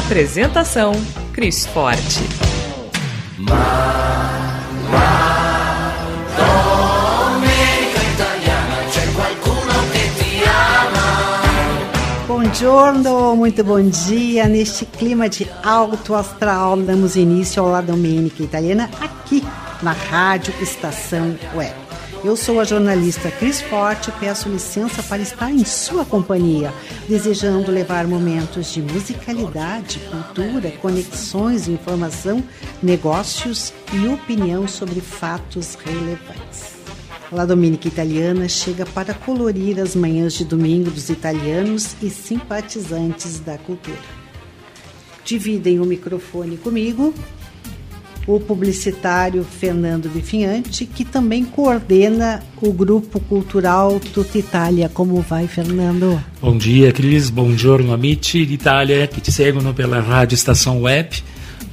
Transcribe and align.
Apresentação: 0.00 0.92
Cris 1.32 1.66
Forte. 1.66 2.20
Buongiorno, 12.26 13.36
muito 13.36 13.62
bom 13.62 13.80
dia. 13.82 14.48
Neste 14.48 14.86
clima 14.86 15.28
de 15.28 15.46
alto 15.62 16.14
astral, 16.14 16.78
damos 16.78 17.14
início 17.14 17.62
ao 17.62 17.68
La 17.68 17.82
Domenica 17.82 18.42
Italiana 18.42 18.90
aqui 19.00 19.44
na 19.82 19.92
Rádio 19.92 20.54
Estação 20.60 21.36
Web. 21.54 21.79
Eu 22.22 22.36
sou 22.36 22.60
a 22.60 22.64
jornalista 22.64 23.30
Cris 23.30 23.62
Forte 23.62 24.10
e 24.10 24.12
peço 24.12 24.46
licença 24.46 25.02
para 25.02 25.22
estar 25.22 25.50
em 25.50 25.64
sua 25.64 26.04
companhia, 26.04 26.70
desejando 27.08 27.70
levar 27.70 28.06
momentos 28.06 28.70
de 28.74 28.82
musicalidade, 28.82 29.98
cultura, 30.00 30.70
conexões, 30.82 31.66
informação, 31.66 32.44
negócios 32.82 33.72
e 33.94 34.06
opinião 34.06 34.68
sobre 34.68 35.00
fatos 35.00 35.76
relevantes. 35.76 36.74
La 37.32 37.46
Dominica 37.46 37.88
Italiana 37.88 38.46
chega 38.48 38.84
para 38.84 39.14
colorir 39.14 39.80
as 39.80 39.96
manhãs 39.96 40.34
de 40.34 40.44
domingo 40.44 40.90
dos 40.90 41.08
italianos 41.08 41.96
e 42.02 42.10
simpatizantes 42.10 43.40
da 43.40 43.56
cultura. 43.56 43.96
Dividem 45.24 45.80
o 45.80 45.86
microfone 45.86 46.58
comigo 46.58 47.14
o 48.34 48.40
publicitário 48.40 49.44
Fernando 49.44 50.08
Bifinhante, 50.08 50.86
que 50.86 51.04
também 51.04 51.44
coordena 51.44 52.42
o 52.62 52.72
grupo 52.72 53.18
cultural 53.20 53.98
Tutta 53.98 54.38
Itália. 54.38 54.88
Como 54.88 55.20
vai, 55.20 55.46
Fernando? 55.46 56.22
Bom 56.40 56.56
dia, 56.56 56.92
Cris. 56.92 57.30
Bom 57.30 57.56
giorno, 57.56 57.92
amici 57.92 58.46
d'Italia, 58.46 59.06
que 59.06 59.20
te 59.20 59.32
seguem 59.32 59.60
pela 59.72 60.00
Rádio 60.00 60.34
Estação 60.34 60.82
Web. 60.82 61.22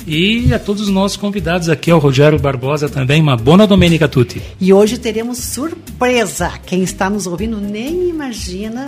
E 0.08 0.54
a 0.54 0.60
todos 0.60 0.84
os 0.84 0.90
nossos 0.90 1.18
convidados 1.18 1.68
aqui, 1.68 1.92
ao 1.92 2.00
Rogério 2.00 2.40
Barbosa 2.40 2.88
também, 2.88 3.22
uma 3.22 3.36
boa 3.36 3.68
domenica 3.68 4.06
a 4.06 4.08
tutti. 4.08 4.42
E 4.60 4.72
hoje 4.72 4.98
teremos 4.98 5.38
surpresa. 5.38 6.54
Quem 6.66 6.82
está 6.82 7.10
nos 7.10 7.28
ouvindo 7.28 7.60
nem 7.60 8.10
imagina 8.10 8.86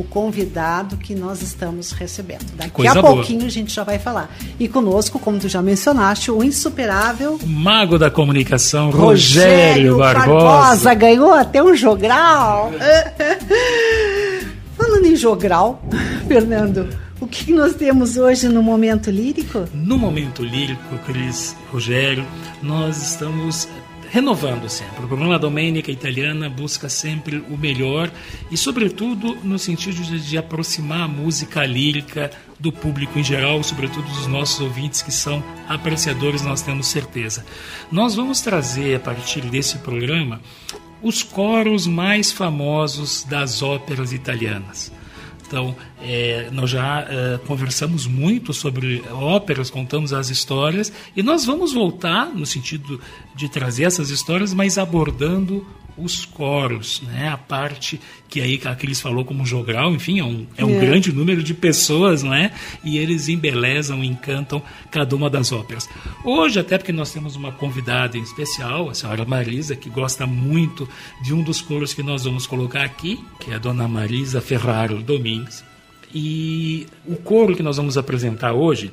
o 0.00 0.04
convidado 0.04 0.96
que 0.96 1.14
nós 1.14 1.42
estamos 1.42 1.92
recebendo. 1.92 2.46
Daqui 2.56 2.70
Coisa 2.70 2.98
a 2.98 3.02
pouquinho 3.02 3.40
boa. 3.40 3.48
a 3.48 3.52
gente 3.52 3.72
já 3.72 3.84
vai 3.84 3.98
falar. 3.98 4.34
E 4.58 4.66
conosco, 4.66 5.18
como 5.18 5.38
tu 5.38 5.48
já 5.48 5.60
mencionaste, 5.60 6.30
o 6.30 6.42
insuperável 6.42 7.38
mago 7.46 7.98
da 7.98 8.10
comunicação, 8.10 8.90
Rogério, 8.90 9.96
Rogério 9.96 9.98
Barbosa. 9.98 10.46
Barbosa. 10.46 10.94
Ganhou 10.94 11.32
até 11.34 11.62
um 11.62 11.74
jogral. 11.74 12.72
Falando 14.76 15.04
em 15.06 15.14
jogral, 15.16 15.82
Fernando, 16.26 16.88
o 17.20 17.26
que 17.26 17.52
nós 17.52 17.74
temos 17.74 18.16
hoje 18.16 18.48
no 18.48 18.62
Momento 18.62 19.10
Lírico? 19.10 19.66
No 19.74 19.98
Momento 19.98 20.42
Lírico, 20.42 20.96
Cris, 21.06 21.54
Rogério, 21.70 22.24
nós 22.62 22.96
estamos 23.02 23.68
renovando 24.10 24.68
sempre. 24.68 25.04
O 25.04 25.08
programa 25.08 25.38
Domênica 25.38 25.90
Italiana 25.90 26.50
busca 26.50 26.88
sempre 26.88 27.36
o 27.48 27.56
melhor 27.56 28.10
e, 28.50 28.56
sobretudo, 28.56 29.36
no 29.44 29.58
sentido 29.58 30.02
de, 30.02 30.20
de, 30.20 30.36
aproximar 30.36 31.02
a 31.02 31.08
música 31.08 31.64
lírica 31.64 32.30
do 32.58 32.72
público 32.72 33.18
em 33.18 33.24
geral, 33.24 33.62
sobretudo 33.62 34.06
dos 34.08 34.26
nossos 34.26 34.60
ouvintes 34.60 35.00
que 35.00 35.12
são 35.12 35.42
apreciadores, 35.68 36.42
nós 36.42 36.60
temos 36.60 36.88
certeza. 36.88 37.46
Nós 37.90 38.14
vamos 38.14 38.40
trazer, 38.40 38.96
a 38.96 39.00
partir 39.00 39.42
desse 39.42 39.78
programa, 39.78 40.40
os 41.00 41.22
coros 41.22 41.86
mais 41.86 42.32
famosos 42.32 43.24
das 43.24 43.62
óperas 43.62 44.12
italianas. 44.12 44.92
Então, 45.46 45.74
é, 46.02 46.48
nós 46.52 46.70
já 46.70 47.06
é, 47.08 47.38
conversamos 47.46 48.06
muito 48.06 48.52
sobre 48.52 49.02
óperas, 49.10 49.70
contamos 49.70 50.12
as 50.12 50.30
histórias, 50.30 50.92
e 51.16 51.22
nós 51.22 51.44
vamos 51.44 51.72
voltar 51.72 52.26
no 52.26 52.46
sentido 52.46 53.00
de 53.34 53.48
trazer 53.48 53.84
essas 53.84 54.10
histórias, 54.10 54.52
mas 54.54 54.78
abordando 54.78 55.66
os 55.96 56.24
coros, 56.24 57.02
né? 57.02 57.28
a 57.28 57.36
parte 57.36 58.00
que 58.28 58.40
aí 58.40 58.60
a 58.64 58.74
Cris 58.74 59.00
falou 59.00 59.24
como 59.24 59.44
jogral, 59.44 59.92
enfim, 59.92 60.20
é 60.20 60.24
um, 60.24 60.46
é 60.56 60.64
um 60.64 60.76
é. 60.76 60.80
grande 60.80 61.12
número 61.12 61.42
de 61.42 61.52
pessoas, 61.52 62.22
não 62.22 62.32
é? 62.32 62.52
E 62.84 62.96
eles 62.96 63.28
embelezam, 63.28 64.02
encantam 64.04 64.62
cada 64.90 65.14
uma 65.14 65.28
das 65.28 65.50
óperas. 65.52 65.88
Hoje, 66.24 66.60
até 66.60 66.78
porque 66.78 66.92
nós 66.92 67.12
temos 67.12 67.34
uma 67.36 67.52
convidada 67.52 68.16
em 68.16 68.22
especial, 68.22 68.88
a 68.88 68.94
senhora 68.94 69.24
Marisa, 69.24 69.74
que 69.74 69.90
gosta 69.90 70.26
muito 70.26 70.88
de 71.22 71.34
um 71.34 71.42
dos 71.42 71.60
coros 71.60 71.92
que 71.92 72.02
nós 72.02 72.24
vamos 72.24 72.46
colocar 72.46 72.84
aqui, 72.84 73.22
que 73.40 73.50
é 73.50 73.56
a 73.56 73.58
dona 73.58 73.88
Marisa 73.88 74.40
Ferraro 74.40 75.02
Domingues. 75.02 75.69
E 76.14 76.86
o 77.06 77.16
coro 77.16 77.54
que 77.54 77.62
nós 77.62 77.76
vamos 77.76 77.96
apresentar 77.96 78.52
hoje, 78.52 78.92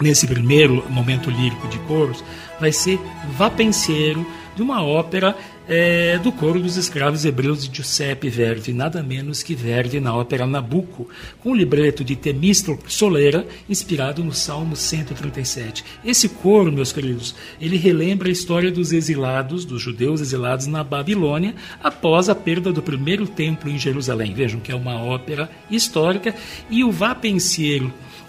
nesse 0.00 0.26
primeiro 0.26 0.84
momento 0.90 1.30
lírico 1.30 1.68
de 1.68 1.78
coros, 1.80 2.22
vai 2.60 2.72
ser 2.72 2.98
Vá 3.36 3.50
Penseiro, 3.50 4.26
de 4.54 4.62
uma 4.62 4.84
ópera 4.84 5.36
é, 5.68 6.18
do 6.18 6.30
coro 6.30 6.60
dos 6.60 6.76
escravos 6.76 7.24
hebreus 7.24 7.66
de 7.66 7.76
Giuseppe 7.76 8.28
Verdi, 8.28 8.72
nada 8.72 9.02
menos 9.02 9.42
que 9.42 9.54
Verdi 9.54 10.00
na 10.00 10.14
ópera 10.14 10.46
Nabucco, 10.46 11.08
com 11.40 11.50
o 11.50 11.54
libreto 11.54 12.04
de 12.04 12.16
Temístocles 12.16 12.94
Solera, 12.94 13.46
inspirado 13.68 14.22
no 14.22 14.32
Salmo 14.32 14.76
137. 14.76 15.84
Esse 16.04 16.28
coro, 16.28 16.70
meus 16.70 16.92
queridos, 16.92 17.34
ele 17.60 17.76
relembra 17.76 18.28
a 18.28 18.32
história 18.32 18.70
dos 18.70 18.92
exilados, 18.92 19.64
dos 19.64 19.80
judeus 19.80 20.20
exilados 20.20 20.66
na 20.66 20.84
Babilônia, 20.84 21.54
após 21.82 22.28
a 22.28 22.34
perda 22.34 22.72
do 22.72 22.82
primeiro 22.82 23.26
templo 23.26 23.70
em 23.70 23.78
Jerusalém. 23.78 24.34
Vejam 24.34 24.60
que 24.60 24.70
é 24.70 24.74
uma 24.74 25.02
ópera 25.02 25.50
histórica 25.70 26.34
e 26.68 26.84
o 26.84 26.92
Vá 26.92 27.14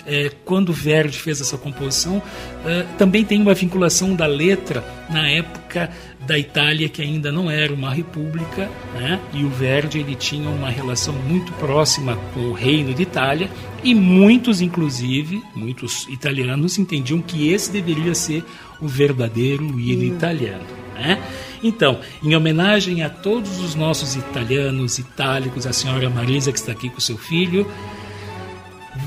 é, 0.05 0.31
quando 0.45 0.71
Verdi 0.71 1.17
fez 1.17 1.41
essa 1.41 1.57
composição, 1.57 2.21
é, 2.65 2.83
também 2.97 3.25
tem 3.25 3.41
uma 3.41 3.53
vinculação 3.53 4.15
da 4.15 4.27
letra 4.27 4.83
na 5.09 5.27
época 5.27 5.89
da 6.25 6.37
Itália, 6.37 6.89
que 6.89 7.01
ainda 7.01 7.31
não 7.31 7.49
era 7.49 7.73
uma 7.73 7.93
república, 7.93 8.69
né? 8.93 9.19
e 9.33 9.43
o 9.43 9.49
Verdi 9.49 9.99
ele 9.99 10.15
tinha 10.15 10.49
uma 10.49 10.69
relação 10.69 11.13
muito 11.13 11.51
próxima 11.53 12.15
com 12.33 12.41
o 12.41 12.53
reino 12.53 12.93
de 12.93 13.03
Itália, 13.03 13.49
e 13.83 13.93
muitos, 13.93 14.61
inclusive, 14.61 15.41
muitos 15.55 16.07
italianos 16.09 16.77
entendiam 16.77 17.21
que 17.21 17.49
esse 17.49 17.71
deveria 17.71 18.15
ser 18.15 18.43
o 18.81 18.87
verdadeiro 18.87 19.79
hino 19.79 20.03
hum. 20.03 20.15
italiano. 20.15 20.65
Né? 20.95 21.21
Então, 21.63 21.99
em 22.23 22.35
homenagem 22.35 23.03
a 23.03 23.09
todos 23.09 23.59
os 23.59 23.75
nossos 23.75 24.15
italianos, 24.15 24.97
itálicos, 24.97 25.67
a 25.67 25.73
senhora 25.73 26.09
Marisa 26.09 26.51
que 26.51 26.57
está 26.57 26.71
aqui 26.71 26.89
com 26.89 26.99
seu 26.99 27.17
filho, 27.17 27.67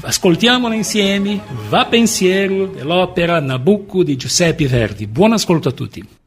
Ascoltiamola 0.03 0.77
insieme 0.77 1.41
Va 1.71 1.87
pensiero 1.87 2.67
dell'opera 2.67 3.41
Nabucco 3.41 4.05
di 4.05 4.17
Giuseppe 4.17 4.67
Verdi. 4.67 5.07
Buon 5.07 5.33
ascolto 5.33 5.71
a 5.71 5.73
tutti. 5.73 6.18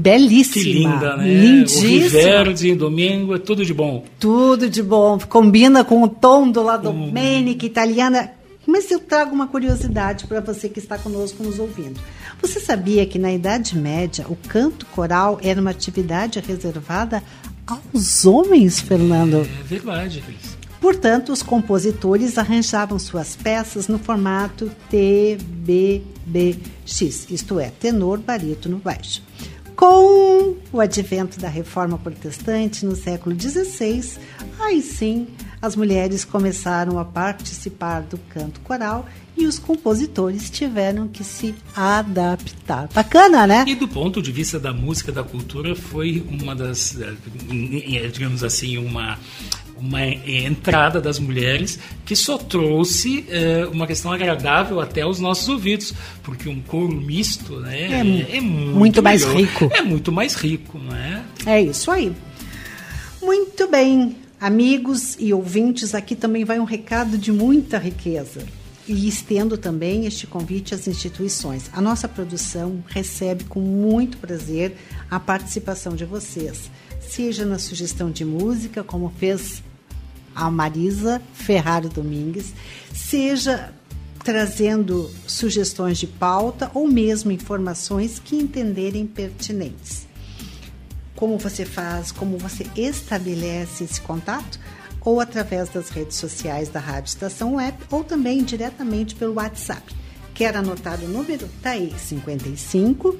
Belíssima. 0.00 0.64
Que 0.64 0.72
linda, 0.72 1.16
né? 1.16 1.34
Lindíssima. 1.34 1.86
O 1.86 2.00
Viverde, 2.00 2.74
domingo, 2.74 3.34
é 3.34 3.38
tudo 3.38 3.64
de 3.64 3.74
bom. 3.74 4.04
Tudo 4.18 4.68
de 4.68 4.82
bom. 4.82 5.18
Combina 5.18 5.84
com 5.84 6.02
o 6.02 6.08
tom 6.08 6.50
do 6.50 6.62
La 6.62 6.76
Domenica 6.76 7.66
italiana. 7.66 8.32
Mas 8.66 8.90
eu 8.90 8.98
trago 8.98 9.32
uma 9.32 9.46
curiosidade 9.46 10.26
para 10.26 10.40
você 10.40 10.68
que 10.68 10.80
está 10.80 10.98
conosco 10.98 11.42
nos 11.42 11.58
ouvindo. 11.58 12.00
Você 12.42 12.58
sabia 12.58 13.06
que 13.06 13.18
na 13.18 13.32
Idade 13.32 13.78
Média 13.78 14.26
o 14.28 14.36
canto 14.48 14.84
coral 14.86 15.38
era 15.42 15.60
uma 15.60 15.70
atividade 15.70 16.40
reservada 16.40 17.22
aos 17.66 18.26
homens, 18.26 18.80
Fernando? 18.80 19.48
É 19.60 19.62
verdade, 19.62 20.20
Cris. 20.20 20.56
Portanto, 20.80 21.32
os 21.32 21.42
compositores 21.42 22.38
arranjavam 22.38 22.98
suas 22.98 23.34
peças 23.34 23.88
no 23.88 23.98
formato 23.98 24.70
TBBX, 24.90 26.06
isto 27.30 27.58
é, 27.58 27.70
tenor, 27.70 28.18
barítono, 28.18 28.78
baixo. 28.78 29.22
Com 29.76 30.56
o 30.72 30.80
advento 30.80 31.38
da 31.38 31.48
reforma 31.48 31.98
protestante 31.98 32.86
no 32.86 32.96
século 32.96 33.38
XVI, 33.38 34.18
aí 34.58 34.80
sim 34.80 35.28
as 35.60 35.76
mulheres 35.76 36.24
começaram 36.24 36.98
a 36.98 37.04
participar 37.04 38.00
do 38.00 38.16
canto 38.30 38.58
coral 38.60 39.06
e 39.36 39.46
os 39.46 39.58
compositores 39.58 40.48
tiveram 40.48 41.06
que 41.08 41.22
se 41.22 41.54
adaptar. 41.74 42.88
Bacana, 42.94 43.46
né? 43.46 43.64
E 43.66 43.74
do 43.74 43.86
ponto 43.86 44.22
de 44.22 44.32
vista 44.32 44.58
da 44.58 44.72
música, 44.72 45.12
da 45.12 45.22
cultura, 45.22 45.76
foi 45.76 46.24
uma 46.30 46.56
das, 46.56 46.98
eh, 46.98 48.08
digamos 48.10 48.42
assim, 48.42 48.78
uma 48.78 49.18
uma 49.78 50.04
entrada 50.04 51.00
das 51.00 51.18
mulheres 51.18 51.78
que 52.04 52.16
só 52.16 52.38
trouxe 52.38 53.24
é, 53.28 53.66
uma 53.66 53.86
questão 53.86 54.12
agradável 54.12 54.80
até 54.80 55.02
aos 55.02 55.20
nossos 55.20 55.48
ouvidos, 55.48 55.92
porque 56.22 56.48
um 56.48 56.60
coro 56.60 56.94
misto 56.94 57.60
né, 57.60 57.92
é, 57.92 58.36
é 58.36 58.40
muito, 58.40 58.76
muito 58.76 59.02
mais 59.02 59.24
rico. 59.24 59.70
É 59.72 59.82
muito 59.82 60.10
mais 60.10 60.34
rico, 60.34 60.78
não 60.78 60.96
é? 60.96 61.22
É 61.44 61.60
isso 61.60 61.90
aí. 61.90 62.12
Muito 63.22 63.68
bem, 63.68 64.16
amigos 64.40 65.16
e 65.18 65.32
ouvintes, 65.32 65.94
aqui 65.94 66.14
também 66.14 66.44
vai 66.44 66.58
um 66.58 66.64
recado 66.64 67.18
de 67.18 67.32
muita 67.32 67.78
riqueza. 67.78 68.44
E 68.88 69.08
estendo 69.08 69.58
também 69.58 70.06
este 70.06 70.28
convite 70.28 70.72
às 70.72 70.86
instituições. 70.86 71.68
A 71.72 71.80
nossa 71.80 72.06
produção 72.06 72.84
recebe 72.86 73.42
com 73.44 73.60
muito 73.60 74.16
prazer 74.18 74.76
a 75.10 75.18
participação 75.18 75.96
de 75.96 76.04
vocês 76.04 76.70
seja 77.08 77.44
na 77.44 77.58
sugestão 77.58 78.10
de 78.10 78.24
música, 78.24 78.82
como 78.82 79.12
fez 79.18 79.62
a 80.34 80.50
Marisa 80.50 81.22
Ferrari 81.32 81.88
Domingues, 81.88 82.52
seja 82.92 83.72
trazendo 84.22 85.10
sugestões 85.26 85.98
de 85.98 86.06
pauta 86.06 86.70
ou 86.74 86.88
mesmo 86.88 87.30
informações 87.30 88.18
que 88.18 88.36
entenderem 88.36 89.06
pertinentes. 89.06 90.06
Como 91.14 91.38
você 91.38 91.64
faz, 91.64 92.12
como 92.12 92.36
você 92.36 92.66
estabelece 92.76 93.84
esse 93.84 94.00
contato? 94.00 94.60
Ou 95.00 95.20
através 95.20 95.68
das 95.68 95.88
redes 95.88 96.16
sociais 96.16 96.68
da 96.68 96.80
Rádio 96.80 97.08
Estação 97.08 97.54
Web 97.54 97.78
ou 97.90 98.02
também 98.02 98.42
diretamente 98.42 99.14
pelo 99.14 99.34
WhatsApp. 99.34 99.94
Quer 100.34 100.56
anotar 100.56 101.00
o 101.02 101.08
número? 101.08 101.48
Tá 101.62 101.70
aí, 101.70 101.94
55 101.96 103.16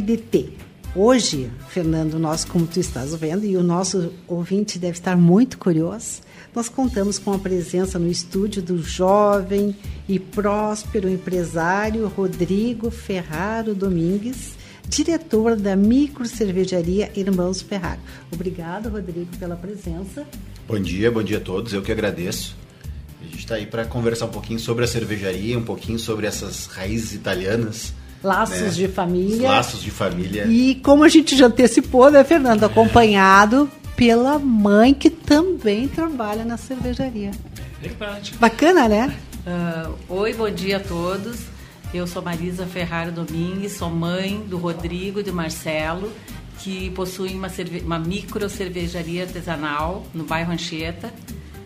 de 0.00 0.16
T. 0.16 0.63
Hoje, 0.96 1.50
Fernando, 1.70 2.20
nós, 2.20 2.44
como 2.44 2.68
tu 2.68 2.78
estás 2.78 3.12
vendo, 3.16 3.44
e 3.44 3.56
o 3.56 3.64
nosso 3.64 4.12
ouvinte 4.28 4.78
deve 4.78 4.96
estar 4.96 5.16
muito 5.16 5.58
curioso, 5.58 6.20
nós 6.54 6.68
contamos 6.68 7.18
com 7.18 7.32
a 7.32 7.38
presença 7.38 7.98
no 7.98 8.08
estúdio 8.08 8.62
do 8.62 8.80
jovem 8.80 9.76
e 10.08 10.20
próspero 10.20 11.08
empresário 11.08 12.06
Rodrigo 12.06 12.92
Ferraro 12.92 13.74
Domingues, 13.74 14.54
diretor 14.86 15.56
da 15.56 15.74
micro 15.74 16.26
cervejaria 16.26 17.10
Irmãos 17.16 17.60
Ferraro. 17.60 18.00
Obrigado, 18.30 18.88
Rodrigo, 18.88 19.36
pela 19.36 19.56
presença. 19.56 20.24
Bom 20.68 20.78
dia, 20.78 21.10
bom 21.10 21.24
dia 21.24 21.38
a 21.38 21.40
todos. 21.40 21.72
Eu 21.72 21.82
que 21.82 21.90
agradeço. 21.90 22.56
A 23.20 23.24
gente 23.24 23.38
está 23.38 23.56
aí 23.56 23.66
para 23.66 23.84
conversar 23.84 24.26
um 24.26 24.30
pouquinho 24.30 24.60
sobre 24.60 24.84
a 24.84 24.86
cervejaria, 24.86 25.58
um 25.58 25.64
pouquinho 25.64 25.98
sobre 25.98 26.28
essas 26.28 26.66
raízes 26.66 27.14
italianas. 27.14 27.92
Laços 28.24 28.60
né? 28.60 28.68
de 28.70 28.88
família. 28.88 29.50
Laços 29.50 29.82
de 29.82 29.90
família. 29.90 30.46
E 30.46 30.76
como 30.76 31.04
a 31.04 31.08
gente 31.08 31.36
já 31.36 31.46
antecipou, 31.46 32.10
né, 32.10 32.24
Fernando? 32.24 32.64
Acompanhado 32.64 33.70
pela 33.94 34.38
mãe 34.38 34.94
que 34.94 35.10
também 35.10 35.86
trabalha 35.86 36.42
na 36.42 36.56
cervejaria. 36.56 37.32
Verdade. 37.82 38.32
Bacana, 38.40 38.88
né? 38.88 39.14
Uh, 39.46 39.94
oi, 40.08 40.32
bom 40.32 40.50
dia 40.50 40.78
a 40.78 40.80
todos. 40.80 41.40
Eu 41.92 42.06
sou 42.06 42.22
Marisa 42.22 42.64
Ferrari 42.66 43.10
Domingues, 43.10 43.72
sou 43.72 43.90
mãe 43.90 44.42
do 44.48 44.56
Rodrigo 44.56 45.20
e 45.20 45.22
do 45.22 45.32
Marcelo, 45.32 46.10
que 46.60 46.90
possuem 46.90 47.36
uma, 47.36 47.50
cerve 47.50 47.80
uma 47.80 47.98
micro 47.98 48.48
cervejaria 48.48 49.24
artesanal 49.24 50.04
no 50.14 50.24
bairro 50.24 50.50
Anchieta. 50.50 51.12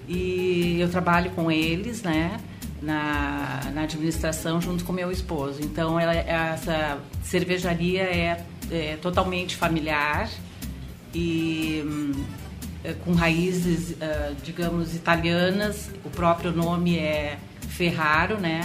E 0.09 0.77
eu 0.81 0.89
trabalho 0.89 1.31
com 1.31 1.53
eles, 1.53 2.03
né? 2.03 2.39
Na, 2.81 3.61
na 3.75 3.83
administração 3.83 4.61
junto 4.61 4.85
com 4.85 4.93
meu 4.93 5.11
esposo. 5.11 5.61
Então, 5.61 5.99
ela, 5.99 6.15
essa 6.15 6.99
cervejaria 7.25 8.03
é, 8.03 8.45
é 8.71 8.97
totalmente 9.03 9.57
familiar 9.57 10.31
e 11.13 11.83
é, 12.85 12.93
com 13.05 13.15
raízes, 13.15 13.91
uh, 13.91 14.37
digamos, 14.45 14.95
italianas. 14.95 15.91
O 16.05 16.11
próprio 16.11 16.53
nome 16.53 16.97
é 16.99 17.37
Ferraro, 17.69 18.39
né? 18.39 18.61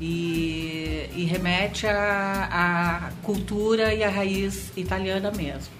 e, 0.00 1.08
e 1.14 1.24
remete 1.24 1.86
à 1.86 3.10
cultura 3.22 3.92
e 3.92 4.02
à 4.02 4.08
raiz 4.08 4.72
italiana 4.76 5.30
mesmo. 5.30 5.72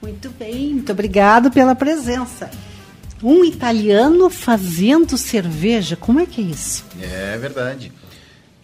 Muito 0.00 0.30
bem, 0.30 0.74
muito 0.74 0.92
obrigado 0.92 1.50
pela 1.50 1.74
presença. 1.74 2.48
Um 3.22 3.44
italiano 3.44 4.30
fazendo 4.30 5.18
cerveja, 5.18 5.96
como 5.96 6.20
é 6.20 6.26
que 6.26 6.40
é 6.40 6.44
isso? 6.44 6.84
É 7.00 7.36
verdade. 7.36 7.92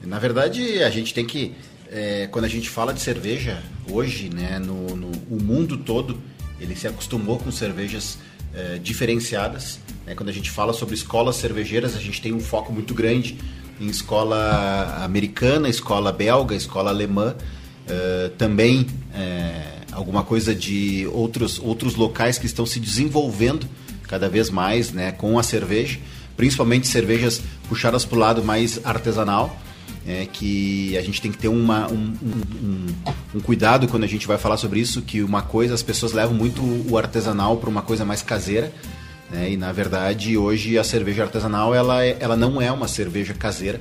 Na 0.02 0.18
verdade, 0.18 0.82
a 0.82 0.90
gente 0.90 1.12
tem 1.12 1.24
que, 1.24 1.54
é, 1.90 2.28
quando 2.30 2.44
a 2.44 2.48
gente 2.48 2.68
fala 2.68 2.92
de 2.92 3.00
cerveja, 3.00 3.62
hoje, 3.90 4.30
né, 4.32 4.58
no, 4.58 4.94
no 4.96 5.10
o 5.30 5.42
mundo 5.42 5.78
todo, 5.78 6.18
ele 6.60 6.76
se 6.76 6.86
acostumou 6.86 7.38
com 7.38 7.50
cervejas 7.50 8.18
é, 8.54 8.78
diferenciadas. 8.78 9.80
Né? 10.06 10.14
Quando 10.14 10.28
a 10.28 10.32
gente 10.32 10.50
fala 10.50 10.72
sobre 10.72 10.94
escolas 10.94 11.36
cervejeiras, 11.36 11.96
a 11.96 12.00
gente 12.00 12.20
tem 12.20 12.32
um 12.32 12.40
foco 12.40 12.72
muito 12.72 12.94
grande 12.94 13.38
em 13.80 13.86
escola 13.86 15.02
americana, 15.02 15.68
escola 15.68 16.12
belga, 16.12 16.54
escola 16.54 16.90
alemã, 16.90 17.34
uh, 17.34 18.28
também 18.30 18.82
uh, 18.82 19.84
alguma 19.92 20.22
coisa 20.22 20.54
de 20.54 21.08
outros, 21.12 21.58
outros 21.58 21.96
locais 21.96 22.38
que 22.38 22.46
estão 22.46 22.64
se 22.64 22.78
desenvolvendo 22.78 23.68
cada 24.14 24.28
vez 24.28 24.48
mais 24.48 24.92
né, 24.92 25.10
com 25.10 25.36
a 25.40 25.42
cerveja, 25.42 25.98
principalmente 26.36 26.86
cervejas 26.86 27.42
puxadas 27.68 28.04
para 28.04 28.16
o 28.16 28.20
lado 28.20 28.44
mais 28.44 28.80
artesanal. 28.84 29.58
É, 30.06 30.26
que 30.30 30.96
a 30.98 31.00
gente 31.00 31.18
tem 31.18 31.32
que 31.32 31.38
ter 31.38 31.48
uma, 31.48 31.90
um, 31.90 32.14
um, 32.22 32.86
um, 33.36 33.40
cuidado 33.40 33.88
quando 33.88 34.04
a 34.04 34.06
gente 34.06 34.26
vai 34.26 34.36
falar 34.36 34.58
sobre 34.58 34.78
isso, 34.78 35.00
que 35.00 35.22
uma 35.22 35.40
coisa, 35.40 35.72
as 35.72 35.82
pessoas 35.82 36.12
levam 36.12 36.34
muito 36.36 36.60
o 36.90 36.98
artesanal 36.98 37.56
para 37.56 37.70
uma 37.70 37.80
coisa 37.80 38.04
mais 38.04 38.20
caseira, 38.20 38.70
né? 39.30 39.50
E 39.50 39.56
na 39.56 39.72
verdade 39.72 40.36
hoje 40.36 40.78
a 40.78 40.84
cerveja 40.84 41.22
artesanal 41.22 41.74
ela, 41.74 42.04
é, 42.04 42.18
ela 42.20 42.36
não 42.36 42.60
é 42.60 42.70
uma 42.70 42.86
cerveja 42.86 43.32
caseira, 43.32 43.80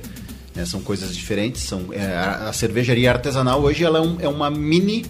né? 0.54 0.64
são 0.64 0.80
coisas 0.80 1.14
diferentes. 1.14 1.60
São, 1.60 1.92
é, 1.92 2.16
a, 2.16 2.50
cervejaria 2.54 3.10
artesanal 3.10 3.60
hoje 3.60 3.84
ela 3.84 3.98
é, 3.98 4.02
um, 4.02 4.16
é 4.20 4.28
uma 4.28 4.50
mini 4.50 5.04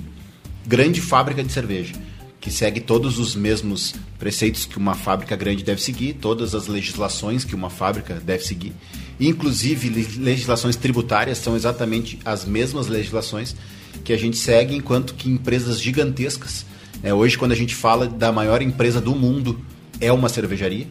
grande 0.66 1.00
fábrica 1.00 1.44
de 1.44 1.52
cerveja 1.52 1.94
que 2.44 2.50
segue 2.50 2.78
todos 2.78 3.18
os 3.18 3.34
mesmos 3.34 3.94
preceitos 4.18 4.66
que 4.66 4.76
uma 4.76 4.94
fábrica 4.94 5.34
grande 5.34 5.64
deve 5.64 5.80
seguir, 5.80 6.12
todas 6.12 6.54
as 6.54 6.66
legislações 6.66 7.42
que 7.42 7.54
uma 7.54 7.70
fábrica 7.70 8.20
deve 8.22 8.44
seguir, 8.44 8.74
inclusive 9.18 9.88
legislações 10.18 10.76
tributárias 10.76 11.38
são 11.38 11.56
exatamente 11.56 12.18
as 12.22 12.44
mesmas 12.44 12.86
legislações 12.86 13.56
que 14.04 14.12
a 14.12 14.18
gente 14.18 14.36
segue, 14.36 14.76
enquanto 14.76 15.14
que 15.14 15.30
empresas 15.30 15.80
gigantescas. 15.80 16.66
Né? 17.02 17.14
Hoje, 17.14 17.38
quando 17.38 17.52
a 17.52 17.56
gente 17.56 17.74
fala 17.74 18.06
da 18.06 18.30
maior 18.30 18.60
empresa 18.60 19.00
do 19.00 19.14
mundo 19.14 19.58
é 19.98 20.12
uma 20.12 20.28
cervejaria. 20.28 20.86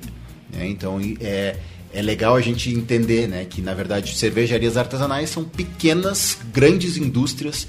Né? 0.52 0.68
Então 0.68 1.00
é, 1.22 1.58
é 1.94 2.02
legal 2.02 2.36
a 2.36 2.42
gente 2.42 2.72
entender 2.72 3.28
né, 3.28 3.46
que, 3.46 3.62
na 3.62 3.76
verdade, 3.76 4.18
cervejarias 4.18 4.76
artesanais 4.76 5.30
são 5.30 5.44
pequenas, 5.44 6.36
grandes 6.52 6.98
indústrias 6.98 7.68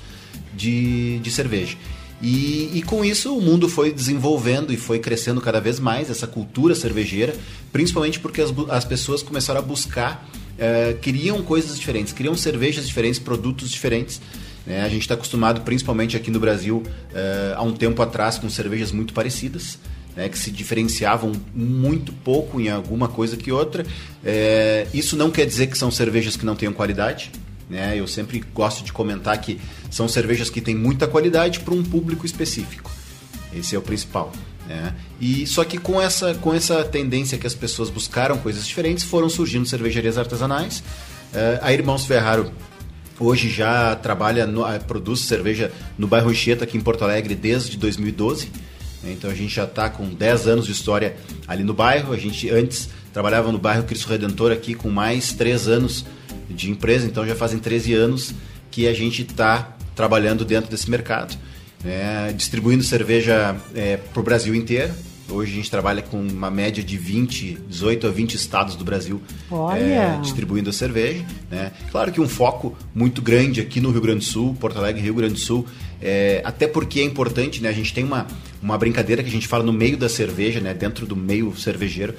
de, 0.57 1.19
de 1.19 1.31
cerveja. 1.31 1.77
E, 2.23 2.71
e, 2.75 2.83
com 2.83 3.05
isso 3.05 3.37
o 3.37 3.41
mundo 3.41 3.69
foi 3.69 3.93
desenvolvendo 3.93 4.73
e 4.73 4.77
foi 4.77 4.99
crescendo 4.99 5.41
cada 5.41 5.61
vez 5.61 5.79
mais 5.79 6.09
essa 6.11 6.27
cultura 6.27 6.75
cervejeira, 6.75 7.35
principalmente 7.73 8.19
porque 8.19 8.41
as, 8.41 8.53
as 8.71 8.85
pessoas 8.85 9.23
começaram 9.23 9.61
a 9.61 9.63
buscar, 9.63 10.27
uh, 10.55 10.99
queriam 11.01 11.43
coisas 11.43 11.79
diferentes, 11.79 12.13
queriam 12.13 12.35
cervejas 12.37 12.87
diferentes, 12.87 13.19
produtos 13.19 13.71
diferentes. 13.71 14.21
Né? 14.67 14.83
A 14.83 14.89
gente 14.89 15.03
está 15.03 15.15
acostumado, 15.15 15.61
principalmente 15.63 16.17
aqui 16.17 16.31
no 16.31 16.41
Brasil, 16.41 16.83
uh, 16.87 17.57
há 17.57 17.63
um 17.63 17.73
tempo 17.73 18.01
atrás, 18.01 18.39
com 18.39 18.49
cervejas 18.49 18.93
muito 18.93 19.13
parecidas. 19.13 19.79
Né, 20.17 20.29
que 20.29 20.39
se 20.39 20.53
diferenciavam 20.53 21.33
muito 21.53 22.13
pouco 22.13 22.61
em 22.61 22.69
alguma 22.69 23.09
coisa 23.09 23.37
que 23.37 23.51
outra. 23.51 23.85
É, 24.25 24.87
isso 24.95 25.17
não 25.17 25.29
quer 25.29 25.45
dizer 25.45 25.67
que 25.67 25.77
são 25.77 25.91
cervejas 25.91 26.37
que 26.37 26.47
não 26.47 26.55
tenham 26.55 26.73
qualidade. 26.73 27.33
Né? 27.69 27.99
Eu 27.99 28.07
sempre 28.07 28.43
gosto 28.55 28.85
de 28.85 28.93
comentar 28.93 29.37
que 29.41 29.61
são 29.91 30.09
cervejas 30.09 30.51
que 30.51 30.61
têm 30.61 30.75
muita 30.75 31.07
qualidade 31.07 31.61
para 31.61 31.75
um 31.75 31.83
público 31.83 32.27
específico. 32.27 32.91
Esse 33.55 33.75
é 33.75 33.79
o 33.79 33.83
principal. 33.83 34.33
Né? 34.67 34.95
E 35.21 35.47
só 35.47 35.65
que 35.65 35.79
com 35.79 36.01
essa, 36.01 36.35
com 36.35 36.53
essa 36.53 36.85
tendência 36.85 37.39
que 37.39 37.47
as 37.47 37.55
pessoas 37.55 37.91
buscaram 37.91 38.39
coisas 38.39 38.67
diferentes, 38.67 39.05
foram 39.05 39.29
surgindo 39.29 39.67
cervejarias 39.67 40.19
artesanais. 40.19 40.81
Uh, 41.33 41.59
a 41.63 41.73
Irmãos 41.73 42.05
Ferraro 42.05 42.51
hoje 43.19 43.49
já 43.49 43.95
trabalha, 43.97 44.47
no, 44.47 44.65
produz 44.87 45.21
cerveja 45.21 45.73
no 45.97 46.07
bairro 46.07 46.31
Anchieta, 46.31 46.65
aqui 46.65 46.77
em 46.77 46.81
Porto 46.81 47.03
Alegre, 47.03 47.35
desde 47.35 47.77
2012. 47.77 48.51
Então 49.05 49.31
a 49.31 49.35
gente 49.35 49.55
já 49.55 49.65
está 49.65 49.91
com 49.91 50.09
10 50.09 50.49
anos 50.49 50.67
de 50.67 50.73
história 50.73 51.17
ali 51.47 51.63
no 51.63 51.75
bairro. 51.75 52.13
A 52.13 52.17
gente 52.17 52.49
antes 52.51 52.89
trabalhava 53.13 53.53
no 53.53 53.59
bairro 53.59 53.85
Cristo 53.85 54.09
Redentor 54.09 54.51
aqui 54.51 54.75
com 54.75 54.89
mais 54.89 55.33
3 55.33 55.69
anos 55.69 56.05
de 56.49 56.71
empresa, 56.71 57.07
então 57.07 57.27
já 57.27 57.35
fazem 57.35 57.59
13 57.59 57.95
anos 57.95 58.35
que 58.71 58.89
a 58.89 58.93
gente 58.93 59.23
está 59.23 59.77
trabalhando 59.95 60.45
dentro 60.45 60.71
desse 60.71 60.91
mercado, 60.91 61.37
né? 61.83 62.33
distribuindo 62.37 62.83
cerveja 62.83 63.57
é, 63.75 63.97
para 63.97 64.21
o 64.21 64.23
Brasil 64.23 64.55
inteiro. 64.55 64.93
Hoje 65.31 65.53
a 65.53 65.57
gente 65.57 65.71
trabalha 65.71 66.03
com 66.03 66.21
uma 66.21 66.51
média 66.51 66.85
de 66.85 66.99
20, 66.99 67.59
18 67.67 68.07
a 68.07 68.11
20 68.11 68.35
estados 68.35 68.77
do 68.77 68.85
Brasil 68.85 69.23
é, 69.75 70.21
distribuindo 70.21 70.69
a 70.69 70.73
cerveja. 70.73 71.25
Né? 71.51 71.73
Claro 71.91 72.13
que 72.13 72.21
um 72.21 72.29
foco 72.29 72.77
muito 72.95 73.23
grande 73.23 73.61
aqui 73.61 73.81
no 73.81 73.91
Rio 73.91 74.03
Grande 74.03 74.19
do 74.19 74.25
Sul, 74.25 74.55
Porto 74.61 74.77
Alegre, 74.77 75.01
Rio 75.01 75.15
Grande 75.15 75.35
do 75.35 75.41
Sul, 75.41 75.67
é, 76.03 76.43
até 76.45 76.67
porque 76.67 77.01
é 77.01 77.05
importante, 77.05 77.63
né? 77.63 77.71
a 77.71 77.73
gente 77.73 77.95
tem 77.95 78.05
uma, 78.05 78.27
uma 78.61 78.77
brincadeira 78.77 79.23
que 79.23 79.29
a 79.29 79.33
gente 79.33 79.49
fala 79.49 79.65
no 79.65 79.73
meio 79.73 79.97
da 79.97 80.11
cerveja, 80.11 80.61
né? 80.61 80.75
dentro 80.75 81.07
do 81.07 81.17
meio 81.17 81.57
cervejeiro, 81.57 82.15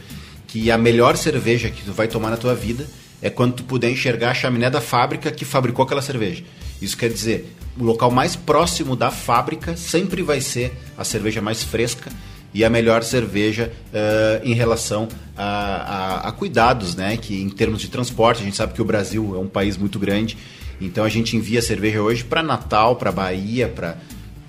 que 0.47 0.71
a 0.71 0.77
melhor 0.77 1.15
cerveja 1.15 1.69
que 1.69 1.83
tu 1.83 1.93
vai 1.93 2.07
tomar 2.07 2.31
na 2.31 2.37
tua 2.37 2.55
vida 2.55 2.87
é 3.21 3.29
quando 3.29 3.53
tu 3.53 3.63
puder 3.63 3.89
enxergar 3.89 4.31
a 4.31 4.33
chaminé 4.33 4.69
da 4.69 4.81
fábrica 4.81 5.31
que 5.31 5.45
fabricou 5.45 5.83
aquela 5.83 6.01
cerveja. 6.01 6.43
Isso 6.81 6.97
quer 6.97 7.09
dizer, 7.09 7.55
o 7.79 7.83
local 7.83 8.11
mais 8.11 8.35
próximo 8.35 8.95
da 8.95 9.11
fábrica 9.11 9.75
sempre 9.75 10.21
vai 10.21 10.41
ser 10.41 10.73
a 10.97 11.03
cerveja 11.03 11.41
mais 11.41 11.63
fresca 11.63 12.11
e 12.53 12.63
a 12.63 12.69
melhor 12.69 13.03
cerveja 13.03 13.71
uh, 13.91 14.47
em 14.47 14.53
relação 14.53 15.09
a, 15.35 15.43
a, 15.43 16.29
a, 16.29 16.31
cuidados, 16.31 16.95
né? 16.95 17.17
Que 17.17 17.41
em 17.41 17.49
termos 17.49 17.81
de 17.81 17.89
transporte, 17.89 18.41
a 18.41 18.45
gente 18.45 18.55
sabe 18.55 18.73
que 18.73 18.81
o 18.81 18.85
Brasil 18.85 19.35
é 19.35 19.39
um 19.39 19.47
país 19.47 19.75
muito 19.75 19.99
grande, 19.99 20.37
então 20.79 21.03
a 21.03 21.09
gente 21.09 21.35
envia 21.35 21.61
cerveja 21.61 22.01
hoje 22.01 22.23
para 22.23 22.41
Natal, 22.41 22.95
para 22.95 23.11
Bahia, 23.11 23.67
para 23.67 23.97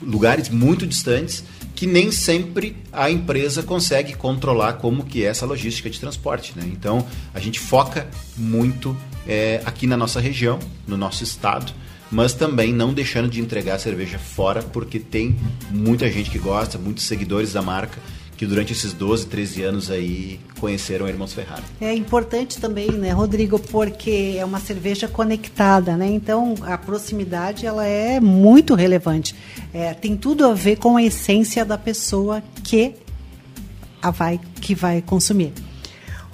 lugares 0.01 0.49
muito 0.49 0.87
distantes 0.87 1.43
que 1.77 1.87
nem 1.87 2.11
sempre 2.11 2.75
a 2.91 3.11
empresa 3.11 3.63
consegue 3.63 4.15
controlar 4.15 4.73
como 4.75 5.05
que 5.05 5.23
é 5.23 5.29
essa 5.29 5.45
logística 5.45 5.91
de 5.91 6.01
transporte. 6.01 6.55
Né? 6.57 6.65
Então 6.73 7.07
a 7.35 7.39
gente 7.39 7.61
foca 7.61 8.09
muito 8.35 8.97
é, 9.29 9.61
aqui 9.65 9.87
na 9.87 9.97
nossa 9.97 10.19
região, 10.19 10.59
no 10.89 10.97
nosso 10.97 11.23
estado, 11.23 11.73
mas 12.11 12.33
também 12.33 12.73
não 12.73 12.95
deixando 12.95 13.29
de 13.29 13.43
entregar 13.43 13.75
a 13.75 13.79
cerveja 13.79 14.19
fora, 14.19 14.63
porque 14.63 14.99
tem 14.99 15.37
muita 15.71 16.11
gente 16.11 16.31
que 16.31 16.39
gosta, 16.39 16.79
muitos 16.79 17.05
seguidores 17.05 17.53
da 17.53 17.61
marca 17.61 18.01
que 18.37 18.47
durante 18.47 18.73
esses 18.73 18.93
12, 18.93 19.27
13 19.27 19.63
anos 19.63 19.91
aí 19.91 20.39
conheceram 20.61 21.09
Irmãos 21.09 21.33
Ferrari. 21.33 21.63
É 21.81 21.95
importante 21.95 22.59
também, 22.61 22.91
né, 22.93 23.11
Rodrigo, 23.11 23.59
porque 23.59 24.37
é 24.39 24.45
uma 24.45 24.61
cerveja 24.61 25.09
conectada, 25.09 25.97
né? 25.97 26.07
Então 26.09 26.55
a 26.63 26.77
proximidade 26.77 27.67
ela 27.67 27.87
é 27.87 28.21
muito 28.21 28.75
relevante. 28.75 29.35
É, 29.73 29.95
tem 29.95 30.17
tudo 30.17 30.47
a 30.47 30.55
ver 30.55 30.77
com 30.77 30.97
a 30.97 31.03
essência 31.03 31.65
da 31.65 31.79
pessoa 31.79 32.43
que 32.63 32.95
a 34.03 34.11
vai 34.11 34.41
que 34.61 34.75
vai 34.75 35.03
consumir. 35.03 35.53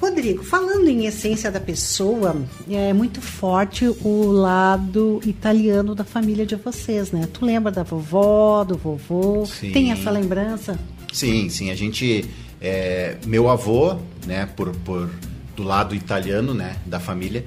Rodrigo, 0.00 0.42
falando 0.42 0.88
em 0.88 1.06
essência 1.06 1.48
da 1.48 1.60
pessoa, 1.60 2.34
é 2.68 2.92
muito 2.92 3.20
forte 3.20 3.86
o 3.86 4.32
lado 4.32 5.20
italiano 5.24 5.94
da 5.94 6.02
família 6.02 6.44
de 6.44 6.56
vocês, 6.56 7.12
né? 7.12 7.28
Tu 7.32 7.44
lembra 7.44 7.70
da 7.70 7.84
vovó, 7.84 8.64
do 8.64 8.76
vovô? 8.76 9.46
Sim. 9.46 9.70
Tem 9.70 9.92
essa 9.92 10.10
lembrança? 10.10 10.76
Sim, 11.12 11.48
sim. 11.48 11.70
A 11.70 11.74
gente. 11.74 12.24
É, 12.60 13.16
meu 13.26 13.50
avô, 13.50 13.96
né, 14.24 14.48
por, 14.56 14.70
por, 14.70 15.10
do 15.56 15.64
lado 15.64 15.96
italiano, 15.96 16.54
né, 16.54 16.76
da 16.86 17.00
família, 17.00 17.44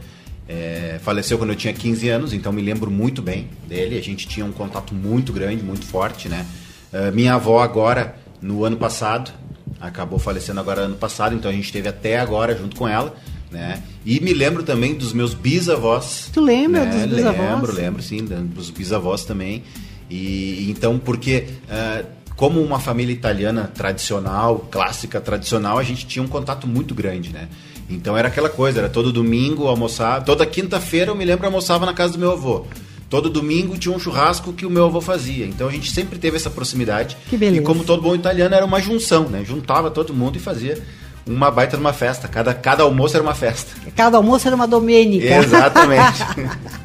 é, 0.47 0.99
faleceu 1.01 1.37
quando 1.37 1.51
eu 1.51 1.55
tinha 1.55 1.73
15 1.73 2.09
anos, 2.09 2.33
então 2.33 2.51
me 2.51 2.61
lembro 2.61 2.91
muito 2.91 3.21
bem 3.21 3.47
dele. 3.67 3.97
A 3.97 4.01
gente 4.01 4.27
tinha 4.27 4.45
um 4.45 4.51
contato 4.51 4.93
muito 4.93 5.31
grande, 5.31 5.63
muito 5.63 5.85
forte, 5.85 6.29
né. 6.29 6.45
Uh, 6.93 7.13
minha 7.13 7.33
avó 7.33 7.61
agora, 7.61 8.15
no 8.41 8.63
ano 8.63 8.77
passado, 8.77 9.31
acabou 9.79 10.19
falecendo 10.19 10.59
agora 10.59 10.81
ano 10.81 10.95
passado, 10.95 11.35
então 11.35 11.49
a 11.49 11.53
gente 11.53 11.65
esteve 11.65 11.87
até 11.87 12.19
agora 12.19 12.55
junto 12.55 12.75
com 12.75 12.87
ela. 12.87 13.15
Né? 13.51 13.81
E 14.05 14.19
me 14.19 14.33
lembro 14.33 14.63
também 14.63 14.93
dos 14.93 15.13
meus 15.13 15.33
bisavós. 15.33 16.29
Tu 16.33 16.41
lembra 16.41 16.85
né? 16.85 16.91
dos 16.91 17.15
bisavós? 17.15 17.51
Lembro, 17.51 17.73
lembro 17.73 18.03
sim, 18.03 18.23
dos 18.23 18.69
bisavós 18.69 19.23
também. 19.23 19.63
E 20.09 20.69
então, 20.69 20.99
porque 20.99 21.47
uh, 21.69 22.05
como 22.35 22.61
uma 22.61 22.79
família 22.79 23.13
italiana 23.13 23.71
tradicional, 23.73 24.67
clássica, 24.69 25.21
tradicional, 25.21 25.77
a 25.77 25.83
gente 25.83 26.05
tinha 26.05 26.23
um 26.23 26.27
contato 26.27 26.67
muito 26.67 26.93
grande, 26.93 27.29
né? 27.29 27.47
Então 27.89 28.17
era 28.17 28.27
aquela 28.27 28.49
coisa, 28.49 28.79
era 28.79 28.89
todo 28.89 29.11
domingo 29.11 29.67
almoçar, 29.67 30.23
toda 30.23 30.45
quinta-feira 30.45 31.11
eu 31.11 31.15
me 31.15 31.23
lembro 31.23 31.45
almoçava 31.45 31.85
na 31.85 31.93
casa 31.93 32.13
do 32.13 32.19
meu 32.19 32.31
avô. 32.31 32.65
Todo 33.09 33.29
domingo 33.29 33.77
tinha 33.77 33.95
um 33.95 33.99
churrasco 33.99 34.51
que 34.51 34.65
o 34.65 34.69
meu 34.69 34.85
avô 34.85 34.99
fazia. 34.99 35.45
Então 35.45 35.67
a 35.67 35.71
gente 35.71 35.91
sempre 35.91 36.17
teve 36.17 36.37
essa 36.37 36.49
proximidade. 36.49 37.15
Que 37.29 37.37
beleza. 37.37 37.61
E 37.61 37.65
como 37.65 37.83
todo 37.83 38.01
bom 38.01 38.15
italiano 38.15 38.55
era 38.55 38.65
uma 38.65 38.81
junção, 38.81 39.29
né? 39.29 39.43
Juntava 39.45 39.91
todo 39.91 40.13
mundo 40.13 40.37
e 40.37 40.39
fazia 40.39 40.81
uma 41.25 41.51
baita 41.51 41.77
numa 41.77 41.93
festa. 41.93 42.27
Cada, 42.27 42.53
cada 42.53 42.83
almoço 42.83 43.15
era 43.15 43.23
uma 43.23 43.35
festa. 43.35 43.73
Cada 43.95 44.17
almoço 44.17 44.47
era 44.47 44.55
uma 44.55 44.67
domênica. 44.67 45.37
Exatamente. 45.37 46.19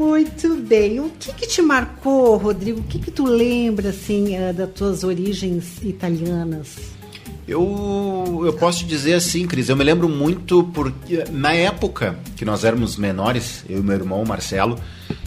Muito 0.00 0.56
bem. 0.56 0.98
O 0.98 1.10
que, 1.10 1.30
que 1.34 1.46
te 1.46 1.60
marcou, 1.60 2.38
Rodrigo? 2.38 2.80
O 2.80 2.84
que, 2.84 2.98
que 2.98 3.10
tu 3.10 3.26
lembra, 3.26 3.90
assim, 3.90 4.34
eh, 4.34 4.50
das 4.50 4.70
tuas 4.70 5.04
origens 5.04 5.76
italianas? 5.82 6.78
Eu, 7.46 8.40
eu 8.46 8.52
posso 8.54 8.86
dizer 8.86 9.12
assim, 9.12 9.46
Cris, 9.46 9.68
eu 9.68 9.76
me 9.76 9.84
lembro 9.84 10.08
muito 10.08 10.64
porque 10.72 11.24
na 11.30 11.52
época 11.52 12.18
que 12.34 12.46
nós 12.46 12.64
éramos 12.64 12.96
menores, 12.96 13.62
eu 13.68 13.80
e 13.80 13.82
meu 13.82 13.94
irmão 13.94 14.24
Marcelo, 14.24 14.80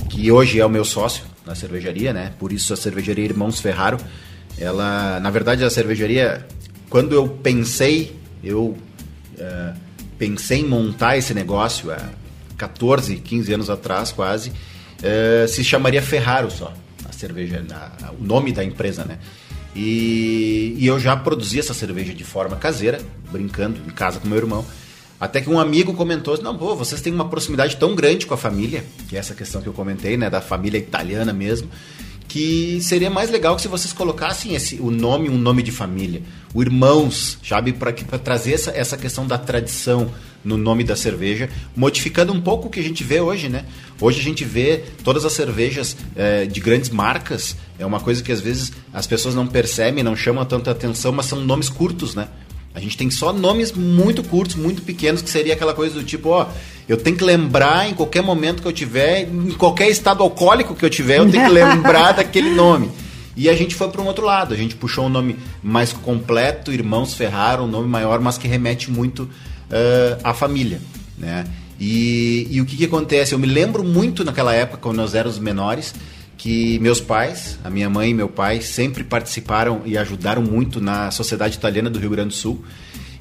que 0.10 0.32
hoje 0.32 0.60
é 0.60 0.66
o 0.66 0.70
meu 0.70 0.84
sócio 0.84 1.24
na 1.46 1.54
cervejaria, 1.54 2.12
né? 2.12 2.34
Por 2.40 2.52
isso 2.52 2.74
a 2.74 2.76
cervejaria 2.76 3.26
Irmãos 3.26 3.60
Ferraro, 3.60 3.98
ela, 4.58 5.20
na 5.20 5.30
verdade, 5.30 5.64
a 5.64 5.70
cervejaria, 5.70 6.48
quando 6.90 7.14
eu 7.14 7.28
pensei, 7.28 8.16
eu 8.44 8.76
uh, 9.38 9.78
pensei 10.18 10.62
em 10.62 10.68
montar 10.68 11.16
esse 11.16 11.32
negócio, 11.32 11.92
uh, 11.92 12.23
14, 12.64 13.18
15 13.18 13.54
anos 13.54 13.70
atrás 13.70 14.12
quase, 14.12 14.54
é, 15.02 15.46
se 15.48 15.64
chamaria 15.64 16.02
Ferraro 16.02 16.50
só, 16.50 16.74
a 17.08 17.12
cerveja, 17.12 17.62
o 18.18 18.24
nome 18.24 18.54
da 18.54 18.64
empresa, 18.64 19.04
né? 19.04 19.20
E, 19.76 20.76
e, 20.78 20.86
eu 20.86 21.00
já 21.00 21.16
produzia 21.16 21.60
essa 21.60 21.74
cerveja 21.74 22.14
de 22.14 22.24
forma 22.24 22.56
caseira, 22.56 23.02
brincando 23.32 23.80
em 23.86 23.90
casa 23.90 24.20
com 24.20 24.28
meu 24.28 24.38
irmão. 24.38 24.64
Até 25.20 25.42
que 25.42 25.50
um 25.50 25.60
amigo 25.60 25.94
comentou: 25.96 26.40
Não, 26.42 26.56
pô, 26.56 26.76
vocês 26.76 27.02
têm 27.02 27.12
uma 27.12 27.28
proximidade 27.28 27.76
tão 27.78 27.96
grande 27.96 28.28
com 28.28 28.36
a 28.36 28.38
família, 28.38 28.84
que 29.10 29.16
é 29.16 29.20
essa 29.20 29.34
questão 29.34 29.62
que 29.62 29.68
eu 29.68 29.74
comentei, 29.74 30.16
né, 30.16 30.30
da 30.30 30.42
família 30.42 30.78
italiana 30.78 31.34
mesmo, 31.34 31.70
que 32.28 32.80
seria 32.82 33.10
mais 33.10 33.32
legal 33.32 33.58
se 33.58 33.68
vocês 33.68 33.92
colocassem 33.92 34.54
esse, 34.54 34.76
o 34.76 34.92
nome, 34.92 35.28
um 35.28 35.38
nome 35.38 35.64
de 35.64 35.72
família, 35.72 36.22
o 36.54 36.62
Irmãos, 36.62 37.40
sabe, 37.44 37.74
para 37.74 37.92
trazer 37.92 38.54
essa, 38.54 38.72
essa 38.72 38.96
questão 38.96 39.26
da 39.26 39.40
tradição, 39.40 40.12
no 40.44 40.58
nome 40.58 40.84
da 40.84 40.96
cerveja, 40.96 41.50
modificando 41.76 42.34
um 42.34 42.42
pouco 42.42 42.68
o 42.68 42.70
que 42.70 42.80
a 42.80 42.84
gente 42.84 43.04
vê 43.04 43.22
hoje, 43.22 43.50
né? 43.50 43.66
Hoje 44.00 44.20
a 44.20 44.24
gente 44.24 44.44
vê 44.44 44.84
todas 45.04 45.24
as 45.24 45.34
cervejas 45.34 45.96
é, 46.16 46.46
de 46.46 46.60
grandes 46.60 46.90
marcas, 46.90 47.56
é 47.80 47.86
uma 47.86 48.00
coisa 48.00 48.22
que 48.22 48.32
às 48.32 48.42
vezes 48.42 48.72
as 48.94 49.08
pessoas 49.08 49.36
não 49.36 49.48
percebem, 49.48 50.04
não 50.04 50.16
chamam 50.16 50.46
tanta 50.46 50.72
atenção, 50.72 51.12
mas 51.12 51.26
são 51.28 51.40
nomes 51.40 51.70
curtos, 51.70 52.14
né? 52.16 52.28
A 52.76 52.80
gente 52.80 52.98
tem 52.98 53.10
só 53.12 53.32
nomes 53.32 53.72
muito 53.72 54.24
curtos, 54.24 54.56
muito 54.56 54.82
pequenos, 54.82 55.22
que 55.22 55.30
seria 55.30 55.54
aquela 55.54 55.76
coisa 55.76 55.94
do 55.94 56.04
tipo, 56.04 56.30
ó, 56.30 56.48
eu 56.90 56.98
tenho 56.98 57.16
que 57.16 57.24
lembrar 57.24 57.88
em 57.88 57.94
qualquer 57.94 58.24
momento 58.24 58.64
que 58.64 58.68
eu 58.68 58.74
tiver, 58.74 59.22
em 59.22 59.52
qualquer 59.52 59.90
estado 59.90 60.24
alcoólico 60.24 60.76
que 60.76 60.84
eu 60.84 60.90
tiver, 60.90 61.20
eu 61.20 61.30
tenho 61.30 61.46
que 61.46 61.52
lembrar 61.52 62.14
daquele 62.18 62.50
nome. 62.50 62.90
E 63.36 63.48
a 63.48 63.56
gente 63.56 63.76
foi 63.76 63.90
para 63.90 64.02
um 64.02 64.06
outro 64.06 64.26
lado, 64.26 64.54
a 64.54 64.58
gente 64.58 64.76
puxou 64.76 65.06
um 65.06 65.10
nome 65.10 65.38
mais 65.62 65.94
completo, 65.94 66.72
Irmãos 66.72 67.14
Ferraro, 67.14 67.64
um 67.64 67.68
nome 67.68 67.88
maior, 67.88 68.20
mas 68.20 68.38
que 68.38 68.48
remete 68.48 68.92
muito 68.92 69.30
uh, 69.74 70.22
à 70.24 70.34
família, 70.34 70.80
né? 71.18 71.46
E, 71.80 72.48
e 72.50 72.62
o 72.62 72.66
que, 72.66 72.78
que 72.78 72.86
acontece? 72.86 73.34
Eu 73.34 73.40
me 73.40 73.48
lembro 73.48 73.84
muito 73.84 74.24
naquela 74.24 74.54
época, 74.54 74.78
quando 74.78 74.98
nós 74.98 75.16
éramos 75.16 75.40
menores, 75.40 75.94
que 76.38 76.80
meus 76.80 77.02
pais, 77.02 77.58
a 77.64 77.70
minha 77.70 77.90
mãe 77.90 78.12
e 78.12 78.14
meu 78.14 78.30
pai, 78.30 78.62
sempre 78.62 79.04
participaram 79.04 79.82
e 79.86 79.98
ajudaram 79.98 80.42
muito 80.42 80.80
na 80.80 81.12
Sociedade 81.12 81.58
Italiana 81.58 81.90
do 81.90 82.00
Rio 82.00 82.12
Grande 82.12 82.30
do 82.30 82.36
Sul. 82.36 82.64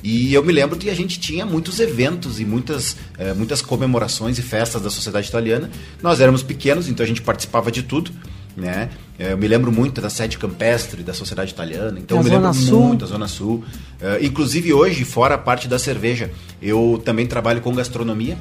E 0.03 0.35
eu 0.35 0.45
me 0.45 0.53
lembro 0.53 0.77
que 0.77 0.91
a 0.91 0.95
gente 0.95 1.21
tinha 1.21 1.47
muitos 1.47 1.79
eventos 1.79 2.41
e 2.41 2.45
muitas, 2.45 2.97
eh, 3.17 3.33
muitas 3.35 3.63
comemorações 3.63 4.37
e 4.37 4.43
festas 4.43 4.83
da 4.83 4.91
sociedade 4.91 5.29
italiana. 5.29 5.71
Nós 6.03 6.21
éramos 6.21 6.43
pequenos, 6.43 6.89
então 6.89 7.05
a 7.05 7.07
gente 7.07 7.23
participava 7.23 7.71
de 7.71 7.85
tudo. 7.85 8.11
Né? 8.57 8.91
Eh, 9.19 9.33
eu 9.33 9.39
me 9.39 9.49
lembro 9.49 9.73
muito 9.73 10.01
da 10.01 10.11
sede 10.11 10.37
campestre 10.37 11.03
da 11.03 11.15
sociedade 11.15 11.53
italiana, 11.53 11.99
então 11.99 12.19
da 12.19 12.21
eu 12.21 12.25
me 12.25 12.31
Zona 12.31 12.51
lembro 12.51 12.67
Sul. 12.67 12.87
muito 12.87 13.01
da 13.01 13.07
Zona 13.07 13.29
Sul. 13.29 13.65
Uh, 14.01 14.25
inclusive 14.25 14.73
hoje, 14.73 15.05
fora 15.05 15.37
a 15.37 15.39
parte 15.39 15.67
da 15.67 15.79
cerveja, 15.79 16.31
eu 16.61 17.01
também 17.05 17.27
trabalho 17.27 17.61
com 17.61 17.75
gastronomia. 17.75 18.37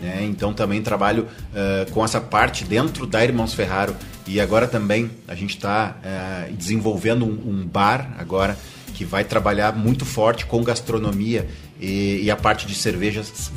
Né? 0.00 0.24
Então 0.24 0.52
também 0.52 0.82
trabalho 0.82 1.24
uh, 1.24 1.90
com 1.90 2.04
essa 2.04 2.20
parte 2.20 2.64
dentro 2.64 3.06
da 3.06 3.24
Irmãos 3.24 3.54
Ferraro 3.54 3.96
e 4.26 4.40
agora 4.40 4.68
também 4.68 5.10
a 5.26 5.34
gente 5.34 5.56
está 5.56 5.96
uh, 5.96 6.52
desenvolvendo 6.52 7.24
um, 7.24 7.50
um 7.50 7.66
bar 7.66 8.14
agora 8.18 8.56
que 8.94 9.04
vai 9.04 9.24
trabalhar 9.24 9.76
muito 9.76 10.04
forte 10.04 10.46
com 10.46 10.62
gastronomia 10.62 11.46
e, 11.78 12.22
e 12.22 12.30
a 12.30 12.36
parte 12.36 12.66
de 12.66 12.74
cervejas, 12.74 13.50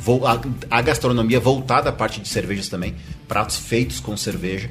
a, 0.70 0.82
gastronomia 0.82 1.40
voltada 1.40 1.88
à 1.88 1.92
parte 1.92 2.20
de 2.20 2.28
cervejas 2.28 2.68
também, 2.68 2.94
pratos 3.26 3.56
feitos 3.56 4.00
com 4.00 4.16
cerveja. 4.16 4.70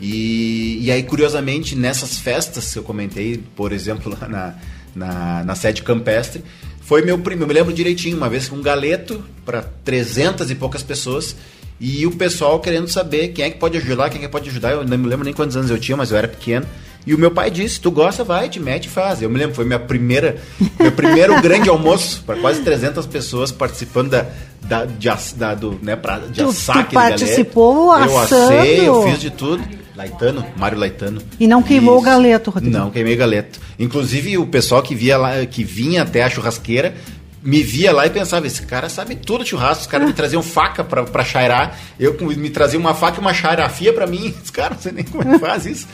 E, 0.00 0.78
e 0.80 0.90
aí, 0.90 1.02
curiosamente, 1.02 1.76
nessas 1.76 2.18
festas 2.18 2.72
que 2.72 2.78
eu 2.78 2.82
comentei, 2.82 3.42
por 3.54 3.72
exemplo, 3.72 4.10
lá 4.18 4.28
na, 4.28 4.54
na, 4.94 5.44
na 5.44 5.54
sede 5.54 5.82
campestre, 5.82 6.42
foi 6.80 7.02
meu 7.02 7.18
primo, 7.18 7.42
eu 7.42 7.46
me 7.46 7.54
lembro 7.54 7.72
direitinho, 7.72 8.16
uma 8.16 8.28
vez 8.28 8.48
com 8.48 8.56
um 8.56 8.62
galeto 8.62 9.24
para 9.44 9.62
300 9.62 10.50
e 10.50 10.54
poucas 10.54 10.82
pessoas 10.82 11.36
e 11.80 12.06
o 12.06 12.10
pessoal 12.10 12.60
querendo 12.60 12.88
saber 12.88 13.28
quem 13.28 13.44
é 13.44 13.50
que 13.50 13.58
pode 13.58 13.78
ajudar, 13.78 14.10
quem 14.10 14.20
é 14.20 14.26
que 14.26 14.28
pode 14.28 14.50
ajudar. 14.50 14.72
Eu 14.72 14.84
não 14.84 14.98
me 14.98 15.08
lembro 15.08 15.24
nem 15.24 15.32
quantos 15.32 15.56
anos 15.56 15.70
eu 15.70 15.78
tinha, 15.78 15.96
mas 15.96 16.10
eu 16.10 16.18
era 16.18 16.28
pequeno. 16.28 16.66
E 17.06 17.14
o 17.14 17.18
meu 17.18 17.30
pai 17.30 17.50
disse: 17.50 17.80
Tu 17.80 17.90
gosta, 17.90 18.22
vai, 18.22 18.48
te 18.48 18.60
mete 18.60 18.86
e 18.86 18.88
faz. 18.88 19.22
Eu 19.22 19.30
me 19.30 19.38
lembro, 19.38 19.54
foi 19.54 19.64
minha 19.64 19.78
primeira, 19.78 20.36
meu 20.78 20.92
primeiro 20.92 21.40
grande 21.42 21.68
almoço 21.68 22.22
para 22.26 22.36
quase 22.40 22.60
300 22.60 23.06
pessoas 23.06 23.50
participando 23.50 24.10
da, 24.10 24.26
da, 24.62 24.84
de, 24.84 25.08
da, 25.36 25.54
do, 25.54 25.78
né, 25.82 25.96
pra, 25.96 26.18
de 26.18 26.42
Tu- 26.42 26.48
assar 26.48 26.86
tu 26.86 26.94
participou 26.94 27.96
Eu 27.98 28.18
assei, 28.18 28.88
eu 28.88 29.02
fiz 29.02 29.20
de 29.20 29.30
tudo. 29.30 29.62
Laitano, 29.96 30.46
Mário 30.56 30.78
Laitano. 30.78 31.20
E 31.38 31.46
não 31.46 31.62
queimou 31.62 31.96
Isso. 31.96 32.02
o 32.02 32.06
galeto, 32.06 32.50
Rodrigo? 32.50 32.74
Não, 32.74 32.90
queimei 32.90 33.16
galeto. 33.16 33.60
Inclusive, 33.78 34.38
o 34.38 34.46
pessoal 34.46 34.82
que, 34.82 34.94
via 34.94 35.18
lá, 35.18 35.44
que 35.44 35.62
vinha 35.62 36.02
até 36.02 36.22
a 36.22 36.30
churrasqueira 36.30 36.94
me 37.42 37.62
via 37.62 37.92
lá 37.92 38.06
e 38.06 38.10
pensava, 38.10 38.46
esse 38.46 38.62
cara 38.62 38.88
sabe 38.88 39.14
tudo 39.16 39.44
de 39.44 39.50
churrasco, 39.50 39.82
os 39.82 39.86
caras 39.86 40.06
me 40.06 40.12
traziam 40.12 40.42
faca 40.42 40.84
pra, 40.84 41.04
pra 41.04 41.24
chairar, 41.24 41.78
eu 41.98 42.16
me 42.36 42.50
trazia 42.50 42.78
uma 42.78 42.94
faca 42.94 43.16
e 43.18 43.20
uma 43.20 43.32
chairafia 43.32 43.92
pra 43.92 44.06
mim, 44.06 44.34
os 44.44 44.50
caras 44.50 44.76
não 44.76 44.82
sei 44.82 44.92
nem 44.92 45.04
como 45.04 45.22
é 45.22 45.32
que 45.32 45.38
faz 45.38 45.66
isso. 45.66 45.86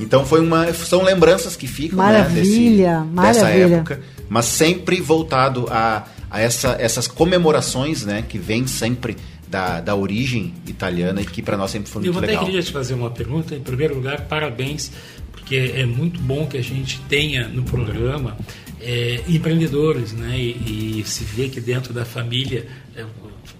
Então 0.00 0.24
foi 0.24 0.40
uma, 0.40 0.72
são 0.72 1.02
lembranças 1.02 1.56
que 1.56 1.66
ficam 1.66 1.96
Maravilha, 1.98 3.00
né, 3.00 3.06
desse, 3.06 3.26
dessa 3.26 3.42
maravilha. 3.44 3.74
época, 3.76 4.00
mas 4.28 4.46
sempre 4.46 5.00
voltado 5.00 5.66
a, 5.70 6.04
a 6.30 6.40
essa, 6.40 6.76
essas 6.78 7.06
comemorações, 7.06 8.04
né, 8.04 8.24
que 8.28 8.38
vêm 8.38 8.66
sempre 8.66 9.16
da, 9.48 9.80
da 9.80 9.94
origem 9.96 10.54
italiana 10.66 11.20
e 11.20 11.24
que 11.26 11.42
pra 11.42 11.56
nós 11.56 11.70
sempre 11.70 11.90
foi 11.90 12.02
Eu 12.02 12.12
muito 12.12 12.18
até 12.18 12.28
legal. 12.32 12.44
queria 12.44 12.62
te 12.62 12.72
fazer 12.72 12.94
uma 12.94 13.10
pergunta. 13.10 13.54
Em 13.54 13.60
primeiro 13.60 13.94
lugar, 13.96 14.22
parabéns, 14.28 14.92
porque 15.32 15.72
é 15.74 15.84
muito 15.84 16.20
bom 16.20 16.46
que 16.46 16.56
a 16.56 16.62
gente 16.62 17.00
tenha 17.08 17.48
no 17.48 17.64
programa 17.64 18.36
é, 18.80 19.20
empreendedores, 19.28 20.12
né? 20.12 20.38
E, 20.38 21.00
e 21.00 21.04
se 21.04 21.24
vê 21.24 21.48
que 21.48 21.60
dentro 21.60 21.92
da 21.92 22.04
família, 22.04 22.66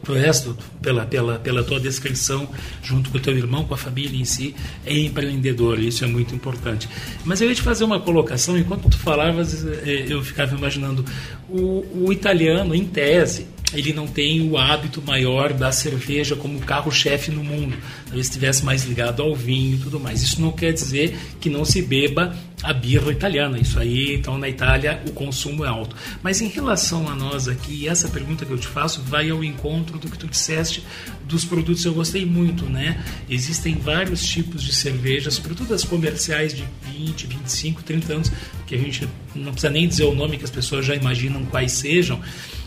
é, 0.09 0.11
o 0.11 0.15
resto, 0.15 0.57
pela, 0.81 1.07
pela, 1.07 1.39
pela 1.39 1.63
tua 1.63 1.79
descrição, 1.79 2.49
junto 2.83 3.11
com 3.11 3.19
o 3.19 3.21
teu 3.21 3.37
irmão, 3.37 3.65
com 3.65 3.75
a 3.75 3.77
família 3.77 4.19
em 4.19 4.25
si, 4.25 4.55
é 4.85 4.99
empreendedor. 4.99 5.79
Isso 5.79 6.05
é 6.05 6.07
muito 6.07 6.35
importante. 6.35 6.89
Mas 7.25 7.41
eu 7.41 7.49
ia 7.49 7.55
te 7.55 7.63
fazer 7.63 7.85
uma 7.85 8.01
colocação. 8.01 8.57
Enquanto 8.57 8.89
tu 8.89 8.99
falavas, 8.99 9.65
é, 9.65 10.07
eu 10.09 10.23
ficava 10.23 10.57
imaginando 10.57 11.05
o, 11.49 12.07
o 12.07 12.13
italiano, 12.13 12.75
em 12.75 12.85
tese, 12.85 13.47
ele 13.73 13.93
não 13.93 14.07
tem 14.07 14.49
o 14.49 14.59
hábito 14.59 15.03
maior 15.03 15.53
da 15.53 15.71
cerveja 15.71 16.35
como 16.35 16.59
carro-chefe 16.61 17.31
no 17.31 17.45
mundo. 17.45 17.77
Talvez 18.05 18.27
estivesse 18.27 18.65
mais 18.65 18.85
ligado 18.85 19.23
ao 19.23 19.35
vinho 19.35 19.77
e 19.77 19.79
tudo 19.79 20.01
mais. 20.01 20.23
Isso 20.23 20.41
não 20.41 20.53
quer 20.53 20.73
dizer 20.73 21.17
que 21.41 21.49
não 21.49 21.65
se 21.65 21.81
beba 21.81 22.35
a 22.63 22.73
birra 22.73 23.11
italiana. 23.11 23.59
Isso 23.59 23.79
aí, 23.79 24.15
então, 24.15 24.37
na 24.37 24.49
Itália, 24.49 25.03
o 25.09 25.13
consumo 25.13 25.65
é 25.65 25.69
alto. 25.69 25.97
Mas 26.23 26.41
em 26.41 26.49
relação 26.49 27.09
a 27.09 27.15
nós 27.15 27.49
aqui, 27.49 27.89
essa 27.89 28.09
pergunta 28.09 28.45
que 28.45 28.53
eu 28.53 28.59
te 28.59 28.67
faço 28.67 29.03
vai 29.03 29.31
ao 29.31 29.43
encontro 29.43 29.99
do 29.99 30.11
que 30.11 30.19
tu 30.19 30.27
disseste 30.27 30.83
dos 31.25 31.45
produtos. 31.45 31.85
Eu 31.85 31.95
gostei 31.95 32.27
muito, 32.27 32.65
né? 32.67 33.03
Existem 33.29 33.77
vários 33.77 34.23
tipos 34.23 34.63
de 34.63 34.75
cerveja, 34.75 35.31
sobretudo 35.31 35.73
as 35.73 35.85
comerciais 35.85 36.53
de 36.53 36.65
20, 36.93 37.27
25, 37.27 37.83
30 37.83 38.13
anos, 38.13 38.33
que 38.67 38.75
a 38.75 38.79
gente 38.79 39.09
não 39.35 39.53
precisa 39.53 39.73
nem 39.73 39.87
dizer 39.87 40.05
o 40.05 40.15
nome, 40.15 40.37
que 40.37 40.45
as 40.45 40.51
pessoas 40.51 40.85
já 40.85 40.95
imaginam 40.95 41.45
quais 41.47 41.73
sejam. 41.73 42.21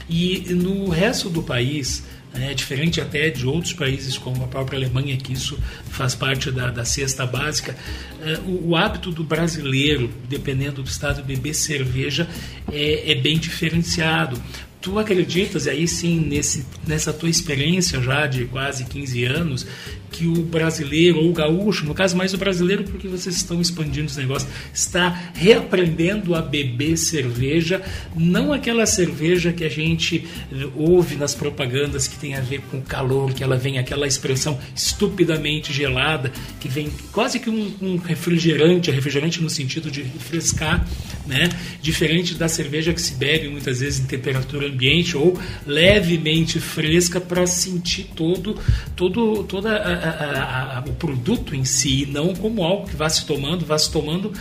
E 0.09 0.53
no 0.53 0.89
resto 0.89 1.29
do 1.29 1.41
país, 1.41 2.03
é 2.33 2.53
diferente 2.53 2.99
até 2.99 3.29
de 3.29 3.45
outros 3.45 3.73
países 3.73 4.17
como 4.17 4.43
a 4.43 4.47
própria 4.47 4.77
Alemanha, 4.77 5.15
que 5.17 5.33
isso 5.33 5.57
faz 5.89 6.15
parte 6.15 6.49
da, 6.51 6.71
da 6.71 6.83
cesta 6.83 7.25
básica, 7.25 7.75
é, 8.21 8.39
o, 8.39 8.69
o 8.69 8.75
hábito 8.75 9.11
do 9.11 9.23
brasileiro, 9.23 10.09
dependendo 10.27 10.81
do 10.81 10.89
estado, 10.89 11.23
beber 11.23 11.53
cerveja 11.53 12.27
é, 12.71 13.11
é 13.11 13.15
bem 13.15 13.37
diferenciado. 13.37 14.41
Tu 14.81 14.99
acreditas, 14.99 15.65
e 15.65 15.69
aí 15.69 15.87
sim, 15.87 16.19
nesse, 16.19 16.65
nessa 16.85 17.13
tua 17.13 17.29
experiência 17.29 18.01
já 18.01 18.27
de 18.27 18.45
quase 18.45 18.83
15 18.85 19.23
anos, 19.25 19.67
que 20.13 20.27
o 20.27 20.43
brasileiro, 20.43 21.17
ou 21.17 21.31
o 21.31 21.33
gaúcho, 21.33 21.85
no 21.85 21.93
caso 21.95 22.15
mais 22.15 22.35
o 22.35 22.37
brasileiro, 22.37 22.83
porque 22.83 23.07
vocês 23.07 23.35
estão 23.35 23.59
expandindo 23.59 24.05
esse 24.05 24.19
negócio, 24.19 24.47
está 24.71 25.31
reaprendendo 25.33 26.35
a 26.35 26.41
beber 26.41 26.95
cerveja, 26.95 27.81
não 28.15 28.53
aquela 28.53 28.85
cerveja 28.85 29.51
que 29.51 29.63
a 29.63 29.69
gente 29.69 30.27
eh, 30.51 30.67
ouve 30.75 31.15
nas 31.15 31.33
propagandas 31.33 32.07
que 32.07 32.15
tem 32.17 32.35
a 32.35 32.41
ver 32.41 32.61
com 32.69 32.79
calor, 32.79 33.33
que 33.33 33.43
ela 33.43 33.57
vem 33.57 33.79
aquela 33.79 34.05
expressão 34.05 34.59
estupidamente 34.75 35.73
gelada, 35.73 36.31
que 36.59 36.69
vem 36.69 36.91
quase 37.11 37.39
que 37.39 37.49
um, 37.49 37.73
um 37.81 37.97
refrigerante, 37.97 38.91
refrigerante 38.91 39.41
no 39.41 39.49
sentido 39.49 39.89
de 39.89 40.03
refrescar, 40.03 40.87
né? 41.25 41.49
diferente 41.81 42.35
da 42.35 42.47
cerveja 42.47 42.93
que 42.93 43.01
se 43.01 43.15
bebe 43.15 43.47
muitas 43.47 43.79
vezes 43.79 43.99
em 43.99 44.05
temperatura 44.05 44.67
ambiente 44.67 45.17
ou 45.17 45.37
levemente 45.65 46.59
fresca 46.59 47.19
para 47.19 47.47
sentir 47.47 48.09
todo, 48.15 48.55
todo, 48.95 49.43
toda 49.45 49.75
a, 49.75 50.02
a, 50.09 50.77
a, 50.77 50.83
o 50.87 50.93
produto 50.93 51.55
em 51.55 51.65
si, 51.65 52.05
não 52.05 52.33
como 52.35 52.63
algo 52.63 52.87
que 52.87 52.95
vá 52.95 53.09
se 53.09 53.25
tomando, 53.25 53.65
vá 53.65 53.77
se 53.77 53.91
tomando. 53.91 54.33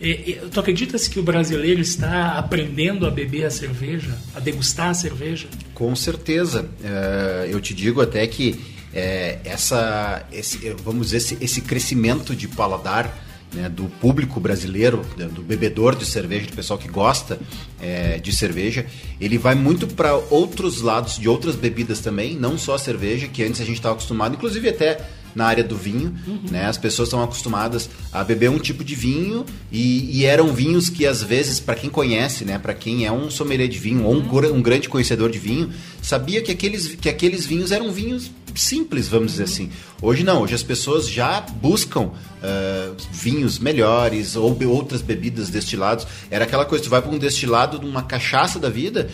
É, 0.00 0.30
é, 0.30 0.32
tu 0.50 0.58
acreditas 0.58 1.06
que 1.06 1.18
o 1.18 1.22
brasileiro 1.22 1.80
está 1.80 2.38
aprendendo 2.38 3.06
a 3.06 3.10
beber 3.10 3.44
a 3.44 3.50
cerveja, 3.50 4.16
a 4.34 4.40
degustar 4.40 4.90
a 4.90 4.94
cerveja? 4.94 5.48
Com 5.74 5.94
certeza. 5.94 6.68
É, 6.82 7.48
eu 7.50 7.60
te 7.60 7.74
digo 7.74 8.00
até 8.00 8.26
que 8.26 8.58
é, 8.92 9.38
essa, 9.44 10.26
esse, 10.32 10.74
vamos 10.82 11.10
dizer, 11.10 11.18
esse, 11.18 11.38
esse 11.40 11.60
crescimento 11.60 12.34
de 12.34 12.48
paladar 12.48 13.29
né, 13.54 13.68
do 13.68 13.84
público 14.00 14.38
brasileiro, 14.38 15.04
né, 15.16 15.26
do 15.26 15.42
bebedor 15.42 15.96
de 15.96 16.06
cerveja, 16.06 16.46
do 16.46 16.52
pessoal 16.54 16.78
que 16.78 16.88
gosta 16.88 17.38
é, 17.80 18.18
de 18.18 18.32
cerveja, 18.34 18.86
ele 19.20 19.38
vai 19.38 19.54
muito 19.54 19.86
para 19.86 20.14
outros 20.14 20.80
lados 20.82 21.18
de 21.18 21.28
outras 21.28 21.56
bebidas 21.56 22.00
também, 22.00 22.36
não 22.36 22.56
só 22.56 22.74
a 22.74 22.78
cerveja, 22.78 23.26
que 23.28 23.42
antes 23.42 23.60
a 23.60 23.64
gente 23.64 23.76
estava 23.76 23.94
acostumado, 23.94 24.34
inclusive 24.34 24.68
até 24.68 25.00
na 25.32 25.46
área 25.46 25.62
do 25.62 25.76
vinho, 25.76 26.12
né? 26.50 26.66
As 26.66 26.76
pessoas 26.76 27.06
estão 27.06 27.22
acostumadas 27.22 27.88
a 28.12 28.24
beber 28.24 28.50
um 28.50 28.58
tipo 28.58 28.82
de 28.82 28.96
vinho 28.96 29.46
e, 29.70 30.18
e 30.18 30.24
eram 30.24 30.52
vinhos 30.52 30.88
que 30.90 31.06
às 31.06 31.22
vezes 31.22 31.60
para 31.60 31.76
quem 31.76 31.88
conhece, 31.88 32.44
né? 32.44 32.58
Para 32.58 32.74
quem 32.74 33.06
é 33.06 33.12
um 33.12 33.30
sommelier 33.30 33.68
de 33.68 33.78
vinho 33.78 34.02
ou 34.04 34.12
um, 34.14 34.20
gra- 34.26 34.52
um 34.52 34.60
grande 34.60 34.88
conhecedor 34.88 35.30
de 35.30 35.38
vinho, 35.38 35.70
sabia 36.02 36.42
que 36.42 36.50
aqueles, 36.50 36.96
que 36.96 37.08
aqueles 37.08 37.46
vinhos 37.46 37.70
eram 37.70 37.92
vinhos 37.92 38.28
simples, 38.54 39.08
vamos 39.08 39.32
dizer 39.32 39.44
assim. 39.44 39.70
Hoje 40.02 40.24
não, 40.24 40.42
hoje 40.42 40.54
as 40.54 40.62
pessoas 40.62 41.08
já 41.08 41.40
buscam 41.40 42.10
ah, 42.42 42.92
vinhos 43.12 43.58
melhores 43.58 44.34
ou 44.34 44.54
be- 44.54 44.64
outras 44.66 45.02
bebidas 45.02 45.50
destilados. 45.50 46.06
Era 46.30 46.44
aquela 46.44 46.64
coisa, 46.64 46.84
tu 46.84 46.90
vai 46.90 47.02
para 47.02 47.10
um 47.10 47.18
destilado 47.18 47.78
de 47.78 47.86
uma 47.86 48.02
cachaça 48.02 48.58
da 48.58 48.68
vida. 48.70 49.10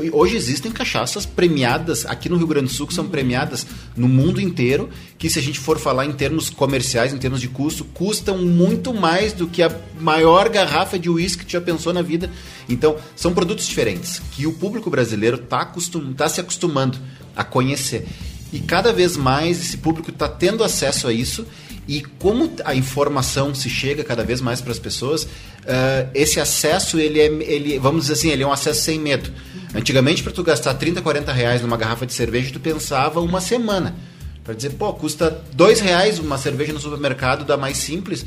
E 0.00 0.10
Hoje 0.10 0.36
existem 0.36 0.70
cachaças 0.72 1.26
premiadas 1.26 2.06
aqui 2.06 2.28
no 2.28 2.36
Rio 2.36 2.46
Grande 2.46 2.66
do 2.66 2.72
Sul 2.72 2.86
que 2.86 2.94
são 2.94 3.06
premiadas 3.08 3.66
no 3.96 4.08
mundo 4.08 4.40
inteiro, 4.40 4.88
que 5.18 5.28
se 5.30 5.38
a 5.38 5.42
gente 5.42 5.58
for 5.60 5.78
falar 5.78 6.06
em 6.06 6.12
termos 6.12 6.50
comerciais, 6.50 7.12
em 7.12 7.18
termos 7.18 7.40
de 7.40 7.48
custo, 7.48 7.84
custam 7.84 8.38
muito 8.38 8.92
mais 8.94 9.32
do 9.32 9.46
que 9.46 9.62
a 9.62 9.70
maior 10.00 10.48
garrafa 10.48 10.98
de 10.98 11.08
uísque 11.08 11.40
que 11.40 11.46
tu 11.46 11.52
já 11.52 11.60
pensou 11.60 11.92
na 11.92 12.02
vida. 12.02 12.30
Então, 12.68 12.96
são 13.14 13.32
produtos 13.34 13.66
diferentes 13.66 14.20
que 14.32 14.46
o 14.46 14.52
público 14.52 14.88
brasileiro 14.90 15.36
está 15.36 15.70
tá 16.16 16.28
se 16.28 16.40
acostumando 16.40 16.98
a 17.36 17.44
conhecer. 17.44 18.06
E 18.52 18.60
cada 18.60 18.92
vez 18.92 19.16
mais 19.16 19.60
esse 19.60 19.78
público 19.78 20.10
está 20.10 20.28
tendo 20.28 20.62
acesso 20.62 21.08
a 21.08 21.12
isso 21.12 21.46
e 21.88 22.02
como 22.02 22.52
a 22.64 22.74
informação 22.74 23.54
se 23.54 23.68
chega 23.68 24.04
cada 24.04 24.22
vez 24.22 24.40
mais 24.40 24.60
para 24.60 24.70
as 24.70 24.78
pessoas, 24.78 25.24
uh, 25.24 26.08
esse 26.14 26.38
acesso, 26.38 26.98
ele 26.98 27.18
é, 27.18 27.26
ele, 27.26 27.78
vamos 27.78 28.02
dizer 28.02 28.12
assim, 28.12 28.30
ele 28.30 28.42
é 28.42 28.46
um 28.46 28.52
acesso 28.52 28.82
sem 28.82 29.00
medo. 29.00 29.32
Antigamente, 29.74 30.22
para 30.22 30.32
tu 30.32 30.44
gastar 30.44 30.74
30, 30.74 31.02
40 31.02 31.32
reais 31.32 31.62
numa 31.62 31.76
garrafa 31.76 32.06
de 32.06 32.12
cerveja, 32.12 32.52
tu 32.52 32.60
pensava 32.60 33.20
uma 33.20 33.40
semana. 33.40 33.96
Para 34.44 34.54
dizer, 34.54 34.70
pô, 34.70 34.92
custa 34.92 35.42
dois 35.54 35.80
reais 35.80 36.18
uma 36.18 36.38
cerveja 36.38 36.72
no 36.72 36.80
supermercado 36.80 37.44
da 37.44 37.56
mais 37.56 37.78
simples 37.78 38.24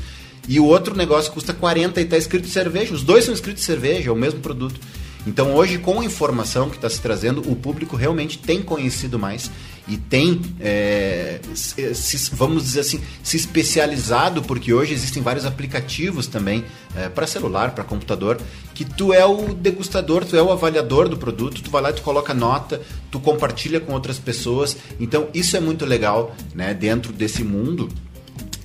e 0.48 0.60
o 0.60 0.64
outro 0.64 0.96
negócio 0.96 1.32
custa 1.32 1.52
40 1.52 2.00
e 2.00 2.04
está 2.04 2.16
escrito 2.16 2.48
cerveja. 2.48 2.94
Os 2.94 3.02
dois 3.02 3.24
são 3.24 3.32
escritos 3.32 3.64
cerveja, 3.64 4.10
é 4.10 4.12
o 4.12 4.16
mesmo 4.16 4.40
produto. 4.40 4.78
Então 5.26 5.54
hoje, 5.54 5.78
com 5.78 6.00
a 6.00 6.04
informação 6.04 6.70
que 6.70 6.76
está 6.76 6.88
se 6.88 7.00
trazendo, 7.00 7.40
o 7.50 7.56
público 7.56 7.96
realmente 7.96 8.38
tem 8.38 8.62
conhecido 8.62 9.18
mais 9.18 9.50
e 9.88 9.96
tem, 9.96 10.40
é, 10.60 11.40
se, 11.54 12.30
vamos 12.34 12.64
dizer 12.64 12.80
assim, 12.80 13.00
se 13.22 13.36
especializado, 13.36 14.42
porque 14.42 14.72
hoje 14.72 14.92
existem 14.92 15.22
vários 15.22 15.44
aplicativos 15.44 16.26
também 16.26 16.64
é, 16.96 17.08
para 17.08 17.26
celular, 17.26 17.72
para 17.72 17.84
computador, 17.84 18.38
que 18.74 18.84
tu 18.84 19.12
é 19.12 19.24
o 19.24 19.54
degustador, 19.54 20.24
tu 20.24 20.36
é 20.36 20.42
o 20.42 20.50
avaliador 20.50 21.08
do 21.08 21.16
produto, 21.16 21.62
tu 21.62 21.70
vai 21.70 21.82
lá 21.82 21.92
tu 21.92 22.02
coloca 22.02 22.34
nota, 22.34 22.80
tu 23.10 23.18
compartilha 23.20 23.80
com 23.80 23.92
outras 23.92 24.18
pessoas. 24.18 24.76
Então 24.98 25.28
isso 25.34 25.56
é 25.56 25.60
muito 25.60 25.84
legal, 25.84 26.34
né, 26.54 26.74
dentro 26.74 27.12
desse 27.12 27.42
mundo 27.42 27.88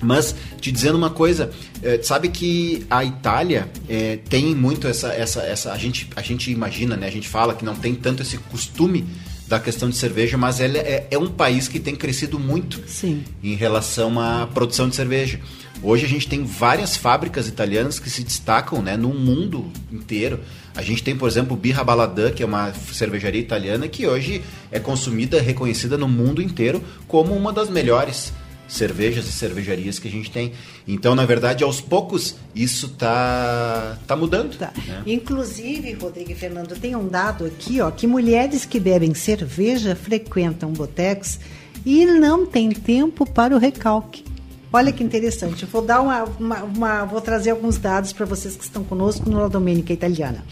mas 0.02 0.34
te 0.60 0.70
dizendo 0.72 0.96
uma 0.96 1.10
coisa, 1.10 1.50
é, 1.82 2.00
sabe 2.02 2.28
que 2.28 2.84
a 2.90 3.04
Itália 3.04 3.70
é, 3.88 4.18
tem 4.28 4.54
muito 4.54 4.86
essa, 4.86 5.12
essa, 5.12 5.42
essa 5.42 5.72
a 5.72 5.78
gente, 5.78 6.08
a 6.16 6.22
gente 6.22 6.50
imagina, 6.50 6.96
né? 6.96 7.06
A 7.06 7.12
gente 7.12 7.28
fala 7.28 7.54
que 7.54 7.64
não 7.64 7.74
tem 7.74 7.94
tanto 7.94 8.22
esse 8.22 8.38
costume 8.38 9.06
da 9.46 9.60
questão 9.60 9.90
de 9.90 9.96
cerveja, 9.96 10.38
mas 10.38 10.60
ela 10.60 10.78
é, 10.78 11.06
é 11.10 11.18
um 11.18 11.28
país 11.28 11.68
que 11.68 11.78
tem 11.78 11.94
crescido 11.94 12.38
muito 12.38 12.80
Sim. 12.86 13.22
em 13.42 13.54
relação 13.54 14.18
à 14.18 14.46
produção 14.46 14.88
de 14.88 14.96
cerveja. 14.96 15.38
Hoje 15.82 16.06
a 16.06 16.08
gente 16.08 16.28
tem 16.28 16.44
várias 16.44 16.96
fábricas 16.96 17.48
italianas 17.48 17.98
que 17.98 18.08
se 18.08 18.22
destacam 18.22 18.80
né, 18.80 18.96
no 18.96 19.08
mundo 19.08 19.70
inteiro. 19.90 20.40
A 20.74 20.80
gente 20.80 21.02
tem, 21.02 21.16
por 21.16 21.28
exemplo, 21.28 21.56
Birra 21.56 21.84
Baladã, 21.84 22.30
que 22.30 22.42
é 22.42 22.46
uma 22.46 22.72
cervejaria 22.72 23.40
italiana 23.40 23.88
que 23.88 24.06
hoje 24.06 24.42
é 24.70 24.78
consumida, 24.78 25.40
reconhecida 25.40 25.98
no 25.98 26.08
mundo 26.08 26.40
inteiro 26.40 26.82
como 27.06 27.34
uma 27.34 27.52
das 27.52 27.68
melhores 27.68 28.32
cervejas 28.72 29.26
e 29.26 29.32
cervejarias 29.32 29.98
que 29.98 30.08
a 30.08 30.10
gente 30.10 30.30
tem. 30.30 30.52
Então, 30.88 31.14
na 31.14 31.26
verdade, 31.26 31.62
aos 31.62 31.80
poucos, 31.80 32.36
isso 32.54 32.88
tá, 32.90 33.98
tá 34.06 34.16
mudando. 34.16 34.56
Tá. 34.56 34.72
Né? 34.86 35.02
Inclusive, 35.06 35.92
Rodrigo 35.92 36.32
e 36.32 36.34
Fernando, 36.34 36.74
tem 36.78 36.96
um 36.96 37.06
dado 37.06 37.44
aqui, 37.44 37.80
ó, 37.80 37.90
que 37.90 38.06
mulheres 38.06 38.64
que 38.64 38.80
bebem 38.80 39.14
cerveja 39.14 39.94
frequentam 39.94 40.72
botecos 40.72 41.38
e 41.84 42.06
não 42.06 42.46
têm 42.46 42.70
tempo 42.70 43.26
para 43.26 43.54
o 43.54 43.58
recalque. 43.58 44.24
Olha 44.72 44.90
que 44.90 45.04
interessante. 45.04 45.64
Eu 45.64 45.68
vou 45.68 45.82
dar 45.82 46.00
uma, 46.00 46.24
uma, 46.24 46.62
uma 46.62 47.04
vou 47.04 47.20
trazer 47.20 47.50
alguns 47.50 47.76
dados 47.76 48.10
para 48.14 48.24
vocês 48.24 48.56
que 48.56 48.64
estão 48.64 48.82
conosco 48.82 49.28
no 49.28 49.38
La 49.38 49.48
Domenica 49.48 49.92
Italiana. 49.92 50.42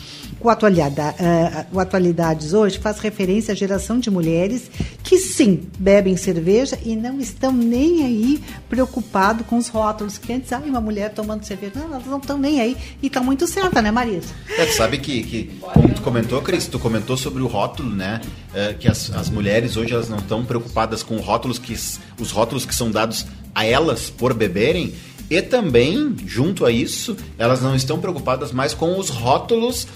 O, 0.43 0.49
atualidade, 0.49 0.99
uh, 0.99 1.79
Atualidades 1.79 2.55
hoje 2.55 2.79
faz 2.79 2.99
referência 2.99 3.53
à 3.53 3.55
geração 3.55 3.99
de 3.99 4.11
mulheres 4.11 4.71
que 5.03 5.19
sim 5.19 5.69
bebem 5.79 6.17
cerveja 6.17 6.79
e 6.83 6.97
não 6.97 7.21
estão 7.21 7.53
nem 7.53 8.05
aí 8.05 8.43
preocupado 8.69 9.45
com 9.45 9.59
os 9.59 9.69
rótulos. 9.69 10.17
Que 10.17 10.33
antes, 10.33 10.51
ah, 10.53 10.63
uma 10.65 10.81
mulher 10.81 11.13
tomando 11.13 11.45
cerveja. 11.45 11.73
Não, 11.75 11.85
elas 11.85 12.07
não 12.07 12.17
estão 12.17 12.39
nem 12.39 12.59
aí. 12.59 12.77
E 13.03 13.09
está 13.09 13.21
muito 13.21 13.47
certa, 13.47 13.83
né, 13.83 13.91
Marisa? 13.91 14.33
É, 14.57 14.67
sabe 14.69 14.99
que, 14.99 15.23
que, 15.23 15.45
como 15.61 15.93
tu 15.93 16.01
comentou, 16.01 16.41
Cris, 16.41 16.67
tu 16.67 16.79
comentou 16.79 17.19
sobre 17.19 17.43
o 17.43 17.47
rótulo, 17.47 17.95
né? 17.95 18.21
É, 18.55 18.73
que 18.73 18.89
as, 18.89 19.11
as 19.11 19.29
mulheres 19.29 19.77
hoje 19.77 19.93
elas 19.93 20.09
não 20.09 20.19
estão 20.19 20.45
preocupadas 20.45 21.03
com 21.03 21.19
rótulos 21.19 21.59
que 21.59 21.75
os 22.19 22.31
rótulos 22.31 22.65
que 22.65 22.75
são 22.75 22.91
dados 22.91 23.27
a 23.55 23.67
elas 23.67 24.09
por 24.09 24.33
beberem 24.33 24.95
e 25.31 25.41
também, 25.41 26.17
junto 26.27 26.67
a 26.67 26.73
isso, 26.73 27.17
elas 27.39 27.63
não 27.63 27.77
estão 27.77 28.01
preocupadas 28.01 28.51
mais 28.51 28.75
com 28.75 28.99
os 28.99 29.11
rótulos 29.11 29.87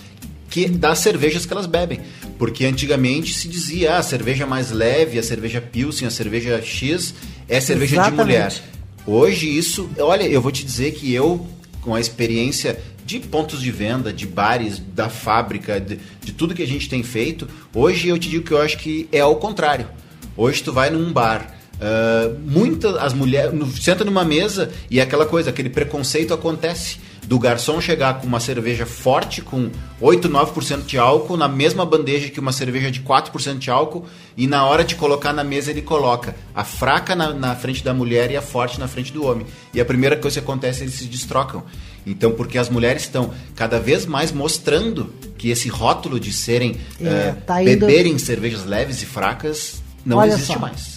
que 0.55 0.69
das 0.69 1.01
cervejas 1.01 1.45
que 1.45 1.53
elas 1.53 1.67
bebem. 1.67 1.99
Porque 2.39 2.65
antigamente 2.65 3.35
se 3.35 3.49
dizia, 3.49 3.95
ah, 3.95 3.99
a 3.99 4.03
cerveja 4.05 4.47
mais 4.47 4.71
leve, 4.71 5.19
a 5.19 5.23
cerveja 5.23 5.61
Pilsen, 5.61 6.07
a 6.07 6.11
cerveja 6.13 6.63
X 6.63 7.13
é 7.49 7.61
cerveja 7.61 7.97
Exatamente. 7.97 8.17
de 8.17 8.23
mulher. 8.23 8.63
Hoje 9.05 9.49
isso, 9.49 9.91
olha, 9.99 10.23
eu 10.23 10.41
vou 10.41 10.53
te 10.53 10.65
dizer 10.65 10.93
que 10.93 11.13
eu, 11.13 11.45
com 11.81 11.93
a 11.93 11.99
experiência 11.99 12.79
de 13.05 13.19
pontos 13.19 13.61
de 13.61 13.73
venda, 13.73 14.13
de 14.13 14.29
bares, 14.29 14.79
da 14.79 15.09
fábrica, 15.09 15.81
de, 15.81 15.99
de 16.23 16.33
tudo 16.33 16.55
que 16.55 16.63
a 16.63 16.67
gente 16.69 16.89
tem 16.89 17.03
feito, 17.03 17.49
hoje 17.75 18.07
eu 18.07 18.17
te 18.17 18.29
digo 18.29 18.45
que 18.45 18.53
eu 18.53 18.61
acho 18.61 18.79
que 18.79 19.09
é 19.11 19.19
ao 19.19 19.35
contrário. 19.35 19.89
Hoje 20.37 20.63
tu 20.63 20.73
vai 20.73 20.89
num 20.89 21.13
bar, 21.13 21.53
Uh, 21.75 22.39
muitas 22.47 22.95
as 22.97 23.13
mulheres 23.13 23.53
senta 23.83 24.05
numa 24.05 24.25
mesa 24.25 24.71
e 24.89 25.01
aquela 25.01 25.27
coisa, 25.27 25.51
aquele 25.51 25.69
preconceito 25.69 26.33
acontece 26.33 26.99
do 27.27 27.39
garçom 27.39 27.81
chegar 27.81 28.21
com 28.21 28.27
uma 28.27 28.41
cerveja 28.41 28.85
forte 28.85 29.41
com 29.41 29.71
8, 30.01 30.29
9% 30.29 30.85
de 30.85 30.99
álcool 30.99 31.37
na 31.37 31.49
mesma 31.49 31.85
bandeja 31.85 32.29
que 32.29 32.39
uma 32.39 32.53
cerveja 32.53 32.91
de 32.91 33.01
4% 33.01 33.59
de 33.59 33.71
álcool 33.71 34.05
e 34.37 34.47
na 34.47 34.67
hora 34.67 34.85
de 34.85 34.95
colocar 34.95 35.33
na 35.33 35.43
mesa 35.43 35.71
ele 35.71 35.83
coloca 35.83 36.35
a 36.55 36.65
fraca 36.65 37.15
na, 37.15 37.33
na, 37.33 37.57
frente 37.57 37.83
da 37.83 37.95
mulher 37.95 38.31
e 38.31 38.37
a 38.37 38.43
forte 38.43 38.79
na 38.79 38.89
frente 38.89 39.13
do 39.13 39.25
homem. 39.25 39.47
E 39.73 39.81
a 39.81 39.85
primeira 39.85 40.17
coisa 40.17 40.41
que 40.41 40.45
acontece 40.45 40.81
é 40.81 40.83
eles 40.85 40.95
se 40.95 41.07
destrocam. 41.07 41.63
Então, 42.07 42.33
porque 42.33 42.59
as 42.59 42.69
mulheres 42.69 43.03
estão 43.03 43.33
cada 43.57 43.81
vez 43.81 44.05
mais 44.05 44.31
mostrando 44.31 45.13
que 45.39 45.49
esse 45.49 45.69
rótulo 45.69 46.21
de 46.21 46.33
serem 46.33 46.77
é, 47.01 47.31
uh, 47.31 47.41
tá 47.47 47.63
beberem 47.63 48.19
cervejas 48.19 48.65
leves 48.67 49.03
e 49.03 49.07
fracas 49.07 49.83
não 50.05 50.19
Olha 50.19 50.35
existe 50.35 50.53
só. 50.53 50.59
mais. 50.59 50.95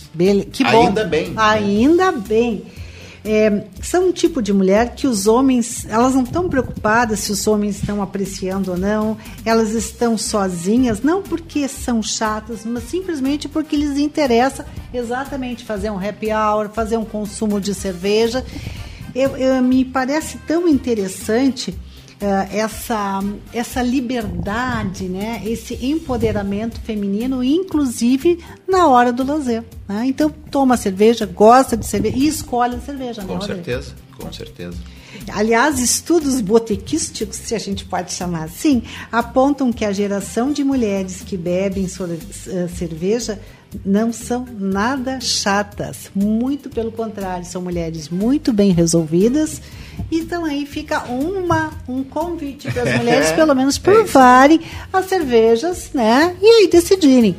Que 0.52 0.64
bom. 0.64 0.88
Ainda 0.88 1.06
bem. 1.06 1.30
Né? 1.30 1.36
Ainda 1.38 2.12
né? 2.12 2.24
bem. 2.28 2.64
É, 3.30 3.66
são 3.82 4.08
um 4.08 4.12
tipo 4.14 4.42
de 4.42 4.54
mulher 4.54 4.96
que 4.96 5.06
os 5.06 5.28
homens, 5.28 5.86
elas 5.90 6.16
não 6.16 6.24
estão 6.24 6.48
preocupadas 6.48 7.20
se 7.20 7.32
os 7.34 7.46
homens 7.46 7.78
estão 7.78 8.02
apreciando 8.02 8.72
ou 8.72 8.78
não, 8.78 9.18
elas 9.44 9.72
estão 9.72 10.18
sozinhas, 10.18 11.02
não 11.02 11.22
porque 11.22 11.68
são 11.68 12.02
chatas, 12.02 12.64
mas 12.64 12.84
simplesmente 12.84 13.50
porque 13.50 13.76
lhes 13.76 13.98
interessa 13.98 14.66
exatamente 14.94 15.66
fazer 15.66 15.90
um 15.90 15.98
happy 16.00 16.32
hour, 16.32 16.70
fazer 16.70 16.96
um 16.96 17.04
consumo 17.04 17.60
de 17.60 17.76
cerveja. 17.76 18.46
Eu, 19.14 19.36
eu, 19.36 19.62
me 19.62 19.84
parece 19.84 20.38
tão 20.48 20.66
interessante 20.66 21.78
essa, 22.52 23.24
essa 23.54 23.82
liberdade, 23.82 25.08
né? 25.08 25.42
esse 25.46 25.86
empoderamento 25.86 26.80
feminino, 26.82 27.44
inclusive 27.44 28.44
na 28.68 28.88
hora 28.88 29.14
do 29.14 29.24
lazer. 29.24 29.64
Né? 29.88 30.06
Então, 30.08 30.30
toma 30.30 30.78
cerveja, 30.78 31.26
gosta 31.26 31.78
de 31.78 31.86
cerveja 31.86 32.18
e 32.18 32.28
escolhe 32.28 32.76
a 32.76 32.80
cerveja. 32.80 33.24
Com 33.24 33.40
certeza, 33.40 33.94
com 34.18 34.32
certeza. 34.34 34.78
Aliás, 35.34 35.80
estudos 35.80 36.40
botequísticos, 36.42 37.38
se 37.38 37.56
a 37.56 37.60
gente 37.60 37.86
pode 37.86 38.14
chamar 38.14 38.44
assim, 38.44 38.84
apontam 39.12 39.72
que 39.72 39.84
a 39.84 39.92
geração 39.92 40.52
de 40.52 40.64
mulheres 40.64 41.22
que 41.22 41.36
bebem 41.36 41.86
eh, 41.86 42.68
cerveja 42.68 43.40
não 43.86 44.14
são 44.14 44.46
nada 44.58 45.20
chatas, 45.20 46.10
muito 46.16 46.70
pelo 46.70 46.92
contrário, 46.92 47.46
são 47.46 47.62
mulheres 47.62 48.10
muito 48.10 48.54
bem 48.54 48.72
resolvidas. 48.72 49.62
Então 50.12 50.46
aí 50.46 50.66
fica 50.66 51.04
uma, 51.04 51.72
um 51.88 52.04
convite 52.04 52.72
para 52.72 52.84
as 52.84 52.98
mulheres, 52.98 53.32
pelo 53.36 53.54
menos, 53.54 53.78
é 53.78 53.80
provarem 53.80 54.62
as 54.92 55.06
cervejas, 55.06 55.92
né? 55.94 56.36
E 56.42 56.46
aí 56.46 56.68
decidirem. 56.68 57.36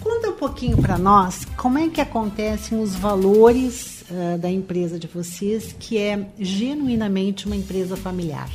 Conta 0.00 0.30
um 0.30 0.36
pouquinho 0.36 0.76
para 0.76 0.98
nós 0.98 1.46
como 1.56 1.78
é 1.78 1.88
que 1.88 2.00
acontecem 2.00 2.80
os 2.80 2.94
valores 2.94 4.04
uh, 4.10 4.38
da 4.38 4.50
empresa 4.50 4.98
de 4.98 5.06
vocês, 5.06 5.74
que 5.78 5.96
é 5.98 6.26
genuinamente 6.38 7.46
uma 7.46 7.56
empresa 7.56 7.96
familiar. 7.96 8.50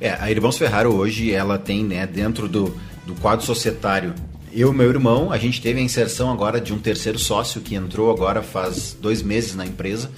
É, 0.00 0.16
a 0.18 0.30
Irmãos 0.30 0.56
Ferraro 0.58 0.94
hoje 0.94 1.30
ela 1.30 1.58
tem, 1.58 1.84
né, 1.84 2.06
dentro 2.06 2.48
do, 2.48 2.74
do 3.06 3.14
quadro 3.20 3.44
societário 3.44 4.14
eu 4.54 4.70
e 4.70 4.76
meu 4.76 4.90
irmão, 4.90 5.32
a 5.32 5.38
gente 5.38 5.62
teve 5.62 5.80
a 5.80 5.82
inserção 5.82 6.30
agora 6.30 6.60
de 6.60 6.74
um 6.74 6.78
terceiro 6.78 7.18
sócio 7.18 7.62
que 7.62 7.74
entrou 7.74 8.10
agora 8.10 8.42
faz 8.42 8.94
dois 9.00 9.22
meses 9.22 9.54
na 9.54 9.64
empresa. 9.64 10.10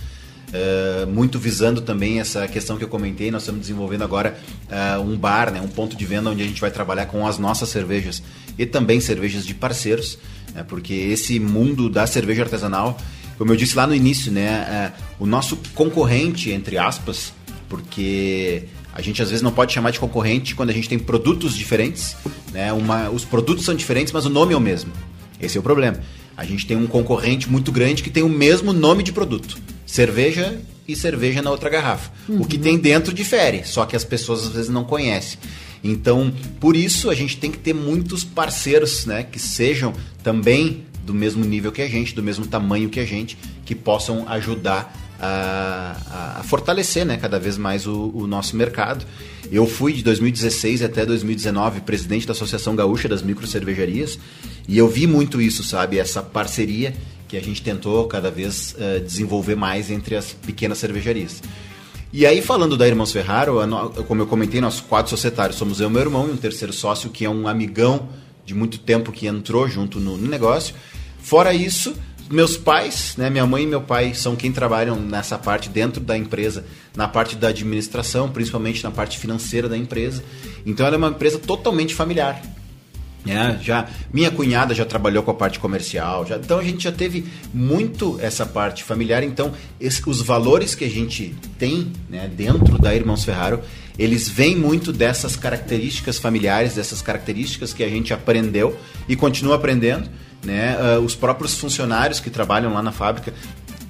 Uh, 0.51 1.07
muito 1.09 1.39
visando 1.39 1.81
também 1.81 2.21
essa 2.21 2.47
questão 2.47 2.77
que 2.77 2.85
eu 2.85 2.89
comentei, 2.89 3.31
nós 3.31 3.43
estamos 3.43 3.61
desenvolvendo 3.61 4.05
agora 4.05 4.39
uh, 4.69 5.01
um 5.01 5.17
bar, 5.17 5.51
né, 5.51 5.61
um 5.61 5.67
ponto 5.67 5.97
de 5.97 6.05
venda 6.05 6.31
onde 6.31 6.43
a 6.43 6.47
gente 6.47 6.61
vai 6.61 6.71
trabalhar 6.71 7.07
com 7.07 7.27
as 7.27 7.39
nossas 7.39 7.71
cervejas 7.71 8.23
e 8.57 8.65
também 8.65 9.01
cervejas 9.01 9.45
de 9.45 9.53
parceiros, 9.53 10.17
né, 10.55 10.63
porque 10.63 10.93
esse 10.93 11.41
mundo 11.41 11.91
da 11.91 12.07
cerveja 12.07 12.43
artesanal, 12.45 12.97
como 13.37 13.51
eu 13.51 13.57
disse 13.57 13.75
lá 13.75 13.85
no 13.85 13.95
início, 13.97 14.31
né, 14.31 14.93
uh, 15.19 15.25
o 15.25 15.27
nosso 15.27 15.59
concorrente, 15.75 16.53
entre 16.53 16.79
aspas, 16.79 17.33
porque 17.69 18.69
a 18.95 19.03
gente 19.03 19.21
às 19.21 19.31
vezes 19.31 19.43
não 19.43 19.51
pode 19.51 19.73
chamar 19.73 19.91
de 19.91 19.99
concorrente 19.99 20.55
quando 20.55 20.71
a 20.71 20.73
gente 20.73 20.89
tem 20.89 20.99
produtos 20.99 21.57
diferentes. 21.57 22.17
Né? 22.53 22.73
Uma, 22.73 23.11
os 23.11 23.25
produtos 23.25 23.65
são 23.65 23.75
diferentes, 23.75 24.13
mas 24.13 24.25
o 24.25 24.31
nome 24.31 24.55
é 24.55 24.57
o 24.57 24.61
mesmo. 24.61 24.93
Esse 25.41 25.57
é 25.57 25.61
o 25.61 25.63
problema. 25.63 25.99
A 26.37 26.45
gente 26.45 26.65
tem 26.65 26.77
um 26.77 26.87
concorrente 26.87 27.51
muito 27.51 27.73
grande 27.73 28.05
que 28.05 28.11
tem 28.11 28.23
o 28.23 28.29
mesmo 28.29 28.73
nome 28.73 29.03
de 29.03 29.13
produto. 29.13 29.59
Cerveja 29.95 30.59
e 30.89 30.97
cerveja 30.97 31.41
na 31.41 31.53
outra 31.53 31.71
garrafa. 31.71 32.11
Uhum. 32.29 32.41
O 32.41 32.45
que 32.45 32.59
tem 32.59 32.77
dentro 32.77 33.15
difere, 33.15 33.63
só 33.65 33.87
que 33.87 33.95
as 33.95 34.03
pessoas 34.03 34.45
às 34.45 34.49
vezes 34.49 34.69
não 34.69 34.83
conhecem. 34.83 35.39
Então, 35.85 36.35
por 36.59 36.75
isso 36.75 37.09
a 37.11 37.15
gente 37.15 37.37
tem 37.37 37.49
que 37.49 37.59
ter 37.59 37.73
muitos 37.73 38.25
parceiros, 38.25 39.07
né, 39.07 39.23
que 39.23 39.39
sejam 39.39 39.93
também 40.21 40.85
do 41.07 41.15
mesmo 41.15 41.45
nível 41.45 41.71
que 41.71 41.81
a 41.81 41.87
gente, 41.89 42.13
do 42.13 42.25
mesmo 42.25 42.45
tamanho 42.45 42.91
que 42.91 42.99
a 42.99 43.05
gente, 43.05 43.39
que 43.65 43.73
possam 43.73 44.29
ajudar 44.29 44.93
a, 45.21 46.41
a, 46.41 46.43
fortalecer 46.43 47.07
né, 47.07 47.17
cada 47.17 47.39
vez 47.39 47.57
mais 47.57 47.87
o, 47.87 48.11
o, 48.13 48.27
nosso 48.27 48.57
mercado. 48.57 49.07
Eu 49.49 49.65
fui 49.65 49.93
de 49.93 50.03
2016 50.03 50.83
até 50.83 51.07
2019 51.07 51.83
presidente 51.83 52.27
da 52.27 52.33
Associação 52.33 52.75
Gaúcha 52.75 53.09
das 53.09 53.23
Micro 53.23 53.47
Cervejarias 53.47 54.19
e 54.67 54.77
eu 54.77 54.89
vi 54.89 55.07
muito 55.07 55.41
isso, 55.41 55.63
sabe? 55.63 56.01
Essa 56.01 56.21
parceria 56.21 56.95
que 57.29 57.37
a 57.37 57.41
gente 57.41 57.63
tentou 57.63 58.07
cada 58.07 58.31
vez 58.31 58.75
uh, 58.75 59.01
desenvolver 59.01 59.55
mais 59.55 59.91
entre 59.91 60.17
as 60.17 60.33
pequenas 60.33 60.79
cervejarias. 60.79 61.43
E 62.13 62.25
aí, 62.25 62.41
falando 62.41 62.77
da 62.77 62.87
Irmãos 62.87 63.11
Ferraro, 63.11 63.57
como 64.07 64.23
eu 64.23 64.27
comentei, 64.29 64.61
nós 64.61 64.81
quatro 64.81 65.11
societários 65.11 65.59
somos 65.59 65.81
eu 65.81 65.91
meu 65.91 66.01
irmão 66.01 66.29
e 66.29 66.31
um 66.31 66.37
terceiro 66.37 66.73
sócio 66.73 67.11
que 67.11 67.25
é 67.25 67.29
um 67.29 67.49
amigão 67.49 68.09
de 68.47 68.55
muito 68.55 68.79
tempo 68.79 69.11
que 69.11 69.27
entrou 69.27 69.67
junto 69.67 69.99
no, 69.99 70.17
no 70.17 70.29
negócio. 70.29 70.77
Fora 71.19 71.53
isso, 71.53 71.93
meus 72.31 72.57
pais, 72.57 73.15
né, 73.17 73.29
minha 73.29 73.45
mãe 73.45 73.65
e 73.65 73.67
meu 73.67 73.81
pai 73.81 74.15
são 74.15 74.37
quem 74.37 74.53
trabalham 74.53 74.97
nessa 74.97 75.37
parte 75.37 75.69
dentro 75.69 76.01
da 76.01 76.17
empresa, 76.17 76.65
na 76.97 77.09
parte 77.09 77.35
da 77.35 77.49
administração, 77.49 78.31
principalmente 78.31 78.85
na 78.85 78.91
parte 78.91 79.19
financeira 79.19 79.69
da 79.69 79.77
empresa. 79.77 80.23
Então 80.65 80.87
ela 80.87 80.95
é 80.95 80.99
uma 80.99 81.09
empresa 81.09 81.39
totalmente 81.39 81.95
familiar. 81.95 82.41
Né? 83.25 83.59
Já 83.63 83.89
minha 84.13 84.31
cunhada 84.31 84.75
já 84.75 84.85
trabalhou 84.85 85.23
com 85.23 85.31
a 85.31 85.35
parte 85.35 85.59
comercial, 85.59 86.27
já, 86.27 86.37
então 86.37 86.59
a 86.59 86.63
gente 86.63 86.85
já 86.85 86.93
teve 86.93 87.25
muito 87.53 88.19
essa 88.21 88.45
parte 88.45 88.85
familiar. 88.85 89.23
Então 89.23 89.53
os 90.07 90.21
valores 90.21 90.75
que 90.75 90.85
a 90.85 90.91
gente 90.91 91.35
tem 91.59 91.91
né, 92.09 92.31
dentro 92.35 92.79
da 92.79 92.95
Irmãos 92.95 93.25
Ferraro, 93.25 93.61
eles 93.99 94.29
vêm 94.29 94.57
muito 94.57 94.93
dessas 94.93 95.37
características 95.37 96.19
familiares, 96.19 96.75
dessas 96.75 97.01
características 97.01 97.73
que 97.73 97.83
a 97.83 97.89
gente 97.89 98.13
aprendeu 98.13 98.77
e 99.09 99.17
continua 99.17 99.55
aprendendo 99.55 100.11
né? 100.45 100.77
Uh, 100.77 101.01
os 101.01 101.15
próprios 101.15 101.59
funcionários 101.59 102.21
que 102.21 102.31
trabalham 102.31 102.73
lá 102.73 102.83
na 102.83 102.93
fábrica 102.93 103.33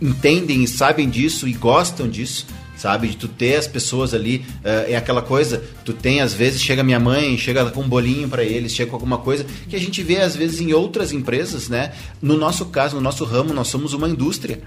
entendem 0.01 0.63
e 0.63 0.69
sabem 0.69 1.09
disso 1.09 1.49
e 1.49 1.53
gostam 1.53 2.09
disso 2.09 2.47
sabe? 2.85 3.09
De 3.09 3.17
tu 3.17 3.29
ter 3.29 3.57
as 3.57 3.67
pessoas 3.67 4.13
ali, 4.13 4.45
uh, 4.63 4.91
é 4.91 4.95
aquela 4.95 5.23
coisa, 5.23 5.65
tu 5.87 5.95
tem, 5.95 6.21
às 6.21 6.35
vezes, 6.35 6.61
chega 6.61 6.83
minha 6.83 7.01
mãe, 7.01 7.39
chega 7.39 7.71
com 7.71 7.81
um 7.81 7.89
bolinho 7.89 8.29
para 8.29 8.45
eles, 8.45 8.73
chega 8.75 8.91
com 8.91 8.97
alguma 8.97 9.17
coisa, 9.17 9.47
que 9.71 9.75
a 9.75 9.81
gente 9.81 10.03
vê, 10.03 10.21
às 10.21 10.37
vezes, 10.37 10.61
em 10.61 10.75
outras 10.75 11.11
empresas, 11.11 11.71
né? 11.71 11.93
No 12.21 12.37
nosso 12.37 12.67
caso, 12.67 12.97
no 12.97 13.01
nosso 13.01 13.25
ramo, 13.25 13.55
nós 13.55 13.69
somos 13.69 13.95
uma 13.95 14.07
indústria. 14.07 14.61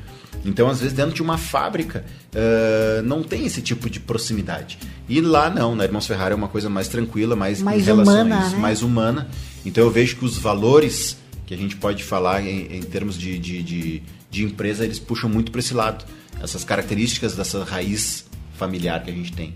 Então, 0.43 0.67
às 0.67 0.79
vezes, 0.79 0.95
dentro 0.95 1.13
de 1.13 1.21
uma 1.21 1.37
fábrica, 1.37 2.03
uh, 2.33 3.03
não 3.03 3.21
tem 3.21 3.45
esse 3.45 3.61
tipo 3.61 3.87
de 3.87 3.99
proximidade. 3.99 4.79
E 5.07 5.21
lá, 5.21 5.51
não, 5.51 5.75
na 5.75 5.83
Irmãos 5.83 6.07
Ferrari 6.07 6.33
é 6.33 6.35
uma 6.35 6.47
coisa 6.47 6.71
mais 6.71 6.87
tranquila, 6.87 7.35
mais, 7.35 7.61
mais 7.61 7.85
relações, 7.85 8.15
humana, 8.15 8.49
né? 8.49 8.57
mais 8.57 8.81
humana. 8.81 9.27
Então, 9.63 9.83
eu 9.83 9.91
vejo 9.91 10.15
que 10.15 10.25
os 10.25 10.39
valores 10.39 11.17
que 11.45 11.53
a 11.53 11.57
gente 11.57 11.77
pode 11.77 12.03
falar 12.03 12.41
em, 12.41 12.77
em 12.77 12.81
termos 12.81 13.17
de, 13.17 13.39
de, 13.39 13.63
de, 13.63 14.03
de, 14.29 14.43
empresa, 14.43 14.83
eles 14.83 14.99
puxam 14.99 15.29
muito 15.29 15.51
para 15.51 15.59
esse 15.59 15.73
lado. 15.73 16.05
Essas 16.41 16.63
características 16.63 17.35
dessa 17.35 17.63
raiz 17.63 18.25
familiar 18.53 19.03
que 19.03 19.11
a 19.11 19.13
gente 19.13 19.33
tem. 19.33 19.55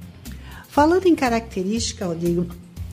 Falando 0.69 1.05
em 1.05 1.15
característica, 1.15 2.05
Rodrigo, 2.05 2.47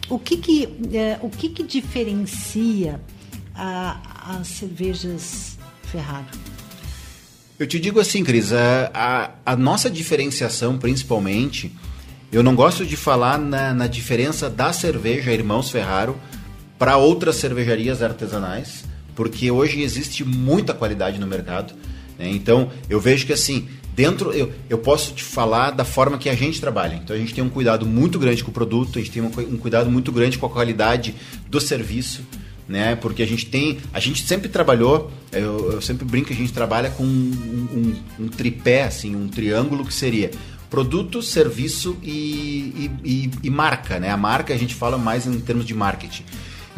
o 0.09 0.19
que 0.19 0.37
que, 0.37 0.69
é, 0.93 1.19
o 1.23 1.31
que, 1.31 1.49
que 1.51 1.63
diferencia 1.63 3.01
a, 3.55 4.39
as 4.39 4.49
cervejas 4.49 5.59
Ferraro? 5.85 6.27
Eu 7.59 7.67
te 7.67 7.79
digo 7.79 7.99
assim, 7.99 8.23
Cris, 8.23 8.53
a, 8.53 8.91
a, 8.95 9.31
a, 9.45 9.57
nossa 9.57 9.91
diferenciação, 9.91 10.79
principalmente, 10.79 11.75
eu 12.31 12.43
não 12.43 12.55
gosto 12.55 12.87
de 12.87 12.97
falar 12.97 13.37
na, 13.37 13.75
na 13.75 13.87
diferença 13.87 14.49
da 14.49 14.73
cerveja 14.73 15.33
Irmãos 15.33 15.71
Ferraro 15.71 16.17
para 16.79 16.97
outras 16.97 17.37
cervejarias 17.37 18.01
artesanais, 18.01 18.85
porque 19.19 19.51
hoje 19.51 19.83
existe 19.83 20.25
muita 20.25 20.73
qualidade 20.73 21.19
no 21.19 21.27
mercado. 21.27 21.75
Né? 22.17 22.31
Então, 22.31 22.71
eu 22.89 23.01
vejo 23.01 23.27
que 23.27 23.33
assim, 23.33 23.67
dentro, 23.93 24.31
eu, 24.33 24.53
eu 24.71 24.79
posso 24.79 25.13
te 25.13 25.25
falar 25.25 25.73
da 25.73 25.85
forma 25.85 26.17
que 26.17 26.29
a 26.29 26.37
gente 26.37 26.61
trabalha. 26.61 26.95
Então, 26.95 27.17
a 27.17 27.19
gente 27.19 27.35
tem 27.35 27.43
um 27.43 27.49
cuidado 27.49 27.85
muito 27.85 28.17
grande 28.17 28.45
com 28.45 28.53
o 28.53 28.55
produto, 28.55 28.97
a 28.97 29.03
gente 29.03 29.11
tem 29.11 29.21
um, 29.21 29.27
um 29.27 29.57
cuidado 29.57 29.91
muito 29.91 30.13
grande 30.13 30.39
com 30.39 30.47
a 30.47 30.49
qualidade 30.49 31.17
do 31.49 31.61
serviço. 31.61 32.21
Né? 32.69 32.95
Porque 32.95 33.21
a 33.21 33.27
gente 33.27 33.47
tem, 33.47 33.79
a 33.93 33.99
gente 33.99 34.25
sempre 34.25 34.49
trabalhou, 34.49 35.11
eu, 35.33 35.73
eu 35.73 35.83
sempre 35.83 36.05
brinco 36.05 36.29
que 36.29 36.35
a 36.35 36.37
gente 36.37 36.53
trabalha 36.53 36.89
com 36.91 37.03
um, 37.03 37.97
um, 38.21 38.25
um, 38.25 38.29
tripé, 38.29 38.85
assim, 38.85 39.17
um 39.17 39.27
triângulo 39.27 39.85
que 39.85 39.93
seria 39.93 40.31
produto, 40.71 41.21
serviço 41.25 41.97
e, 42.05 42.13
e, 42.15 42.91
e, 43.05 43.31
e 43.43 43.51
marca, 43.51 43.99
né? 43.99 44.11
A 44.11 44.17
marca 44.17 44.55
a 44.55 44.57
gente 44.57 44.77
fala 44.77 44.97
mais 44.97 45.27
em 45.27 45.41
termos 45.41 45.67
de 45.67 45.75
marketing. 45.75 46.23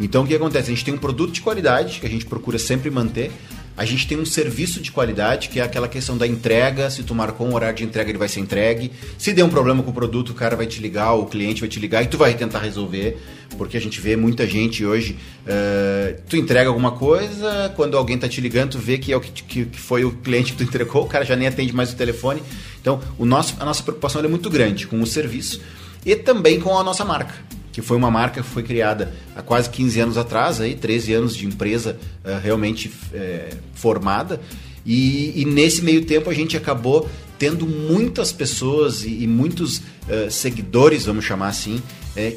Então 0.01 0.23
o 0.23 0.27
que 0.27 0.35
acontece? 0.35 0.71
A 0.71 0.73
gente 0.73 0.85
tem 0.85 0.93
um 0.93 0.97
produto 0.97 1.31
de 1.31 1.41
qualidade 1.41 1.99
que 1.99 2.05
a 2.05 2.09
gente 2.09 2.25
procura 2.25 2.57
sempre 2.57 2.89
manter. 2.89 3.31
A 3.77 3.85
gente 3.85 4.05
tem 4.05 4.19
um 4.19 4.25
serviço 4.25 4.81
de 4.81 4.91
qualidade, 4.91 5.47
que 5.47 5.59
é 5.59 5.63
aquela 5.63 5.87
questão 5.87 6.17
da 6.17 6.27
entrega. 6.27 6.89
Se 6.89 7.03
tu 7.03 7.15
marcou 7.15 7.47
um 7.47 7.55
horário 7.55 7.77
de 7.77 7.83
entrega, 7.83 8.11
ele 8.11 8.17
vai 8.17 8.27
ser 8.27 8.41
entregue. 8.41 8.91
Se 9.17 9.31
der 9.31 9.43
um 9.43 9.49
problema 9.49 9.81
com 9.81 9.89
o 9.89 9.93
produto, 9.93 10.31
o 10.31 10.33
cara 10.33 10.55
vai 10.55 10.67
te 10.67 10.81
ligar, 10.81 11.13
o 11.13 11.25
cliente 11.25 11.61
vai 11.61 11.69
te 11.69 11.79
ligar 11.79 12.03
e 12.03 12.07
tu 12.07 12.17
vai 12.17 12.33
tentar 12.33 12.59
resolver. 12.59 13.17
Porque 13.57 13.77
a 13.77 13.81
gente 13.81 13.99
vê 14.01 14.15
muita 14.15 14.45
gente 14.45 14.85
hoje. 14.85 15.17
Uh, 15.45 16.21
tu 16.29 16.35
entrega 16.35 16.69
alguma 16.69 16.91
coisa, 16.91 17.71
quando 17.75 17.97
alguém 17.97 18.17
tá 18.17 18.27
te 18.27 18.41
ligando, 18.41 18.71
tu 18.71 18.77
vê 18.77 18.97
que 18.97 19.13
é 19.13 19.17
o 19.17 19.21
que, 19.21 19.31
que, 19.31 19.65
que, 19.65 19.79
foi 19.79 20.03
o 20.03 20.11
cliente 20.11 20.51
que 20.51 20.57
tu 20.57 20.63
entregou, 20.63 21.03
o 21.03 21.07
cara 21.07 21.23
já 21.23 21.35
nem 21.35 21.47
atende 21.47 21.73
mais 21.73 21.93
o 21.93 21.95
telefone. 21.95 22.43
Então, 22.79 23.01
o 23.17 23.25
nosso, 23.25 23.55
a 23.59 23.65
nossa 23.65 23.81
preocupação 23.81 24.23
é 24.23 24.27
muito 24.27 24.49
grande 24.49 24.85
com 24.85 25.01
o 25.01 25.07
serviço 25.07 25.61
e 26.05 26.15
também 26.15 26.59
com 26.59 26.77
a 26.77 26.83
nossa 26.83 27.05
marca 27.05 27.33
que 27.71 27.81
foi 27.81 27.97
uma 27.97 28.11
marca 28.11 28.41
que 28.41 28.47
foi 28.47 28.63
criada 28.63 29.13
há 29.35 29.41
quase 29.41 29.69
15 29.69 29.99
anos 29.99 30.17
atrás, 30.17 30.59
aí, 30.59 30.75
13 30.75 31.13
anos 31.13 31.35
de 31.35 31.45
empresa 31.45 31.97
uh, 32.23 32.39
realmente 32.41 32.87
uh, 32.87 33.57
formada. 33.73 34.41
E, 34.85 35.39
e, 35.39 35.45
nesse 35.45 35.83
meio 35.83 36.05
tempo 36.05 36.29
a 36.29 36.33
gente 36.33 36.57
acabou 36.57 37.07
tendo 37.37 37.67
muitas 37.67 38.31
pessoas 38.31 39.03
e, 39.03 39.23
e 39.23 39.27
muitos 39.27 39.77
uh, 39.77 40.29
seguidores, 40.29 41.05
vamos 41.05 41.23
chamar 41.23 41.49
assim, 41.49 41.81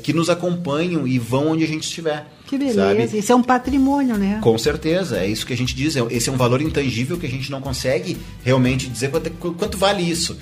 que 0.04 0.12
nos 0.12 0.30
acompanham 0.30 1.04
e 1.04 1.18
vão 1.18 1.48
onde 1.48 1.64
a 1.64 1.66
gente 1.66 1.82
estiver. 1.82 2.28
Que 2.46 2.58
beleza, 2.58 3.06
sabe? 3.06 3.18
isso 3.18 3.32
é 3.32 3.34
um 3.34 3.42
patrimônio, 3.42 4.16
né? 4.16 4.38
Com 4.40 4.56
certeza, 4.56 5.18
é 5.18 5.26
isso 5.26 5.44
que 5.44 5.52
a 5.52 5.56
gente 5.56 5.74
diz. 5.74 5.96
É, 5.96 6.06
esse 6.10 6.28
é 6.28 6.32
um 6.32 6.36
valor 6.36 6.62
intangível 6.62 7.18
que 7.18 7.26
a 7.26 7.28
gente 7.28 7.50
não 7.50 7.60
consegue 7.60 8.16
realmente 8.44 8.86
dizer 8.86 9.10
quanto, 9.10 9.30
quanto 9.30 9.76
vale 9.76 10.02
isso. 10.02 10.38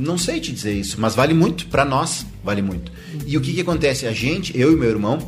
Não 0.00 0.16
sei 0.16 0.40
te 0.40 0.50
dizer 0.50 0.72
isso, 0.72 0.98
mas 0.98 1.14
vale 1.14 1.34
muito 1.34 1.66
para 1.66 1.84
nós, 1.84 2.24
vale 2.42 2.62
muito. 2.62 2.90
E 3.26 3.36
o 3.36 3.40
que, 3.40 3.52
que 3.52 3.60
acontece? 3.60 4.06
A 4.06 4.12
gente, 4.12 4.58
eu 4.58 4.72
e 4.72 4.74
meu 4.76 4.88
irmão, 4.88 5.18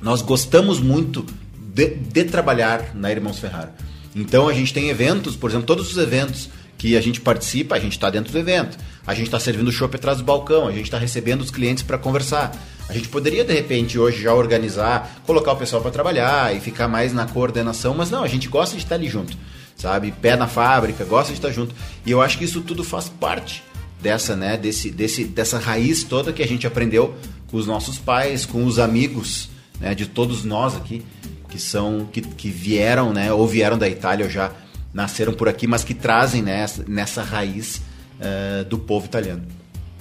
nós 0.00 0.22
gostamos 0.22 0.80
muito 0.80 1.26
de, 1.58 1.88
de 1.88 2.24
trabalhar 2.24 2.94
na 2.94 3.12
Irmãos 3.12 3.38
Ferrari. 3.38 3.68
Então 4.16 4.48
a 4.48 4.54
gente 4.54 4.72
tem 4.72 4.88
eventos, 4.88 5.36
por 5.36 5.50
exemplo, 5.50 5.66
todos 5.66 5.90
os 5.90 5.98
eventos 5.98 6.48
que 6.78 6.96
a 6.96 7.02
gente 7.02 7.20
participa, 7.20 7.74
a 7.74 7.78
gente 7.78 7.92
está 7.92 8.08
dentro 8.08 8.32
do 8.32 8.38
evento. 8.38 8.78
A 9.06 9.12
gente 9.12 9.26
está 9.26 9.38
servindo 9.38 9.70
chopp 9.70 9.94
atrás 9.94 10.16
do 10.16 10.24
balcão, 10.24 10.66
a 10.66 10.72
gente 10.72 10.84
está 10.84 10.96
recebendo 10.96 11.42
os 11.42 11.50
clientes 11.50 11.82
para 11.82 11.98
conversar. 11.98 12.56
A 12.88 12.94
gente 12.94 13.08
poderia, 13.08 13.44
de 13.44 13.52
repente, 13.52 13.98
hoje 13.98 14.22
já 14.22 14.32
organizar, 14.32 15.20
colocar 15.26 15.52
o 15.52 15.56
pessoal 15.56 15.82
para 15.82 15.90
trabalhar 15.90 16.56
e 16.56 16.60
ficar 16.60 16.88
mais 16.88 17.12
na 17.12 17.26
coordenação, 17.26 17.94
mas 17.94 18.10
não, 18.10 18.24
a 18.24 18.28
gente 18.28 18.48
gosta 18.48 18.74
de 18.74 18.82
estar 18.84 18.94
ali 18.94 19.06
junto, 19.06 19.36
sabe? 19.76 20.12
Pé 20.12 20.34
na 20.34 20.46
fábrica, 20.46 21.04
gosta 21.04 21.30
de 21.30 21.38
estar 21.38 21.50
junto. 21.50 21.74
E 22.06 22.10
eu 22.10 22.22
acho 22.22 22.38
que 22.38 22.44
isso 22.44 22.62
tudo 22.62 22.82
faz 22.82 23.10
parte 23.10 23.67
dessa, 24.00 24.36
né, 24.36 24.56
desse, 24.56 24.90
desse, 24.90 25.24
dessa 25.24 25.58
raiz 25.58 26.02
toda 26.02 26.32
que 26.32 26.42
a 26.42 26.46
gente 26.46 26.66
aprendeu 26.66 27.14
com 27.48 27.56
os 27.56 27.66
nossos 27.66 27.98
pais, 27.98 28.46
com 28.46 28.64
os 28.64 28.78
amigos, 28.78 29.50
né, 29.80 29.94
de 29.94 30.06
todos 30.06 30.44
nós 30.44 30.76
aqui, 30.76 31.02
que 31.48 31.58
são 31.58 32.08
que, 32.12 32.20
que 32.20 32.50
vieram, 32.50 33.12
né, 33.12 33.32
ou 33.32 33.46
vieram 33.46 33.78
da 33.78 33.88
Itália 33.88 34.24
ou 34.24 34.30
já 34.30 34.52
nasceram 34.92 35.32
por 35.32 35.48
aqui, 35.48 35.66
mas 35.66 35.84
que 35.84 35.94
trazem 35.94 36.42
né, 36.42 36.64
nessa 36.86 37.22
raiz 37.22 37.82
uh, 38.20 38.64
do 38.64 38.78
povo 38.78 39.06
italiano. 39.06 39.42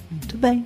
Muito 0.10 0.38
bem. 0.38 0.66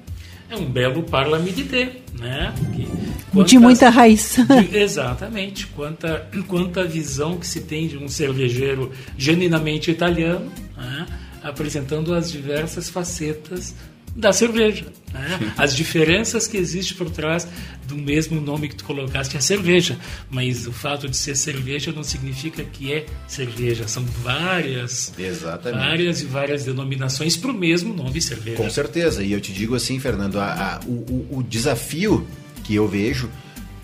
É 0.49 0.55
um 0.55 0.65
belo 0.65 1.03
parlamenté, 1.03 2.01
né? 2.19 2.53
Que, 2.75 3.43
de 3.45 3.57
muita 3.57 3.89
raiz. 3.89 4.35
De, 4.69 4.77
exatamente. 4.77 5.65
Quanta, 5.67 6.27
quanta 6.45 6.83
visão 6.83 7.37
que 7.37 7.47
se 7.47 7.61
tem 7.61 7.87
de 7.87 7.97
um 7.97 8.09
cervejeiro 8.09 8.91
genuinamente 9.17 9.89
italiano, 9.89 10.51
né? 10.75 11.07
Apresentando 11.43 12.13
as 12.13 12.31
diversas 12.31 12.89
facetas 12.89 13.73
da 14.15 14.33
cerveja. 14.33 14.85
Né? 15.13 15.53
As 15.57 15.75
diferenças 15.75 16.47
que 16.47 16.57
existem 16.57 16.97
por 16.97 17.09
trás 17.09 17.47
do 17.87 17.95
mesmo 17.95 18.41
nome 18.41 18.67
que 18.67 18.75
tu 18.75 18.83
colocaste, 18.83 19.37
a 19.37 19.41
cerveja. 19.41 19.97
Mas 20.29 20.67
o 20.67 20.71
fato 20.71 21.07
de 21.07 21.15
ser 21.15 21.35
cerveja 21.35 21.91
não 21.91 22.03
significa 22.03 22.63
que 22.63 22.91
é 22.91 23.05
cerveja. 23.27 23.87
São 23.87 24.03
várias, 24.03 25.13
Exatamente. 25.17 25.79
várias 25.79 26.21
e 26.21 26.25
várias 26.25 26.65
denominações 26.65 27.37
para 27.37 27.51
o 27.51 27.53
mesmo 27.53 27.93
nome 27.93 28.21
cerveja. 28.21 28.57
Com 28.57 28.69
certeza. 28.69 29.23
E 29.23 29.31
eu 29.31 29.39
te 29.39 29.53
digo 29.53 29.75
assim, 29.75 29.99
Fernando, 29.99 30.39
a, 30.39 30.75
a, 30.75 30.79
o, 30.85 31.37
o 31.37 31.43
desafio 31.43 32.27
que 32.63 32.75
eu 32.75 32.87
vejo 32.87 33.29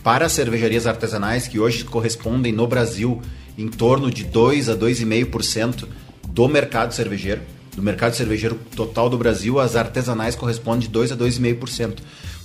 para 0.04 0.26
as 0.26 0.32
cervejarias 0.32 0.88
artesanais 0.88 1.48
que 1.48 1.60
hoje 1.60 1.84
correspondem 1.84 2.54
no 2.54 2.68
Brasil 2.68 3.22
em 3.58 3.68
torno 3.68 4.12
de 4.12 4.24
2 4.24 4.70
a 4.70 4.76
2,5% 4.76 5.88
do 6.38 6.48
mercado 6.48 6.94
cervejeiro. 6.94 7.42
Do 7.76 7.82
mercado 7.82 8.16
cervejeiro 8.16 8.60
total 8.76 9.10
do 9.10 9.18
Brasil, 9.18 9.60
as 9.60 9.76
artesanais 9.76 10.36
correspondem 10.36 10.82
de 10.82 10.88
2 10.88 11.14
a 11.14 11.18
2,5%. 11.18 11.98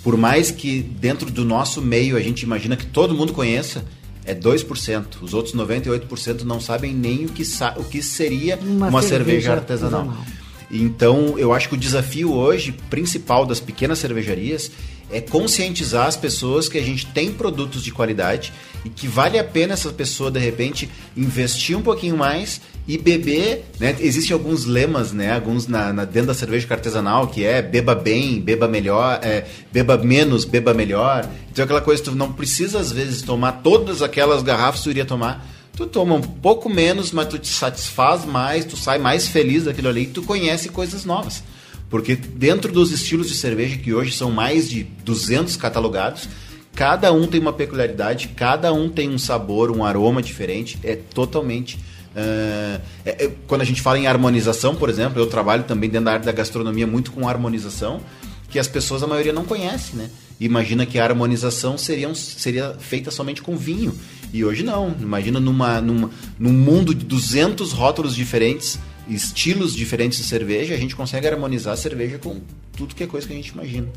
Por 0.02 0.16
mais 0.16 0.50
que 0.50 0.80
dentro 0.80 1.30
do 1.30 1.44
nosso 1.44 1.82
meio 1.82 2.16
a 2.16 2.20
gente 2.20 2.40
imagina 2.40 2.74
que 2.74 2.86
todo 2.86 3.14
mundo 3.14 3.34
conheça, 3.34 3.84
é 4.24 4.34
2%. 4.34 5.04
Os 5.20 5.34
outros 5.34 5.54
98% 5.54 6.40
não 6.40 6.58
sabem 6.58 6.94
nem 6.94 7.26
o 7.26 7.28
que, 7.28 7.42
o 7.76 7.84
que 7.84 8.02
seria 8.02 8.58
uma, 8.62 8.88
uma 8.88 9.02
cerveja, 9.02 9.24
cerveja 9.24 9.52
artesanal. 9.52 10.00
artesanal. 10.00 10.42
Então, 10.70 11.38
eu 11.38 11.52
acho 11.52 11.68
que 11.68 11.74
o 11.74 11.78
desafio 11.78 12.32
hoje, 12.32 12.72
principal 12.88 13.44
das 13.44 13.60
pequenas 13.60 13.98
cervejarias, 13.98 14.70
é 15.10 15.20
conscientizar 15.20 16.06
as 16.06 16.16
pessoas 16.16 16.66
que 16.66 16.78
a 16.78 16.82
gente 16.82 17.04
tem 17.08 17.30
produtos 17.30 17.84
de 17.84 17.92
qualidade 17.92 18.54
e 18.82 18.88
que 18.88 19.06
vale 19.06 19.38
a 19.38 19.44
pena 19.44 19.74
essa 19.74 19.90
pessoa, 19.90 20.30
de 20.30 20.40
repente, 20.40 20.88
investir 21.14 21.76
um 21.76 21.82
pouquinho 21.82 22.16
mais 22.16 22.62
e 22.86 22.98
beber, 22.98 23.64
né? 23.78 23.94
Existem 24.00 24.32
alguns 24.34 24.64
lemas, 24.64 25.12
né? 25.12 25.34
Alguns 25.34 25.66
na, 25.66 25.92
na 25.92 26.04
dentro 26.04 26.28
da 26.28 26.34
cerveja 26.34 26.66
artesanal, 26.70 27.28
que 27.28 27.44
é 27.44 27.62
beba 27.62 27.94
bem, 27.94 28.40
beba 28.40 28.66
melhor, 28.66 29.20
é, 29.22 29.44
beba 29.72 29.96
menos, 29.96 30.44
beba 30.44 30.74
melhor. 30.74 31.28
Então 31.50 31.64
aquela 31.64 31.80
coisa, 31.80 32.02
tu 32.02 32.14
não 32.14 32.32
precisa 32.32 32.78
às 32.80 32.90
vezes 32.90 33.22
tomar 33.22 33.62
todas 33.62 34.02
aquelas 34.02 34.42
garrafas 34.42 34.80
que 34.80 34.84
tu 34.84 34.90
iria 34.90 35.04
tomar 35.04 35.46
tu 35.76 35.86
toma 35.86 36.14
um 36.14 36.20
pouco 36.20 36.68
menos, 36.68 37.12
mas 37.12 37.28
tu 37.28 37.38
te 37.38 37.48
satisfaz 37.48 38.24
mais, 38.24 38.64
tu 38.64 38.76
sai 38.76 38.98
mais 38.98 39.28
feliz 39.28 39.64
daquilo 39.64 39.88
ali 39.88 40.02
e 40.02 40.06
tu 40.06 40.22
conhece 40.22 40.68
coisas 40.68 41.04
novas. 41.04 41.42
Porque 41.88 42.14
dentro 42.14 42.72
dos 42.72 42.90
estilos 42.90 43.28
de 43.28 43.34
cerveja, 43.34 43.76
que 43.76 43.92
hoje 43.92 44.12
são 44.12 44.30
mais 44.30 44.68
de 44.68 44.84
200 45.04 45.56
catalogados, 45.56 46.28
cada 46.74 47.12
um 47.12 47.26
tem 47.26 47.40
uma 47.40 47.52
peculiaridade, 47.52 48.28
cada 48.28 48.72
um 48.72 48.88
tem 48.88 49.10
um 49.10 49.18
sabor, 49.18 49.70
um 49.70 49.84
aroma 49.84 50.22
diferente, 50.22 50.78
é 50.82 50.96
totalmente. 50.96 51.78
É, 52.14 52.80
é, 53.04 53.30
quando 53.46 53.62
a 53.62 53.64
gente 53.64 53.80
fala 53.80 53.98
em 53.98 54.06
harmonização, 54.06 54.74
por 54.74 54.88
exemplo, 54.88 55.20
eu 55.20 55.26
trabalho 55.26 55.64
também 55.64 55.88
dentro 55.88 56.06
da 56.06 56.12
área 56.12 56.24
da 56.24 56.32
gastronomia 56.32 56.86
muito 56.86 57.12
com 57.12 57.28
harmonização, 57.28 58.00
que 58.48 58.58
as 58.58 58.68
pessoas, 58.68 59.02
a 59.02 59.06
maioria, 59.06 59.32
não 59.32 59.44
conhece, 59.44 59.96
né? 59.96 60.10
Imagina 60.38 60.84
que 60.84 60.98
a 60.98 61.04
harmonização 61.04 61.78
seria, 61.78 62.12
seria 62.14 62.74
feita 62.78 63.10
somente 63.10 63.40
com 63.40 63.56
vinho. 63.56 63.94
E 64.32 64.44
hoje 64.44 64.62
não. 64.62 64.94
Imagina 65.00 65.38
numa, 65.38 65.80
numa, 65.80 66.10
num 66.38 66.52
mundo 66.52 66.94
de 66.94 67.04
200 67.04 67.72
rótulos 67.72 68.14
diferentes, 68.14 68.78
estilos 69.08 69.74
diferentes 69.74 70.18
de 70.18 70.24
cerveja, 70.24 70.74
a 70.74 70.76
gente 70.76 70.96
consegue 70.96 71.26
harmonizar 71.26 71.74
a 71.74 71.76
cerveja 71.76 72.18
com 72.18 72.40
tudo 72.76 72.94
que 72.94 73.04
é 73.04 73.06
coisa 73.06 73.26
que 73.26 73.32
a 73.32 73.36
gente 73.36 73.48
imagina. 73.48 73.88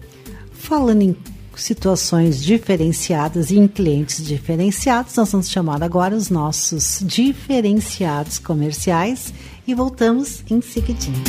Falando 0.53 1.01
em 1.01 1.15
situações 1.61 2.43
diferenciadas 2.43 3.51
e 3.51 3.57
em 3.57 3.67
clientes 3.67 4.23
diferenciados, 4.23 5.15
nós 5.15 5.31
vamos 5.31 5.49
chamar 5.49 5.83
agora 5.83 6.15
os 6.15 6.29
nossos 6.29 6.99
diferenciados 7.03 8.39
comerciais 8.39 9.33
e 9.67 9.73
voltamos 9.73 10.43
em 10.49 10.61
seguidinho. 10.61 11.23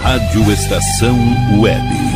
Rádio 0.00 0.52
Estação 0.52 1.16
Web. 1.60 2.15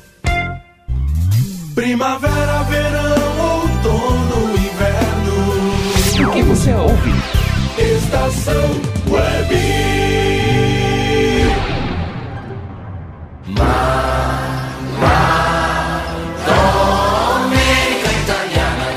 Primavera, 2.01 2.63
verão, 2.63 3.61
outono, 3.61 4.57
inverno. 4.57 5.37
O 6.27 6.31
que 6.31 6.41
você 6.41 6.73
ouve? 6.73 7.13
Estação 7.77 8.81
Web. 9.07 9.55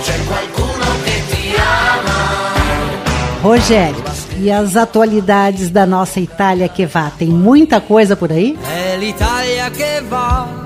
Che. 0.03 0.15
Rogério, 3.43 4.03
e 4.39 4.51
as 4.51 4.77
atualidades 4.79 5.69
da 5.69 5.85
nossa 5.85 6.21
Itália 6.21 6.71
que 6.71 6.87
vá? 6.87 7.13
Tem 7.19 7.29
muita 7.29 7.83
coisa 7.83 8.17
por 8.17 8.33
aí? 8.33 8.59
É 8.67 8.97
l'Italia 8.97 9.71
que 9.71 10.01
va. 10.09 10.64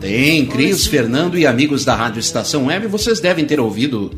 Tem, 0.00 0.46
Cris, 0.46 0.86
Fernando 0.86 1.36
e 1.36 1.44
amigos 1.44 1.84
da 1.84 1.92
Rádio 1.92 2.20
Estação 2.20 2.66
Web, 2.66 2.86
vocês 2.86 3.18
devem 3.18 3.44
ter 3.44 3.58
ouvido 3.58 4.12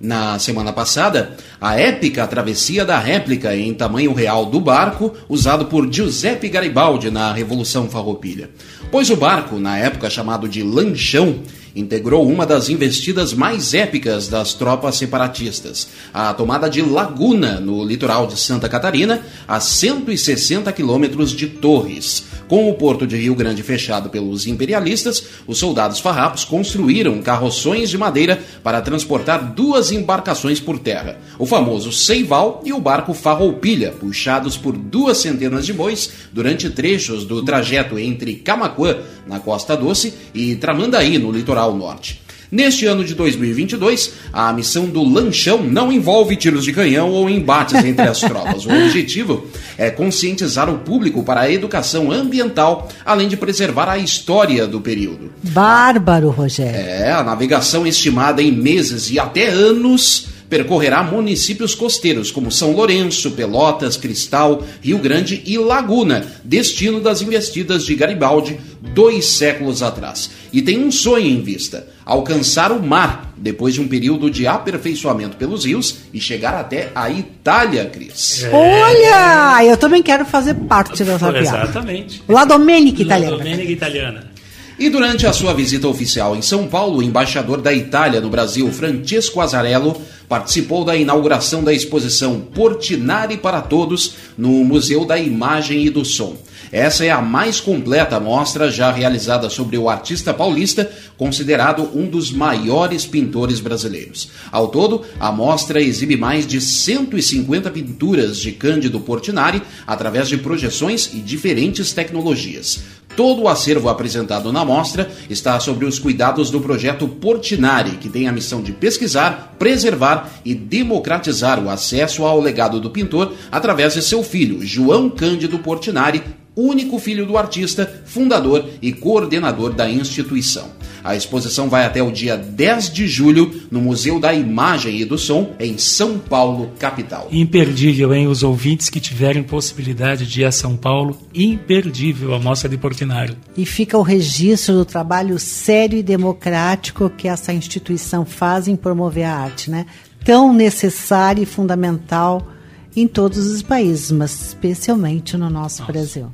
na 0.00 0.38
semana 0.38 0.72
passada 0.72 1.36
a 1.60 1.78
épica 1.78 2.26
travessia 2.26 2.86
da 2.86 2.98
réplica 2.98 3.54
em 3.54 3.74
tamanho 3.74 4.14
real 4.14 4.46
do 4.46 4.58
barco 4.58 5.12
usado 5.28 5.66
por 5.66 5.92
Giuseppe 5.92 6.48
Garibaldi 6.48 7.10
na 7.10 7.34
Revolução 7.34 7.86
Farroupilha. 7.86 8.48
Pois 8.90 9.10
o 9.10 9.16
barco, 9.16 9.58
na 9.58 9.76
época 9.76 10.08
chamado 10.08 10.48
de 10.48 10.62
Lanchão, 10.62 11.40
integrou 11.74 12.26
uma 12.26 12.46
das 12.46 12.70
investidas 12.70 13.34
mais 13.34 13.74
épicas 13.74 14.28
das 14.28 14.54
tropas 14.54 14.96
separatistas, 14.96 15.88
a 16.14 16.32
tomada 16.32 16.70
de 16.70 16.80
Laguna, 16.80 17.60
no 17.60 17.84
litoral 17.84 18.26
de 18.26 18.38
Santa 18.38 18.68
Catarina, 18.68 19.20
a 19.46 19.60
160 19.60 20.72
quilômetros 20.72 21.32
de 21.32 21.46
Torres. 21.46 22.24
Com 22.48 22.70
o 22.70 22.74
porto 22.74 23.06
de 23.06 23.16
Rio 23.16 23.34
Grande 23.34 23.62
fechado 23.62 24.08
pelos 24.08 24.46
imperialistas, 24.46 25.24
os 25.46 25.58
soldados 25.58 25.98
farrapos 25.98 26.44
construíram 26.44 27.20
carroções 27.20 27.90
de 27.90 27.98
madeira 27.98 28.40
para 28.62 28.80
transportar 28.80 29.52
duas 29.52 29.90
embarcações 29.90 30.60
por 30.60 30.78
terra, 30.78 31.18
o 31.38 31.46
famoso 31.46 31.90
Seival 31.90 32.62
e 32.64 32.72
o 32.72 32.80
barco 32.80 33.12
Farroupilha, 33.12 33.90
puxados 33.92 34.56
por 34.56 34.76
duas 34.76 35.18
centenas 35.18 35.66
de 35.66 35.72
bois 35.72 36.12
durante 36.32 36.70
trechos 36.70 37.24
do 37.24 37.42
trajeto 37.42 37.98
entre 37.98 38.36
Camacuã, 38.36 38.96
na 39.26 39.40
Costa 39.40 39.76
Doce, 39.76 40.14
e 40.32 40.54
Tramandaí, 40.54 41.18
no 41.18 41.32
litoral 41.32 41.74
norte. 41.74 42.25
Neste 42.50 42.86
ano 42.86 43.04
de 43.04 43.14
2022, 43.14 44.12
a 44.32 44.52
missão 44.52 44.86
do 44.86 45.02
Lanchão 45.02 45.62
não 45.62 45.90
envolve 45.90 46.36
tiros 46.36 46.64
de 46.64 46.72
canhão 46.72 47.10
ou 47.10 47.28
embates 47.28 47.84
entre 47.84 48.06
as 48.06 48.20
tropas. 48.20 48.64
O 48.64 48.70
objetivo 48.70 49.46
é 49.76 49.90
conscientizar 49.90 50.70
o 50.70 50.78
público 50.78 51.22
para 51.22 51.42
a 51.42 51.50
educação 51.50 52.12
ambiental, 52.12 52.88
além 53.04 53.28
de 53.28 53.36
preservar 53.36 53.88
a 53.88 53.98
história 53.98 54.66
do 54.66 54.80
período. 54.80 55.32
Bárbaro, 55.42 56.30
Rogério. 56.30 56.76
É, 56.76 57.12
a 57.12 57.22
navegação 57.22 57.86
estimada 57.86 58.42
em 58.42 58.52
meses 58.52 59.10
e 59.10 59.18
até 59.18 59.48
anos 59.48 60.35
percorrerá 60.48 61.02
municípios 61.02 61.74
costeiros 61.74 62.30
como 62.30 62.50
São 62.50 62.72
Lourenço, 62.72 63.32
Pelotas, 63.32 63.96
Cristal, 63.96 64.62
Rio 64.80 64.98
Grande 64.98 65.42
e 65.44 65.58
Laguna, 65.58 66.26
destino 66.44 67.00
das 67.00 67.22
investidas 67.22 67.84
de 67.84 67.94
Garibaldi 67.94 68.58
dois 68.94 69.26
séculos 69.26 69.82
atrás. 69.82 70.30
E 70.52 70.62
tem 70.62 70.82
um 70.82 70.90
sonho 70.90 71.26
em 71.26 71.40
vista: 71.42 71.86
alcançar 72.04 72.72
o 72.72 72.82
mar 72.82 73.32
depois 73.36 73.74
de 73.74 73.80
um 73.80 73.88
período 73.88 74.30
de 74.30 74.46
aperfeiçoamento 74.46 75.36
pelos 75.36 75.64
rios 75.64 75.98
e 76.12 76.20
chegar 76.20 76.54
até 76.54 76.90
a 76.94 77.10
Itália, 77.10 77.84
Cris. 77.86 78.44
É. 78.44 78.50
Olha, 78.50 79.64
eu 79.64 79.76
também 79.76 80.02
quero 80.02 80.24
fazer 80.24 80.54
parte 80.54 81.04
dessa 81.04 81.30
viagem. 81.30 81.62
Exatamente. 81.62 82.22
La 82.28 82.44
Domenica 82.44 83.02
Italiana. 83.02 83.36
La 83.36 83.42
Domenica 83.42 83.72
Italiana. 83.72 84.35
E 84.78 84.90
durante 84.90 85.26
a 85.26 85.32
sua 85.32 85.54
visita 85.54 85.88
oficial 85.88 86.36
em 86.36 86.42
São 86.42 86.68
Paulo, 86.68 86.98
o 86.98 87.02
embaixador 87.02 87.62
da 87.62 87.72
Itália 87.72 88.20
no 88.20 88.28
Brasil, 88.28 88.70
Francesco 88.70 89.40
Azarello, 89.40 89.96
participou 90.28 90.84
da 90.84 90.94
inauguração 90.94 91.64
da 91.64 91.72
exposição 91.72 92.40
Portinari 92.40 93.38
para 93.38 93.62
Todos 93.62 94.16
no 94.36 94.50
Museu 94.64 95.06
da 95.06 95.18
Imagem 95.18 95.86
e 95.86 95.88
do 95.88 96.04
Som. 96.04 96.36
Essa 96.70 97.04
é 97.06 97.10
a 97.10 97.22
mais 97.22 97.60
completa 97.60 98.18
mostra 98.18 98.70
já 98.70 98.90
realizada 98.90 99.48
sobre 99.48 99.78
o 99.78 99.88
artista 99.88 100.34
paulista, 100.34 100.90
considerado 101.16 101.88
um 101.94 102.06
dos 102.06 102.30
maiores 102.30 103.06
pintores 103.06 103.60
brasileiros. 103.60 104.28
Ao 104.50 104.68
todo, 104.68 105.02
a 105.18 105.30
mostra 105.30 105.80
exibe 105.80 106.16
mais 106.16 106.46
de 106.46 106.60
150 106.60 107.70
pinturas 107.70 108.38
de 108.38 108.52
Cândido 108.52 109.00
Portinari 109.00 109.62
através 109.86 110.28
de 110.28 110.36
projeções 110.36 111.10
e 111.14 111.18
diferentes 111.18 111.92
tecnologias. 111.92 112.80
Todo 113.16 113.42
o 113.42 113.48
acervo 113.48 113.88
apresentado 113.88 114.52
na 114.52 114.62
mostra 114.62 115.10
está 115.30 115.58
sobre 115.58 115.86
os 115.86 115.98
cuidados 115.98 116.50
do 116.50 116.60
projeto 116.60 117.08
Portinari, 117.08 117.92
que 117.92 118.10
tem 118.10 118.28
a 118.28 118.32
missão 118.32 118.60
de 118.60 118.72
pesquisar, 118.72 119.56
preservar 119.58 120.30
e 120.44 120.54
democratizar 120.54 121.58
o 121.58 121.70
acesso 121.70 122.26
ao 122.26 122.38
legado 122.38 122.78
do 122.78 122.90
pintor 122.90 123.32
através 123.50 123.94
de 123.94 124.02
seu 124.02 124.22
filho, 124.22 124.64
João 124.64 125.08
Cândido 125.08 125.58
Portinari, 125.58 126.22
único 126.56 126.98
filho 126.98 127.26
do 127.26 127.36
artista, 127.36 128.02
fundador 128.06 128.64
e 128.80 128.92
coordenador 128.92 129.74
da 129.74 129.88
instituição. 129.88 130.70
A 131.04 131.14
exposição 131.14 131.68
vai 131.68 131.84
até 131.84 132.02
o 132.02 132.10
dia 132.10 132.36
10 132.36 132.92
de 132.92 133.06
julho 133.06 133.62
no 133.70 133.80
Museu 133.80 134.18
da 134.18 134.34
Imagem 134.34 135.00
e 135.00 135.04
do 135.04 135.16
Som, 135.16 135.54
em 135.60 135.78
São 135.78 136.18
Paulo, 136.18 136.72
capital. 136.80 137.28
Imperdível, 137.30 138.12
hein? 138.12 138.26
Os 138.26 138.42
ouvintes 138.42 138.90
que 138.90 138.98
tiverem 138.98 139.42
possibilidade 139.42 140.26
de 140.26 140.40
ir 140.40 140.46
a 140.46 140.50
São 140.50 140.76
Paulo, 140.76 141.16
imperdível 141.32 142.34
a 142.34 142.40
Mostra 142.40 142.68
de 142.68 142.76
Portinari. 142.76 143.36
E 143.56 143.64
fica 143.64 143.96
o 143.96 144.02
registro 144.02 144.74
do 144.74 144.84
trabalho 144.84 145.38
sério 145.38 145.96
e 145.96 146.02
democrático 146.02 147.08
que 147.08 147.28
essa 147.28 147.52
instituição 147.52 148.24
faz 148.24 148.66
em 148.66 148.74
promover 148.74 149.26
a 149.26 149.36
arte, 149.36 149.70
né? 149.70 149.86
Tão 150.24 150.52
necessária 150.52 151.40
e 151.40 151.46
fundamental 151.46 152.48
em 152.96 153.06
todos 153.06 153.46
os 153.46 153.62
países, 153.62 154.10
mas 154.10 154.48
especialmente 154.48 155.36
no 155.36 155.48
nosso 155.48 155.82
Nossa. 155.82 155.92
Brasil. 155.92 156.32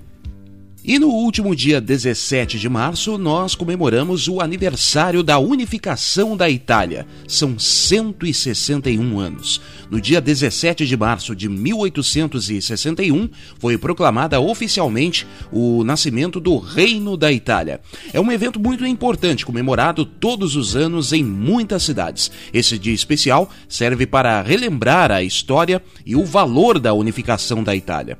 E 0.85 0.99
no 0.99 1.07
último 1.11 1.55
dia 1.55 1.81
17 1.81 2.59
de 2.59 2.69
março, 2.69 3.17
nós 3.17 3.55
comemoramos 3.55 4.27
o 4.27 4.41
aniversário 4.41 5.23
da 5.23 5.39
unificação 5.39 6.37
da 6.37 6.51
Itália. 6.51 7.07
São 7.29 7.57
161 7.57 9.21
anos. 9.21 9.61
No 9.89 10.01
dia 10.01 10.21
17 10.21 10.85
de 10.85 10.97
março 10.97 11.37
de 11.37 11.49
1861, 11.49 13.29
foi 13.61 13.79
proclamada 13.79 14.41
oficialmente 14.41 15.25
o 15.53 15.85
nascimento 15.85 16.41
do 16.41 16.59
Reino 16.59 17.17
da 17.17 17.31
Itália. 17.31 17.81
É 18.13 18.21
um 18.21 18.33
evento 18.33 18.59
muito 18.59 18.85
importante, 18.85 19.47
comemorado 19.47 20.05
todos 20.05 20.57
os 20.57 20.75
anos 20.75 21.13
em 21.13 21.23
muitas 21.23 21.85
cidades. 21.85 22.29
Esse 22.53 22.77
dia 22.77 22.95
especial 22.95 23.49
serve 23.69 24.05
para 24.05 24.43
relembrar 24.43 25.13
a 25.13 25.23
história 25.23 25.81
e 26.05 26.17
o 26.17 26.25
valor 26.25 26.81
da 26.81 26.93
unificação 26.93 27.63
da 27.63 27.77
Itália. 27.77 28.19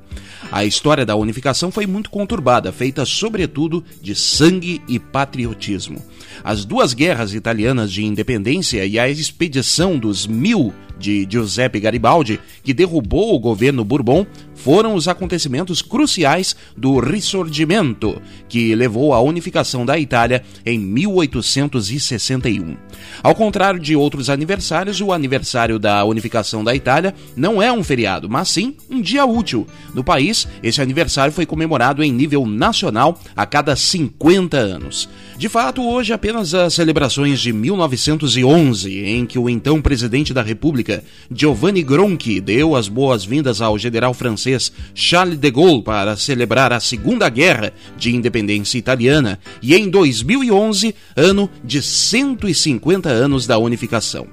A 0.51 0.63
história 0.63 1.03
da 1.03 1.15
unificação 1.15 1.71
foi 1.71 1.87
muito 1.87 2.11
conturbada, 2.11 2.52
feita 2.71 3.05
sobretudo 3.05 3.83
de 4.01 4.15
sangue 4.15 4.81
e 4.87 4.99
patriotismo. 4.99 6.03
As 6.43 6.65
duas 6.65 6.93
guerras 6.93 7.33
italianas 7.33 7.91
de 7.91 8.03
independência 8.03 8.85
e 8.85 8.97
a 8.97 9.09
expedição 9.09 9.97
dos 9.97 10.25
mil 10.25 10.73
de 10.97 11.27
Giuseppe 11.29 11.79
Garibaldi, 11.79 12.39
que 12.63 12.73
derrubou 12.73 13.35
o 13.35 13.39
governo 13.39 13.83
Bourbon, 13.83 14.25
foram 14.55 14.95
os 14.95 15.07
acontecimentos 15.09 15.81
cruciais 15.81 16.55
do 16.77 16.99
Risorgimento, 16.99 18.21
que 18.47 18.73
levou 18.75 19.13
à 19.13 19.19
unificação 19.19 19.85
da 19.85 19.99
Itália 19.99 20.43
em 20.65 20.79
1861. 20.79 22.77
Ao 23.21 23.35
contrário 23.35 23.79
de 23.79 23.95
outros 23.95 24.29
aniversários, 24.29 25.01
o 25.01 25.11
aniversário 25.11 25.77
da 25.77 26.05
unificação 26.05 26.63
da 26.63 26.73
Itália 26.73 27.13
não 27.35 27.61
é 27.61 27.71
um 27.73 27.83
feriado, 27.83 28.29
mas 28.29 28.47
sim 28.49 28.77
um 28.89 29.01
dia 29.01 29.25
útil. 29.25 29.67
No 29.93 30.03
país, 30.03 30.47
esse 30.61 30.81
aniversário 30.81 31.33
foi 31.33 31.45
comemorado 31.45 32.01
em 32.03 32.11
nível 32.13 32.45
nacional 32.45 33.19
a 33.35 33.45
cada 33.45 33.75
50 33.75 34.55
anos. 34.57 35.09
De 35.37 35.49
fato, 35.49 35.83
hoje 35.83 36.13
apenas 36.23 36.53
as 36.53 36.73
celebrações 36.73 37.41
de 37.41 37.51
1911, 37.51 38.97
em 38.97 39.25
que 39.25 39.37
o 39.37 39.49
então 39.49 39.81
presidente 39.81 40.33
da 40.33 40.41
República 40.41 41.03
Giovanni 41.29 41.83
Gronchi, 41.83 42.39
deu 42.39 42.77
as 42.77 42.87
boas-vindas 42.87 43.59
ao 43.59 43.77
general 43.77 44.13
francês 44.13 44.71
Charles 44.95 45.37
de 45.37 45.51
Gaulle 45.51 45.83
para 45.83 46.15
celebrar 46.15 46.71
a 46.71 46.79
Segunda 46.79 47.27
Guerra 47.27 47.73
de 47.97 48.15
Independência 48.15 48.77
Italiana 48.77 49.37
e 49.61 49.75
em 49.75 49.89
2011, 49.89 50.95
ano 51.13 51.49
de 51.61 51.81
150 51.81 53.09
anos 53.09 53.45
da 53.45 53.57
unificação. 53.57 54.25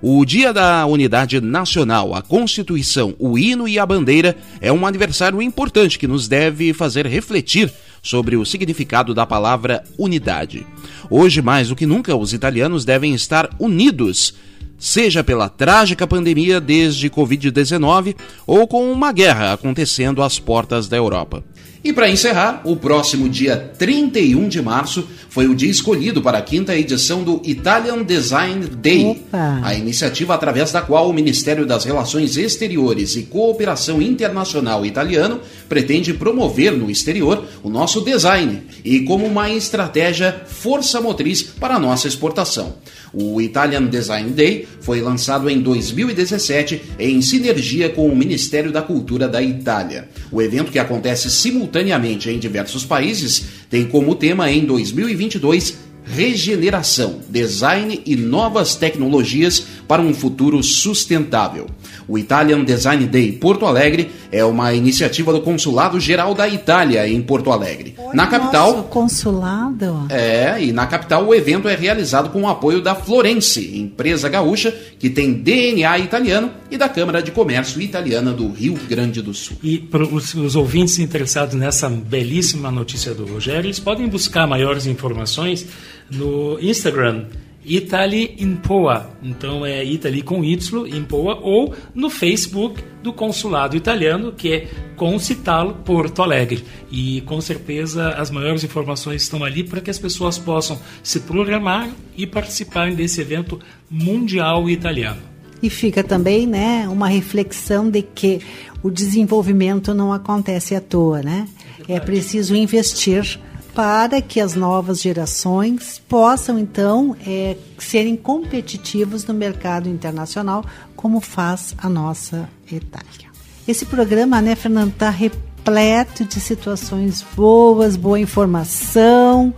O 0.00 0.24
Dia 0.24 0.54
da 0.54 0.86
Unidade 0.86 1.40
Nacional, 1.40 2.14
a 2.14 2.22
Constituição, 2.22 3.14
o 3.18 3.38
hino 3.38 3.68
e 3.68 3.78
a 3.78 3.84
bandeira 3.84 4.36
é 4.58 4.72
um 4.72 4.86
aniversário 4.86 5.42
importante 5.42 5.98
que 5.98 6.06
nos 6.06 6.28
deve 6.28 6.72
fazer 6.72 7.06
refletir 7.06 7.70
sobre 8.06 8.36
o 8.36 8.44
significado 8.44 9.12
da 9.12 9.26
palavra 9.26 9.82
unidade. 9.98 10.64
Hoje, 11.10 11.42
mais 11.42 11.68
do 11.68 11.76
que 11.76 11.84
nunca, 11.84 12.14
os 12.14 12.32
italianos 12.32 12.84
devem 12.84 13.14
estar 13.14 13.50
unidos, 13.58 14.34
seja 14.78 15.24
pela 15.24 15.48
trágica 15.48 16.06
pandemia 16.06 16.60
desde 16.60 17.10
Covid-19 17.10 18.14
ou 18.46 18.68
com 18.68 18.92
uma 18.92 19.10
guerra 19.10 19.54
acontecendo 19.54 20.22
às 20.22 20.38
portas 20.38 20.88
da 20.88 20.96
Europa. 20.96 21.42
E 21.86 21.92
para 21.92 22.10
encerrar, 22.10 22.62
o 22.64 22.74
próximo 22.74 23.28
dia 23.28 23.56
31 23.78 24.48
de 24.48 24.60
março 24.60 25.06
foi 25.28 25.46
o 25.46 25.54
dia 25.54 25.70
escolhido 25.70 26.20
para 26.20 26.38
a 26.38 26.42
quinta 26.42 26.76
edição 26.76 27.22
do 27.22 27.40
Italian 27.44 28.02
Design 28.02 28.66
Day, 28.66 29.04
Opa. 29.04 29.60
a 29.62 29.72
iniciativa 29.72 30.34
através 30.34 30.72
da 30.72 30.82
qual 30.82 31.08
o 31.08 31.12
Ministério 31.12 31.64
das 31.64 31.84
Relações 31.84 32.36
Exteriores 32.36 33.14
e 33.14 33.22
Cooperação 33.22 34.02
Internacional 34.02 34.84
italiano 34.84 35.40
pretende 35.68 36.12
promover 36.12 36.72
no 36.72 36.90
exterior 36.90 37.44
o 37.66 37.68
nosso 37.68 38.00
design 38.00 38.62
e 38.84 39.00
como 39.00 39.26
uma 39.26 39.50
estratégia 39.50 40.44
força 40.46 41.00
motriz 41.00 41.42
para 41.42 41.80
nossa 41.80 42.06
exportação. 42.06 42.76
O 43.12 43.40
Italian 43.40 43.86
Design 43.86 44.30
Day 44.30 44.68
foi 44.80 45.00
lançado 45.00 45.50
em 45.50 45.60
2017 45.60 46.80
em 46.96 47.20
sinergia 47.20 47.88
com 47.88 48.06
o 48.06 48.14
Ministério 48.14 48.70
da 48.70 48.82
Cultura 48.82 49.26
da 49.26 49.42
Itália. 49.42 50.08
O 50.30 50.40
evento, 50.40 50.70
que 50.70 50.78
acontece 50.78 51.28
simultaneamente 51.28 52.30
em 52.30 52.38
diversos 52.38 52.84
países, 52.84 53.46
tem 53.68 53.84
como 53.84 54.14
tema 54.14 54.48
em 54.48 54.64
2022 54.64 55.85
regeneração, 56.06 57.20
design 57.28 58.00
e 58.06 58.16
novas 58.16 58.74
tecnologias 58.76 59.66
para 59.88 60.00
um 60.00 60.14
futuro 60.14 60.62
sustentável. 60.62 61.66
O 62.08 62.16
Italian 62.16 62.64
Design 62.64 63.04
Day 63.06 63.32
Porto 63.32 63.66
Alegre 63.66 64.10
é 64.30 64.44
uma 64.44 64.72
iniciativa 64.72 65.32
do 65.32 65.40
Consulado 65.40 65.98
Geral 65.98 66.34
da 66.34 66.48
Itália 66.48 67.08
em 67.08 67.20
Porto 67.20 67.50
Alegre. 67.50 67.96
na 68.14 68.26
capital, 68.26 68.72
Nosso 68.72 68.84
consulado. 68.84 70.06
é, 70.08 70.62
e 70.62 70.72
na 70.72 70.86
capital 70.86 71.26
o 71.26 71.34
evento 71.34 71.68
é 71.68 71.74
realizado 71.74 72.30
com 72.30 72.42
o 72.42 72.48
apoio 72.48 72.80
da 72.80 72.94
Florence, 72.94 73.76
empresa 73.76 74.28
gaúcha 74.28 74.72
que 74.98 75.10
tem 75.10 75.32
DNA 75.34 75.98
italiano, 75.98 76.50
e 76.70 76.76
da 76.76 76.88
Câmara 76.88 77.22
de 77.22 77.30
Comércio 77.30 77.80
Italiana 77.80 78.32
do 78.32 78.48
Rio 78.48 78.74
Grande 78.88 79.20
do 79.22 79.32
Sul. 79.34 79.56
E 79.62 79.78
para 79.78 80.02
os, 80.02 80.34
os 80.34 80.56
ouvintes 80.56 80.98
interessados 80.98 81.54
nessa 81.54 81.88
belíssima 81.88 82.70
notícia 82.70 83.14
do 83.14 83.24
Rogério, 83.26 83.66
eles 83.66 83.78
podem 83.78 84.08
buscar 84.08 84.46
maiores 84.46 84.86
informações 84.86 85.66
no 86.10 86.58
Instagram 86.60 87.26
Italy 87.66 88.36
in 88.38 88.54
Poa. 88.54 89.10
Então 89.20 89.66
é 89.66 89.84
Italy 89.84 90.22
com 90.22 90.44
Y 90.44 90.86
em 90.86 91.02
Poa 91.02 91.36
ou 91.42 91.74
no 91.92 92.08
Facebook 92.08 92.80
do 93.02 93.12
Consulado 93.12 93.76
Italiano, 93.76 94.32
que 94.32 94.52
é 94.52 94.68
Concital 94.94 95.74
Porto 95.84 96.22
Alegre. 96.22 96.64
E 96.90 97.22
com 97.22 97.40
certeza 97.40 98.10
as 98.10 98.30
maiores 98.30 98.62
informações 98.62 99.22
estão 99.22 99.42
ali 99.42 99.64
para 99.64 99.80
que 99.80 99.90
as 99.90 99.98
pessoas 99.98 100.38
possam 100.38 100.78
se 101.02 101.20
programar 101.20 101.90
e 102.16 102.24
participarem 102.24 102.94
desse 102.94 103.20
evento 103.20 103.58
mundial 103.90 104.70
italiano. 104.70 105.20
E 105.60 105.68
fica 105.68 106.04
também, 106.04 106.46
né, 106.46 106.86
uma 106.88 107.08
reflexão 107.08 107.90
de 107.90 108.02
que 108.02 108.40
o 108.82 108.90
desenvolvimento 108.90 109.92
não 109.92 110.12
acontece 110.12 110.74
à 110.74 110.80
toa, 110.80 111.22
né? 111.22 111.48
É 111.88 111.98
preciso 111.98 112.54
investir 112.54 113.40
para 113.76 114.22
que 114.22 114.40
as 114.40 114.54
novas 114.54 115.02
gerações 115.02 116.02
possam 116.08 116.58
então 116.58 117.14
é, 117.26 117.58
serem 117.78 118.16
competitivos 118.16 119.26
no 119.26 119.34
mercado 119.34 119.86
internacional, 119.86 120.64
como 120.96 121.20
faz 121.20 121.74
a 121.76 121.86
nossa 121.86 122.48
Itália. 122.72 123.28
Esse 123.68 123.84
programa, 123.84 124.40
né, 124.40 124.56
Fernando, 124.56 124.92
está 124.92 125.10
repleto 125.10 126.24
de 126.24 126.40
situações 126.40 127.22
boas, 127.36 127.96
boa 127.96 128.18
informação. 128.18 129.52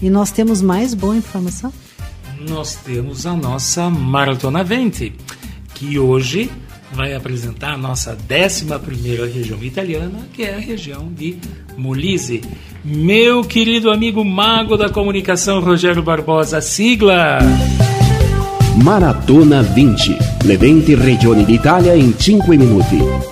E 0.00 0.08
nós 0.08 0.30
temos 0.30 0.62
mais 0.62 0.94
boa 0.94 1.16
informação? 1.16 1.72
nós 2.48 2.74
temos 2.74 3.24
a 3.24 3.34
nossa 3.34 3.88
Maratona 3.88 4.64
20, 4.64 5.14
que 5.74 5.98
hoje 5.98 6.50
vai 6.92 7.14
apresentar 7.14 7.72
a 7.72 7.78
nossa 7.78 8.16
11 8.30 8.66
região 9.32 9.62
italiana, 9.62 10.28
que 10.32 10.42
é 10.42 10.54
a 10.54 10.58
região 10.58 11.12
de 11.12 11.36
Molise. 11.76 12.42
Meu 12.84 13.42
querido 13.42 13.90
amigo 13.90 14.24
mago 14.24 14.76
da 14.76 14.88
comunicação, 14.88 15.60
Rogério 15.60 16.02
Barbosa, 16.02 16.60
sigla! 16.60 17.38
Maratona 18.82 19.62
20. 19.62 20.18
Le 20.44 20.56
20 20.56 20.94
regioni 20.94 21.44
d'Italia 21.44 21.94
in 21.94 22.12
5 22.18 22.48
minuti. 22.48 23.31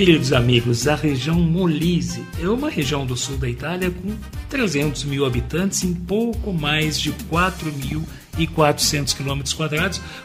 Queridos 0.00 0.32
amigos, 0.32 0.88
a 0.88 0.94
região 0.94 1.38
Molise 1.38 2.24
é 2.42 2.48
uma 2.48 2.70
região 2.70 3.04
do 3.04 3.14
sul 3.14 3.36
da 3.36 3.46
Itália 3.46 3.90
com 3.90 4.16
300 4.48 5.04
mil 5.04 5.26
habitantes 5.26 5.84
em 5.84 5.92
pouco 5.92 6.54
mais 6.54 6.98
de 6.98 7.12
4.400 7.30 9.14
km 9.14 9.42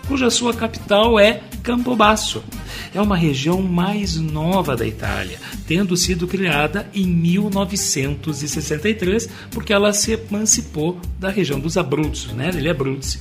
cuja 0.07 0.29
sua 0.29 0.53
capital 0.53 1.19
é 1.19 1.41
Campobasso. 1.61 2.41
É 2.93 3.01
uma 3.01 3.17
região 3.17 3.61
mais 3.61 4.15
nova 4.15 4.77
da 4.77 4.87
Itália, 4.87 5.37
tendo 5.67 5.97
sido 5.97 6.25
criada 6.25 6.89
em 6.93 7.05
1963, 7.05 9.27
porque 9.51 9.73
ela 9.73 9.91
se 9.91 10.13
emancipou 10.13 11.01
da 11.19 11.27
região 11.27 11.59
dos 11.59 11.75
Abruzzi, 11.75 12.31
né? 12.31 12.47
Ele 12.47 12.69
é 12.69 12.71
Abruzzi, 12.71 13.19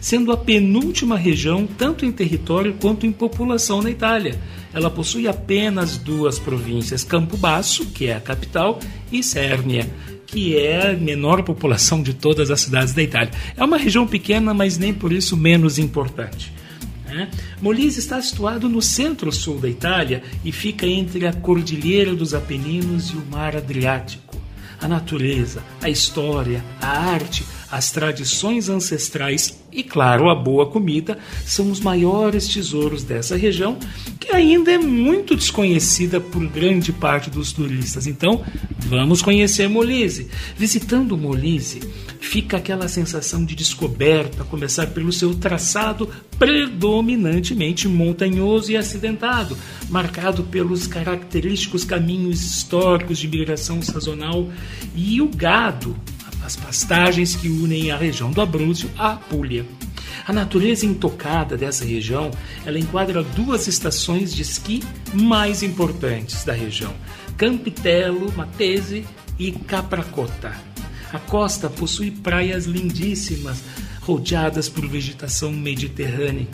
sendo 0.00 0.32
a 0.32 0.36
penúltima 0.36 1.16
região 1.16 1.66
tanto 1.66 2.04
em 2.04 2.12
território 2.12 2.74
quanto 2.80 3.06
em 3.06 3.12
população 3.12 3.82
na 3.82 3.90
Itália. 3.90 4.38
Ela 4.72 4.90
possui 4.90 5.28
apenas 5.28 5.96
duas 5.96 6.38
províncias, 6.38 7.04
Campobasso, 7.04 7.86
que 7.86 8.06
é 8.06 8.14
a 8.16 8.20
capital, 8.20 8.80
e 9.12 9.22
Sérnia, 9.22 9.88
que 10.26 10.56
é 10.56 10.90
a 10.90 10.92
menor 10.94 11.44
população 11.44 12.02
de 12.02 12.12
todas 12.12 12.50
as 12.50 12.60
cidades 12.60 12.92
da 12.92 13.02
Itália. 13.02 13.30
É 13.56 13.62
uma 13.64 13.76
região 13.76 14.06
pequena, 14.06 14.52
mas 14.52 14.76
nem 14.76 14.92
por 14.92 15.12
isso 15.12 15.36
menos 15.36 15.78
importante. 15.78 16.52
né? 17.06 17.30
Molise 17.62 18.00
está 18.00 18.20
situado 18.20 18.68
no 18.68 18.82
centro-sul 18.82 19.60
da 19.60 19.68
Itália 19.68 20.24
e 20.44 20.50
fica 20.50 20.86
entre 20.86 21.26
a 21.26 21.32
Cordilheira 21.32 22.14
dos 22.14 22.34
Apeninos 22.34 23.10
e 23.10 23.16
o 23.16 23.24
Mar 23.30 23.56
Adriático. 23.56 24.34
A 24.80 24.88
natureza, 24.88 25.62
a 25.80 25.88
história, 25.88 26.62
a 26.80 26.88
arte, 26.88 27.44
as 27.74 27.90
tradições 27.90 28.68
ancestrais 28.68 29.60
e, 29.72 29.82
claro, 29.82 30.30
a 30.30 30.34
boa 30.36 30.66
comida 30.66 31.18
são 31.44 31.72
os 31.72 31.80
maiores 31.80 32.46
tesouros 32.46 33.02
dessa 33.02 33.36
região, 33.36 33.76
que 34.20 34.30
ainda 34.30 34.70
é 34.70 34.78
muito 34.78 35.34
desconhecida 35.34 36.20
por 36.20 36.46
grande 36.46 36.92
parte 36.92 37.28
dos 37.28 37.52
turistas. 37.52 38.06
Então, 38.06 38.44
vamos 38.78 39.20
conhecer 39.20 39.68
Molise. 39.68 40.28
Visitando 40.56 41.18
Molise, 41.18 41.80
fica 42.20 42.58
aquela 42.58 42.86
sensação 42.86 43.44
de 43.44 43.56
descoberta, 43.56 44.42
a 44.42 44.46
começar 44.46 44.86
pelo 44.86 45.12
seu 45.12 45.34
traçado 45.34 46.08
predominantemente 46.38 47.88
montanhoso 47.88 48.70
e 48.70 48.76
acidentado, 48.76 49.58
marcado 49.88 50.44
pelos 50.44 50.86
característicos 50.86 51.82
caminhos 51.82 52.40
históricos 52.40 53.18
de 53.18 53.26
migração 53.26 53.82
sazonal 53.82 54.48
e 54.94 55.20
o 55.20 55.28
gado, 55.28 55.96
as 56.44 56.54
pastagens 56.54 57.34
que 57.34 57.48
unem 57.48 57.90
a 57.90 57.96
região 57.96 58.30
do 58.30 58.40
Abruzzo 58.40 58.90
à 58.98 59.12
Apulia. 59.12 59.64
A 60.26 60.32
natureza 60.32 60.86
intocada 60.86 61.56
dessa 61.56 61.84
região, 61.84 62.30
ela 62.64 62.78
enquadra 62.78 63.22
duas 63.22 63.66
estações 63.66 64.32
de 64.34 64.42
esqui 64.42 64.82
mais 65.12 65.62
importantes 65.62 66.44
da 66.44 66.52
região: 66.52 66.92
Campitello, 67.36 68.32
Matese 68.36 69.06
e 69.38 69.52
Capracota. 69.52 70.52
A 71.12 71.18
costa 71.18 71.70
possui 71.70 72.10
praias 72.10 72.64
lindíssimas, 72.66 73.62
rodeadas 74.00 74.68
por 74.68 74.86
vegetação 74.86 75.52
mediterrânea. 75.52 76.46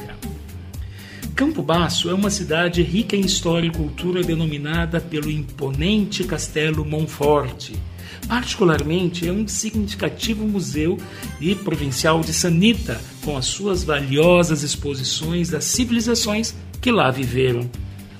Campo 1.34 1.62
Basso 1.62 2.11
é 2.11 2.14
uma 2.14 2.28
cidade 2.28 2.82
rica 2.82 3.16
em 3.16 3.20
história 3.20 3.66
e 3.66 3.70
cultura 3.70 4.22
denominada 4.22 5.01
pelo 5.01 5.30
imponente 5.30 6.24
Castelo 6.24 6.84
Monforte. 6.84 7.74
Particularmente, 8.28 9.28
é 9.28 9.32
um 9.32 9.46
significativo 9.48 10.46
museu 10.46 10.96
e 11.40 11.54
provincial 11.54 12.20
de 12.20 12.32
Sanita, 12.32 13.00
com 13.24 13.36
as 13.36 13.46
suas 13.46 13.84
valiosas 13.84 14.62
exposições 14.62 15.48
das 15.48 15.64
civilizações 15.64 16.54
que 16.80 16.90
lá 16.90 17.10
viveram. 17.10 17.68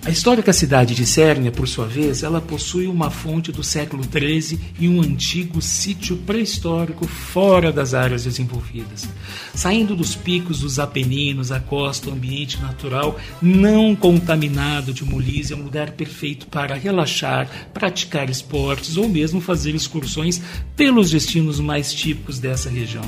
A 0.03 0.09
histórica 0.09 0.51
cidade 0.51 0.95
de 0.95 1.05
Sérnia, 1.05 1.53
por 1.53 1.69
sua 1.69 1.87
vez, 1.87 2.23
ela 2.23 2.41
possui 2.41 2.87
uma 2.87 3.11
fonte 3.11 3.53
do 3.53 3.63
século 3.63 4.03
XIII 4.03 4.59
e 4.81 4.89
um 4.89 5.03
antigo 5.03 5.61
sítio 5.61 6.17
pré-histórico 6.17 7.07
fora 7.07 7.71
das 7.71 7.93
áreas 7.93 8.25
desenvolvidas. 8.25 9.07
Saindo 9.55 9.95
dos 9.95 10.15
picos 10.15 10.61
dos 10.61 10.79
Apeninos, 10.79 11.53
a 11.53 11.61
costa, 11.61 12.09
o 12.09 12.15
ambiente 12.15 12.59
natural 12.63 13.21
não 13.43 13.95
contaminado 13.95 14.95
de 14.95 15.05
Molise 15.05 15.53
é 15.53 15.57
um 15.57 15.65
lugar 15.65 15.91
perfeito 15.91 16.47
para 16.47 16.75
relaxar, 16.75 17.69
praticar 17.75 18.31
esportes 18.31 18.97
ou 18.97 19.07
mesmo 19.07 19.39
fazer 19.39 19.75
excursões 19.75 20.41
pelos 20.75 21.11
destinos 21.11 21.61
mais 21.61 21.93
típicos 21.93 22.39
dessa 22.39 22.71
região 22.71 23.05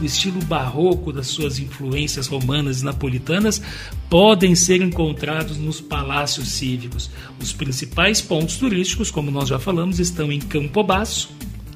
o 0.00 0.04
estilo 0.04 0.40
barroco 0.44 1.12
das 1.12 1.28
suas 1.28 1.58
influências 1.58 2.26
romanas 2.26 2.80
e 2.80 2.84
napolitanas 2.84 3.60
podem 4.08 4.54
ser 4.54 4.80
encontrados 4.80 5.56
nos 5.56 5.80
palácios 5.80 6.48
cívicos. 6.48 7.10
Os 7.40 7.52
principais 7.52 8.20
pontos 8.20 8.56
turísticos, 8.56 9.10
como 9.10 9.30
nós 9.30 9.48
já 9.48 9.58
falamos, 9.58 9.98
estão 9.98 10.30
em 10.32 10.40
Campobasso, 10.40 11.30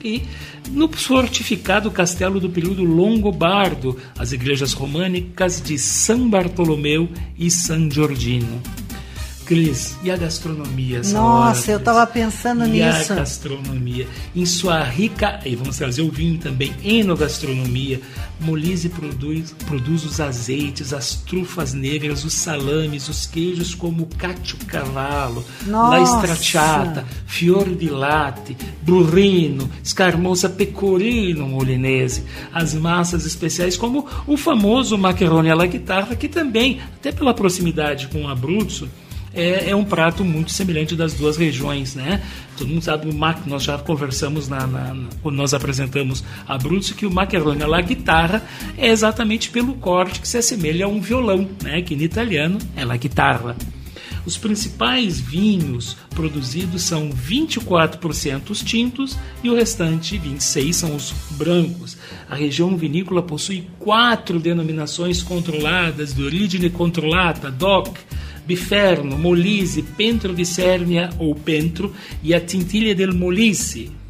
e 0.04 0.22
no 0.70 0.88
fortificado 0.88 1.90
castelo 1.90 2.40
do 2.40 2.50
período 2.50 2.82
longobardo, 2.82 3.96
as 4.18 4.32
igrejas 4.32 4.72
românicas 4.72 5.60
de 5.60 5.78
São 5.78 6.28
Bartolomeu 6.28 7.08
e 7.38 7.50
San 7.50 7.88
Giordino. 7.90 8.60
Cris, 9.52 9.98
e 10.02 10.10
a 10.10 10.16
gastronomia? 10.16 11.02
Nossa, 11.12 11.18
hora, 11.64 11.72
eu 11.72 11.76
estava 11.76 12.06
pensando 12.06 12.64
e 12.64 12.70
nisso. 12.70 13.12
a 13.12 13.16
gastronomia. 13.16 14.08
Em 14.34 14.46
sua 14.46 14.82
rica. 14.82 15.40
E 15.44 15.54
vamos 15.54 15.76
trazer 15.76 16.00
o 16.00 16.10
vinho 16.10 16.38
também, 16.38 16.72
enogastronomia. 16.82 18.00
Molise 18.40 18.88
produz, 18.88 19.54
produz 19.66 20.04
os 20.04 20.20
azeites, 20.20 20.94
as 20.94 21.16
trufas 21.16 21.74
negras, 21.74 22.24
os 22.24 22.32
salames, 22.32 23.08
os 23.10 23.26
queijos 23.26 23.74
como 23.74 24.06
cacio 24.06 24.56
cavallo, 24.66 25.44
la 25.66 26.00
stracciata, 26.02 27.04
fior 27.26 27.68
di 27.68 27.88
latte, 27.88 28.56
burrino, 28.80 29.70
scarmosa 29.84 30.48
pecorino 30.48 31.46
molinese, 31.46 32.24
as 32.52 32.74
massas 32.74 33.26
especiais 33.26 33.76
como 33.76 34.06
o 34.26 34.36
famoso 34.36 34.98
macarrone 34.98 35.50
alla 35.50 35.66
guitarra, 35.66 36.16
que 36.16 36.28
também, 36.28 36.80
até 36.96 37.12
pela 37.12 37.34
proximidade 37.34 38.08
com 38.08 38.24
o 38.24 38.28
Abruzzo, 38.28 38.88
é, 39.34 39.70
é, 39.70 39.76
um 39.76 39.84
prato 39.84 40.24
muito 40.24 40.52
semelhante 40.52 40.94
das 40.94 41.14
duas 41.14 41.36
regiões, 41.36 41.94
né? 41.94 42.22
Todo 42.56 42.68
mundo 42.68 42.82
sabe 42.82 43.08
o 43.08 43.14
mac, 43.14 43.46
nós 43.46 43.62
já 43.62 43.78
conversamos 43.78 44.48
na, 44.48 44.66
na, 44.66 44.94
na, 44.94 45.08
quando 45.22 45.36
nós 45.36 45.54
apresentamos 45.54 46.22
a 46.46 46.58
Brutus 46.58 46.92
que 46.92 47.06
o 47.06 47.10
macarrone 47.10 47.62
alla 47.62 47.80
guitarra 47.80 48.42
é 48.76 48.88
exatamente 48.88 49.50
pelo 49.50 49.74
corte 49.74 50.20
que 50.20 50.28
se 50.28 50.38
assemelha 50.38 50.86
a 50.86 50.88
um 50.88 51.00
violão, 51.00 51.48
né? 51.62 51.82
Que 51.82 51.94
em 51.94 52.02
italiano 52.02 52.58
é 52.76 52.84
la 52.84 52.96
guitarra. 52.96 53.56
Os 54.24 54.38
principais 54.38 55.18
vinhos 55.18 55.96
produzidos 56.10 56.82
são 56.82 57.10
24% 57.10 58.50
os 58.50 58.62
tintos 58.62 59.18
e 59.42 59.50
o 59.50 59.54
restante 59.54 60.16
26% 60.16 60.72
são 60.72 60.94
os 60.94 61.12
brancos. 61.30 61.96
A 62.30 62.36
região 62.36 62.76
vinícola 62.76 63.22
possui 63.22 63.66
quatro 63.80 64.38
denominações 64.38 65.22
controladas 65.22 66.14
de 66.14 66.22
origem 66.22 66.70
controlada, 66.70 67.50
DOC, 67.50 67.98
Biferno, 68.44 69.16
Molise, 69.16 69.82
Pentro 69.82 70.34
di 70.34 70.44
Sérnia 70.44 71.10
ou 71.18 71.34
Pentro 71.34 71.94
e 72.22 72.34
a 72.34 72.40
Tintilha 72.40 72.94
del 72.94 73.14
Molise. 73.14 74.02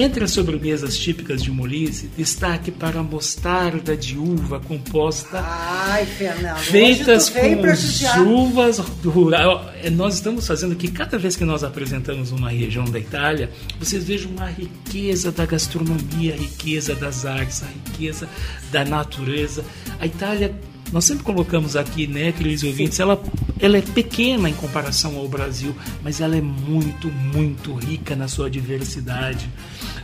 Entre 0.00 0.22
as 0.22 0.30
sobremesas 0.30 0.96
típicas 0.96 1.42
de 1.42 1.50
Molise, 1.50 2.08
destaque 2.16 2.70
para 2.70 3.00
a 3.00 3.02
mostarda 3.02 3.96
de 3.96 4.16
uva 4.16 4.60
composta 4.60 5.40
Ai, 5.44 6.06
Fernando, 6.06 6.58
feitas 6.58 7.28
com 7.28 8.20
uvas 8.22 8.78
rurais. 8.78 9.60
Nós 9.90 10.14
estamos 10.14 10.46
fazendo 10.46 10.74
aqui, 10.74 10.88
cada 10.88 11.18
vez 11.18 11.34
que 11.34 11.44
nós 11.44 11.64
apresentamos 11.64 12.30
uma 12.30 12.48
região 12.48 12.84
da 12.84 13.00
Itália, 13.00 13.50
vocês 13.80 14.04
vejam 14.04 14.30
a 14.38 14.46
riqueza 14.46 15.32
da 15.32 15.44
gastronomia, 15.44 16.34
a 16.34 16.36
riqueza 16.36 16.94
das 16.94 17.26
artes, 17.26 17.64
a 17.64 17.66
riqueza 17.66 18.28
da 18.70 18.84
natureza. 18.84 19.64
A 19.98 20.06
Itália 20.06 20.54
nós 20.92 21.04
sempre 21.04 21.24
colocamos 21.24 21.76
aqui, 21.76 22.06
né, 22.06 22.32
queridos 22.32 22.64
ouvintes, 22.64 22.98
ela, 22.98 23.22
ela 23.60 23.76
é 23.76 23.82
pequena 23.82 24.48
em 24.48 24.54
comparação 24.54 25.16
ao 25.16 25.28
Brasil, 25.28 25.74
mas 26.02 26.20
ela 26.20 26.36
é 26.36 26.40
muito, 26.40 27.08
muito 27.08 27.74
rica 27.74 28.16
na 28.16 28.28
sua 28.28 28.50
diversidade. 28.50 29.48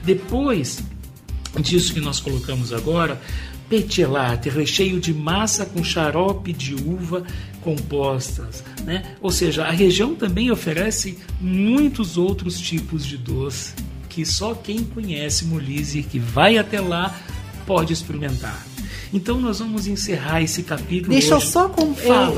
Depois 0.04 0.82
disso 1.60 1.94
que 1.94 2.00
nós 2.00 2.20
colocamos 2.20 2.72
agora, 2.72 3.20
petilate, 3.68 4.48
recheio 4.48 5.00
de 5.00 5.14
massa 5.14 5.64
com 5.64 5.82
xarope 5.82 6.52
de 6.52 6.74
uva 6.74 7.24
compostas, 7.62 8.62
né? 8.84 9.14
Ou 9.22 9.30
seja, 9.30 9.64
a 9.64 9.70
região 9.70 10.14
também 10.14 10.50
oferece 10.50 11.18
muitos 11.40 12.18
outros 12.18 12.60
tipos 12.60 13.06
de 13.06 13.16
doce 13.16 13.72
que 14.08 14.24
só 14.24 14.54
quem 14.54 14.84
conhece 14.84 15.44
Molise, 15.44 16.02
que 16.02 16.20
vai 16.20 16.56
até 16.56 16.80
lá, 16.80 17.18
pode 17.66 17.92
experimentar. 17.92 18.73
Então 19.14 19.40
nós 19.40 19.60
vamos 19.60 19.86
encerrar 19.86 20.42
esse 20.42 20.64
capítulo. 20.64 21.12
Deixa 21.12 21.36
hoje. 21.36 21.46
eu 21.46 21.50
só 21.52 21.68
com, 21.68 21.94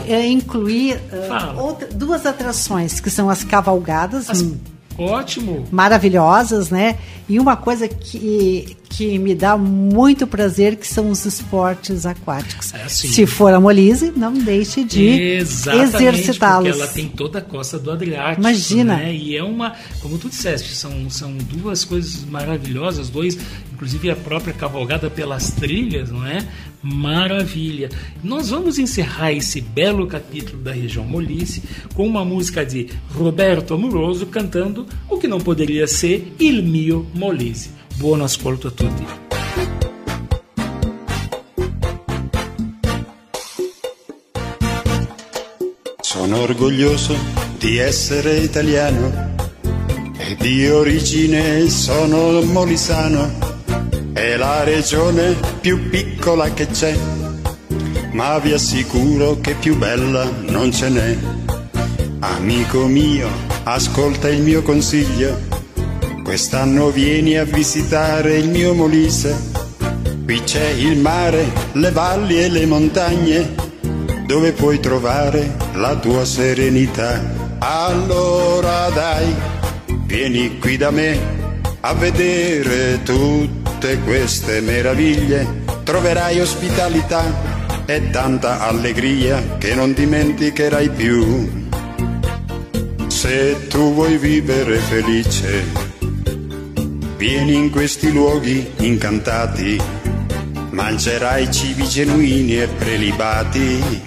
é, 0.06 0.12
é, 0.12 0.28
incluir 0.28 0.96
uh, 0.96 1.58
outra, 1.58 1.88
duas 1.88 2.26
atrações, 2.26 3.00
que 3.00 3.08
são 3.08 3.30
as 3.30 3.42
cavalgadas. 3.42 4.28
As, 4.28 4.42
hum, 4.42 4.58
ótimo! 4.98 5.66
Maravilhosas, 5.72 6.68
né? 6.68 6.98
E 7.26 7.40
uma 7.40 7.56
coisa 7.56 7.88
que, 7.88 8.76
que 8.96 9.18
me 9.18 9.34
dá 9.34 9.58
muito 9.58 10.26
prazer, 10.26 10.76
que 10.76 10.88
são 10.88 11.10
os 11.10 11.26
esportes 11.26 12.06
aquáticos. 12.06 12.72
É 12.72 12.84
assim. 12.84 13.08
Se 13.08 13.26
for 13.26 13.52
a 13.52 13.60
Molise, 13.60 14.10
não 14.16 14.32
deixe 14.32 14.84
de 14.84 15.06
exercitá-los. 15.06 16.70
Porque 16.70 16.82
ela 16.82 16.90
tem 16.90 17.08
toda 17.08 17.40
a 17.40 17.42
costa 17.42 17.78
do 17.78 17.90
Adriático. 17.90 18.40
Imagina! 18.40 18.96
Né? 18.96 19.14
E 19.14 19.36
é 19.36 19.44
uma, 19.44 19.74
como 20.00 20.16
tu 20.16 20.30
disseste, 20.30 20.74
são, 20.74 21.10
são 21.10 21.36
duas 21.36 21.84
coisas 21.84 22.24
maravilhosas, 22.24 23.10
dois 23.10 23.36
inclusive 23.70 24.10
a 24.10 24.16
própria 24.16 24.54
cavalgada 24.54 25.10
pelas 25.10 25.50
trilhas, 25.50 26.10
não 26.10 26.26
é? 26.26 26.38
Maravilha. 26.82 27.90
Nós 28.24 28.48
vamos 28.48 28.78
encerrar 28.78 29.32
esse 29.32 29.60
belo 29.60 30.06
capítulo 30.06 30.62
da 30.62 30.72
região 30.72 31.04
Molise 31.04 31.62
com 31.92 32.06
uma 32.06 32.24
música 32.24 32.64
de 32.64 32.88
Roberto 33.10 33.74
Amoroso 33.74 34.24
cantando 34.24 34.86
o 35.10 35.18
que 35.18 35.28
não 35.28 35.38
poderia 35.38 35.86
ser 35.86 36.32
Il 36.40 36.62
mio 36.62 37.06
Molise. 37.14 37.75
Buon 37.98 38.20
ascolto 38.20 38.68
a 38.68 38.70
tutti. 38.70 39.06
Sono 46.00 46.40
orgoglioso 46.40 47.16
di 47.58 47.78
essere 47.78 48.36
italiano 48.36 49.34
e 50.18 50.36
di 50.36 50.68
origine 50.68 51.68
sono 51.70 52.42
molisano 52.42 53.44
è 54.12 54.36
la 54.36 54.62
regione 54.62 55.34
più 55.60 55.88
piccola 55.88 56.52
che 56.52 56.66
c'è, 56.66 56.94
ma 58.12 58.38
vi 58.38 58.52
assicuro 58.52 59.40
che 59.40 59.54
più 59.54 59.76
bella 59.76 60.30
non 60.48 60.70
ce 60.72 60.88
n'è. 60.88 61.18
Amico 62.20 62.86
mio, 62.86 63.28
ascolta 63.64 64.28
il 64.28 64.42
mio 64.42 64.62
consiglio, 64.62 65.55
quest'anno 66.26 66.90
vieni 66.90 67.38
a 67.38 67.44
visitare 67.44 68.36
il 68.36 68.48
mio 68.48 68.74
Molise. 68.74 69.32
Qui 70.24 70.42
c'è 70.42 70.70
il 70.70 70.98
mare, 70.98 71.46
le 71.74 71.92
valli 71.92 72.42
e 72.42 72.48
le 72.48 72.66
montagne, 72.66 73.54
dove 74.26 74.50
puoi 74.50 74.80
trovare 74.80 75.54
la 75.74 75.94
tua 75.94 76.24
serenità. 76.24 77.22
Allora 77.58 78.88
dai, 78.88 79.32
vieni 80.06 80.58
qui 80.58 80.76
da 80.76 80.90
me 80.90 81.16
a 81.78 81.94
vedere 81.94 83.00
tutte 83.04 84.00
queste 84.00 84.60
meraviglie 84.60 85.62
troverai 85.84 86.40
ospitalità 86.40 87.22
e 87.86 88.10
tanta 88.10 88.66
allegria 88.66 89.58
che 89.58 89.76
non 89.76 89.92
dimenticherai 89.92 90.90
più. 90.90 91.66
Se 93.06 93.68
tu 93.68 93.94
vuoi 93.94 94.18
vivere 94.18 94.76
felice, 94.78 95.85
vieni 97.16 97.54
in 97.54 97.70
questi 97.70 98.12
luoghi 98.12 98.72
incantati, 98.78 99.80
mangerai 100.70 101.50
cibi 101.52 101.84
genuini 101.88 102.60
e 102.60 102.66
prelibati 102.68 104.04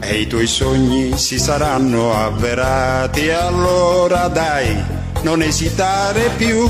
e 0.00 0.20
i 0.20 0.26
tuoi 0.26 0.46
sogni 0.46 1.16
si 1.16 1.38
saranno 1.38 2.12
avverati. 2.12 3.30
Allora 3.30 4.28
dai, 4.28 4.76
non 5.22 5.42
esitare 5.42 6.30
più 6.36 6.68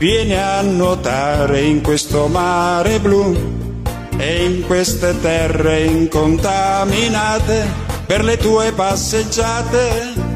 Vieni 0.00 0.34
a 0.34 0.62
nuotare 0.62 1.60
in 1.60 1.82
questo 1.82 2.26
mare 2.26 2.98
blu 3.00 3.36
e 4.16 4.44
in 4.46 4.64
queste 4.66 5.20
terre 5.20 5.82
incontaminate 5.82 7.68
per 8.06 8.24
le 8.24 8.38
tue 8.38 8.72
passeggiate 8.72 10.29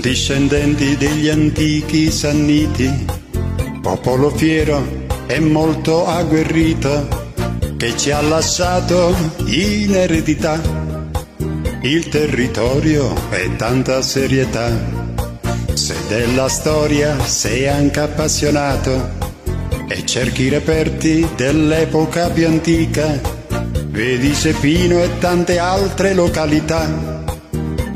discendenti 0.00 0.96
degli 0.96 1.28
antichi 1.28 2.10
sanniti, 2.10 3.06
popolo 3.82 4.30
fiero 4.30 5.06
e 5.26 5.38
molto 5.40 6.06
agguerrito 6.06 7.28
che 7.76 7.96
ci 7.96 8.10
ha 8.10 8.20
lasciato 8.20 9.14
in 9.46 9.94
eredità. 9.94 10.60
Il 11.82 12.08
territorio 12.08 13.14
e 13.30 13.56
tanta 13.56 14.02
serietà. 14.02 14.70
Se 15.74 15.94
della 16.08 16.48
storia 16.48 17.18
sei 17.24 17.68
anche 17.68 18.00
appassionato 18.00 19.18
e 19.88 20.04
cerchi 20.04 20.42
i 20.42 20.48
reperti 20.48 21.26
dell'epoca 21.36 22.28
più 22.30 22.46
antica, 22.46 23.20
vedi 23.88 24.34
Sepino 24.34 25.02
e 25.02 25.18
tante 25.18 25.58
altre 25.58 26.14
località 26.14 27.09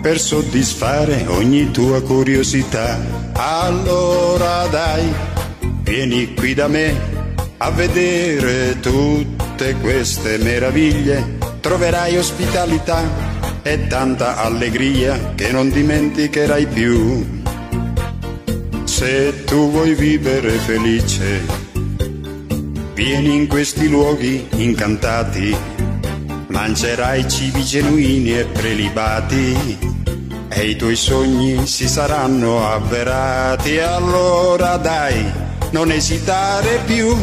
per 0.04 0.20
soddisfare 0.20 1.24
ogni 1.28 1.70
tua 1.70 2.02
curiosità. 2.02 3.00
Allora 3.32 4.66
dai, 4.66 5.10
vieni 5.80 6.34
qui 6.34 6.52
da 6.52 6.68
me 6.68 6.94
a 7.56 7.70
vedere 7.70 8.78
tutte 8.80 9.74
queste 9.80 10.36
meraviglie, 10.36 11.38
troverai 11.60 12.18
ospitalità 12.18 13.02
e 13.62 13.86
tanta 13.86 14.42
allegria 14.42 15.32
che 15.34 15.50
non 15.50 15.70
dimenticherai 15.70 16.66
più. 16.66 17.42
Se 18.84 19.44
tu 19.46 19.70
vuoi 19.70 19.94
vivere 19.94 20.50
felice, 20.50 21.40
vieni 22.92 23.36
in 23.36 23.46
questi 23.46 23.88
luoghi 23.88 24.48
incantati, 24.50 25.56
mangerai 26.48 27.26
cibi 27.26 27.64
genuini 27.64 28.38
e 28.38 28.44
prelibati 28.44 29.92
e 30.54 30.68
i 30.68 30.76
tuoi 30.76 30.96
sogni 30.96 31.66
si 31.66 31.88
saranno 31.88 32.66
avverati. 32.66 33.78
Allora 33.78 34.76
dai, 34.78 35.30
non 35.70 35.90
esitare 35.90 36.80
più 36.86 37.14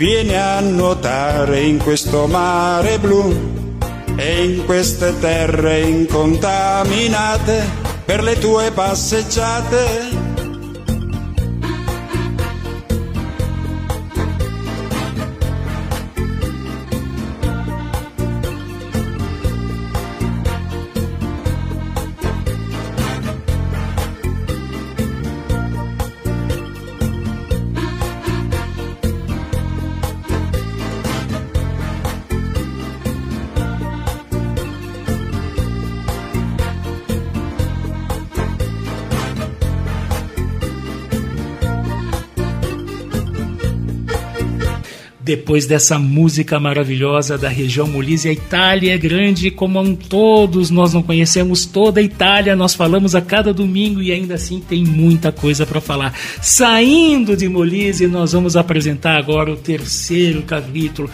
Vieni 0.00 0.34
a 0.34 0.60
nuotare 0.60 1.60
in 1.60 1.76
questo 1.76 2.26
mare 2.26 2.98
blu 2.98 3.76
e 4.16 4.44
in 4.44 4.64
queste 4.64 5.18
terre 5.18 5.80
incontaminate 5.80 7.68
per 8.06 8.22
le 8.22 8.38
tue 8.38 8.70
passeggiate 8.70 10.19
depois 45.30 45.64
dessa 45.64 45.96
música 45.96 46.58
maravilhosa 46.58 47.38
da 47.38 47.48
região 47.48 47.86
Molise. 47.86 48.28
A 48.28 48.32
Itália 48.32 48.94
é 48.94 48.98
grande 48.98 49.48
como 49.48 49.80
um 49.80 49.94
todos, 49.94 50.70
nós 50.70 50.92
não 50.92 51.04
conhecemos 51.04 51.64
toda 51.64 52.00
a 52.00 52.02
Itália, 52.02 52.56
nós 52.56 52.74
falamos 52.74 53.14
a 53.14 53.20
cada 53.20 53.54
domingo 53.54 54.02
e 54.02 54.10
ainda 54.10 54.34
assim 54.34 54.58
tem 54.58 54.82
muita 54.82 55.30
coisa 55.30 55.64
para 55.64 55.80
falar. 55.80 56.12
Saindo 56.42 57.36
de 57.36 57.48
Molise, 57.48 58.08
nós 58.08 58.32
vamos 58.32 58.56
apresentar 58.56 59.16
agora 59.16 59.52
o 59.52 59.56
terceiro 59.56 60.42
capítulo. 60.42 61.08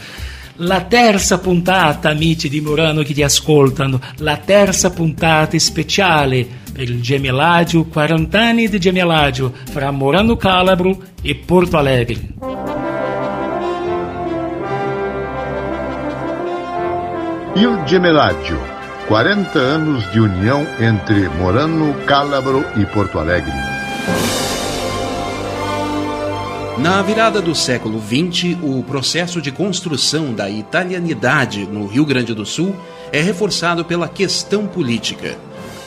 La 0.57 0.81
terza 0.81 1.37
puntata, 1.37 2.09
amici 2.09 2.49
di 2.49 2.63
Murano 2.63 3.03
che 3.03 3.13
ti 3.13 3.23
ascoltano, 3.23 4.01
la 4.21 4.39
terza 4.39 4.89
puntata 4.89 5.59
speciale 5.59 6.47
per 6.73 6.89
il 6.89 7.03
gemelaggio, 7.03 7.85
40 7.85 8.41
anni 8.41 8.67
di 8.67 8.79
gemelaggio 8.79 9.53
fra 9.71 9.91
Murano 9.91 10.39
Calabro 10.39 10.99
e 11.21 11.35
Porto 11.35 11.77
Alegre. 11.77 12.56
Il 17.59 17.87
Gemelaggio, 17.87 18.61
40 19.09 19.59
anos 19.59 20.13
de 20.13 20.21
união 20.21 20.67
entre 20.79 21.27
Morano, 21.39 21.95
Cálabro 22.05 22.63
e 22.77 22.85
Porto 22.85 23.19
Alegre. 23.19 23.51
Na 26.77 27.01
virada 27.01 27.41
do 27.41 27.55
século 27.55 27.99
XX, 27.99 28.59
o 28.63 28.83
processo 28.83 29.41
de 29.41 29.51
construção 29.51 30.35
da 30.35 30.51
italianidade 30.51 31.65
no 31.65 31.87
Rio 31.87 32.05
Grande 32.05 32.35
do 32.35 32.45
Sul 32.45 32.77
é 33.11 33.23
reforçado 33.23 33.87
pela 33.87 34.07
questão 34.07 34.67
política. 34.67 35.39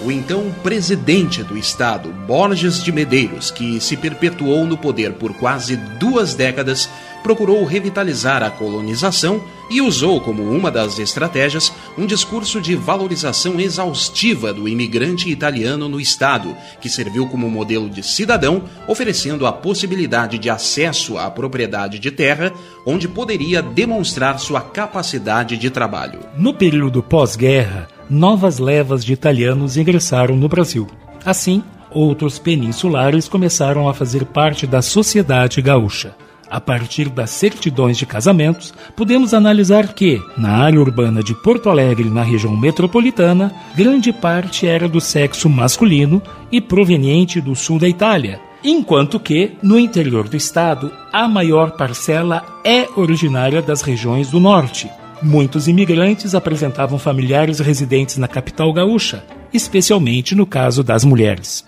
O 0.01 0.11
então 0.11 0.51
presidente 0.63 1.43
do 1.43 1.55
estado, 1.55 2.09
Borges 2.25 2.81
de 2.81 2.91
Medeiros, 2.91 3.51
que 3.51 3.79
se 3.79 3.95
perpetuou 3.95 4.65
no 4.65 4.75
poder 4.75 5.13
por 5.13 5.35
quase 5.35 5.75
duas 5.75 6.33
décadas, 6.33 6.89
procurou 7.23 7.63
revitalizar 7.65 8.43
a 8.43 8.49
colonização 8.49 9.41
e 9.69 9.81
usou 9.81 10.19
como 10.19 10.43
uma 10.43 10.71
das 10.71 10.97
estratégias 10.97 11.71
um 11.97 12.05
discurso 12.05 12.59
de 12.59 12.75
valorização 12.75 13.59
exaustiva 13.59 14.51
do 14.51 14.67
imigrante 14.67 15.29
italiano 15.29 15.87
no 15.87 16.01
Estado, 16.01 16.55
que 16.81 16.89
serviu 16.89 17.27
como 17.27 17.49
modelo 17.49 17.89
de 17.89 18.01
cidadão, 18.01 18.63
oferecendo 18.87 19.45
a 19.45 19.51
possibilidade 19.51 20.39
de 20.39 20.49
acesso 20.49 21.17
à 21.17 21.29
propriedade 21.29 21.99
de 21.99 22.09
terra, 22.09 22.51
onde 22.85 23.07
poderia 23.07 23.61
demonstrar 23.61 24.39
sua 24.39 24.61
capacidade 24.61 25.57
de 25.57 25.69
trabalho. 25.69 26.19
No 26.37 26.53
período 26.53 27.03
pós-guerra, 27.03 27.87
novas 28.09 28.57
levas 28.57 29.05
de 29.05 29.13
italianos 29.13 29.77
ingressaram 29.77 30.35
no 30.35 30.49
Brasil. 30.49 30.87
Assim, 31.23 31.63
outros 31.91 32.39
peninsulares 32.39 33.27
começaram 33.27 33.87
a 33.87 33.93
fazer 33.93 34.25
parte 34.25 34.65
da 34.65 34.81
sociedade 34.81 35.61
gaúcha. 35.61 36.15
A 36.49 36.59
partir 36.59 37.09
das 37.09 37.29
certidões 37.29 37.95
de 37.95 38.07
casamentos, 38.07 38.73
podemos 38.95 39.35
analisar 39.35 39.93
que, 39.93 40.19
na 40.35 40.57
área 40.57 40.79
urbana 40.79 41.21
de 41.21 41.35
Porto 41.35 41.69
Alegre, 41.69 42.09
na 42.09 42.23
região 42.23 42.57
metropolitana, 42.57 43.53
grande 43.75 44.11
parte 44.11 44.65
era 44.65 44.89
do 44.89 44.99
sexo 44.99 45.47
masculino 45.47 46.21
e 46.51 46.59
proveniente 46.59 47.39
do 47.39 47.55
sul 47.55 47.77
da 47.77 47.87
Itália, 47.87 48.41
enquanto 48.63 49.19
que, 49.19 49.51
no 49.61 49.77
interior 49.77 50.27
do 50.27 50.35
estado, 50.35 50.91
a 51.13 51.27
maior 51.27 51.71
parcela 51.71 52.43
é 52.65 52.87
originária 52.95 53.61
das 53.61 53.83
regiões 53.83 54.31
do 54.31 54.39
norte. 54.39 54.89
Muitos 55.21 55.67
imigrantes 55.67 56.33
apresentavam 56.33 56.97
familiares 56.97 57.59
residentes 57.59 58.17
na 58.17 58.27
capital 58.27 58.73
gaúcha, 58.73 59.23
especialmente 59.53 60.33
no 60.33 60.47
caso 60.47 60.83
das 60.83 61.05
mulheres. 61.05 61.63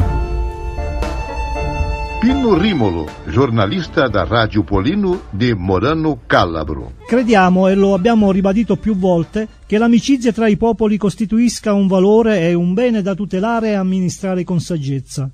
Pino 2.21 2.55
Rimolo, 2.55 3.07
giornalista 3.27 4.07
da 4.07 4.25
Radio 4.25 4.61
Polino 4.61 5.23
di 5.31 5.55
Morano 5.55 6.19
Calabro. 6.27 6.93
Crediamo 7.07 7.67
e 7.67 7.73
lo 7.73 7.95
abbiamo 7.95 8.31
ribadito 8.31 8.75
più 8.75 8.95
volte 8.95 9.47
che 9.65 9.79
l'amicizia 9.79 10.31
tra 10.31 10.47
i 10.47 10.55
popoli 10.55 10.97
costituisca 10.97 11.73
un 11.73 11.87
valore 11.87 12.41
e 12.41 12.53
un 12.53 12.75
bene 12.75 13.01
da 13.01 13.15
tutelare 13.15 13.69
e 13.69 13.73
amministrare 13.73 14.43
con 14.43 14.59
saggezza. 14.59 15.31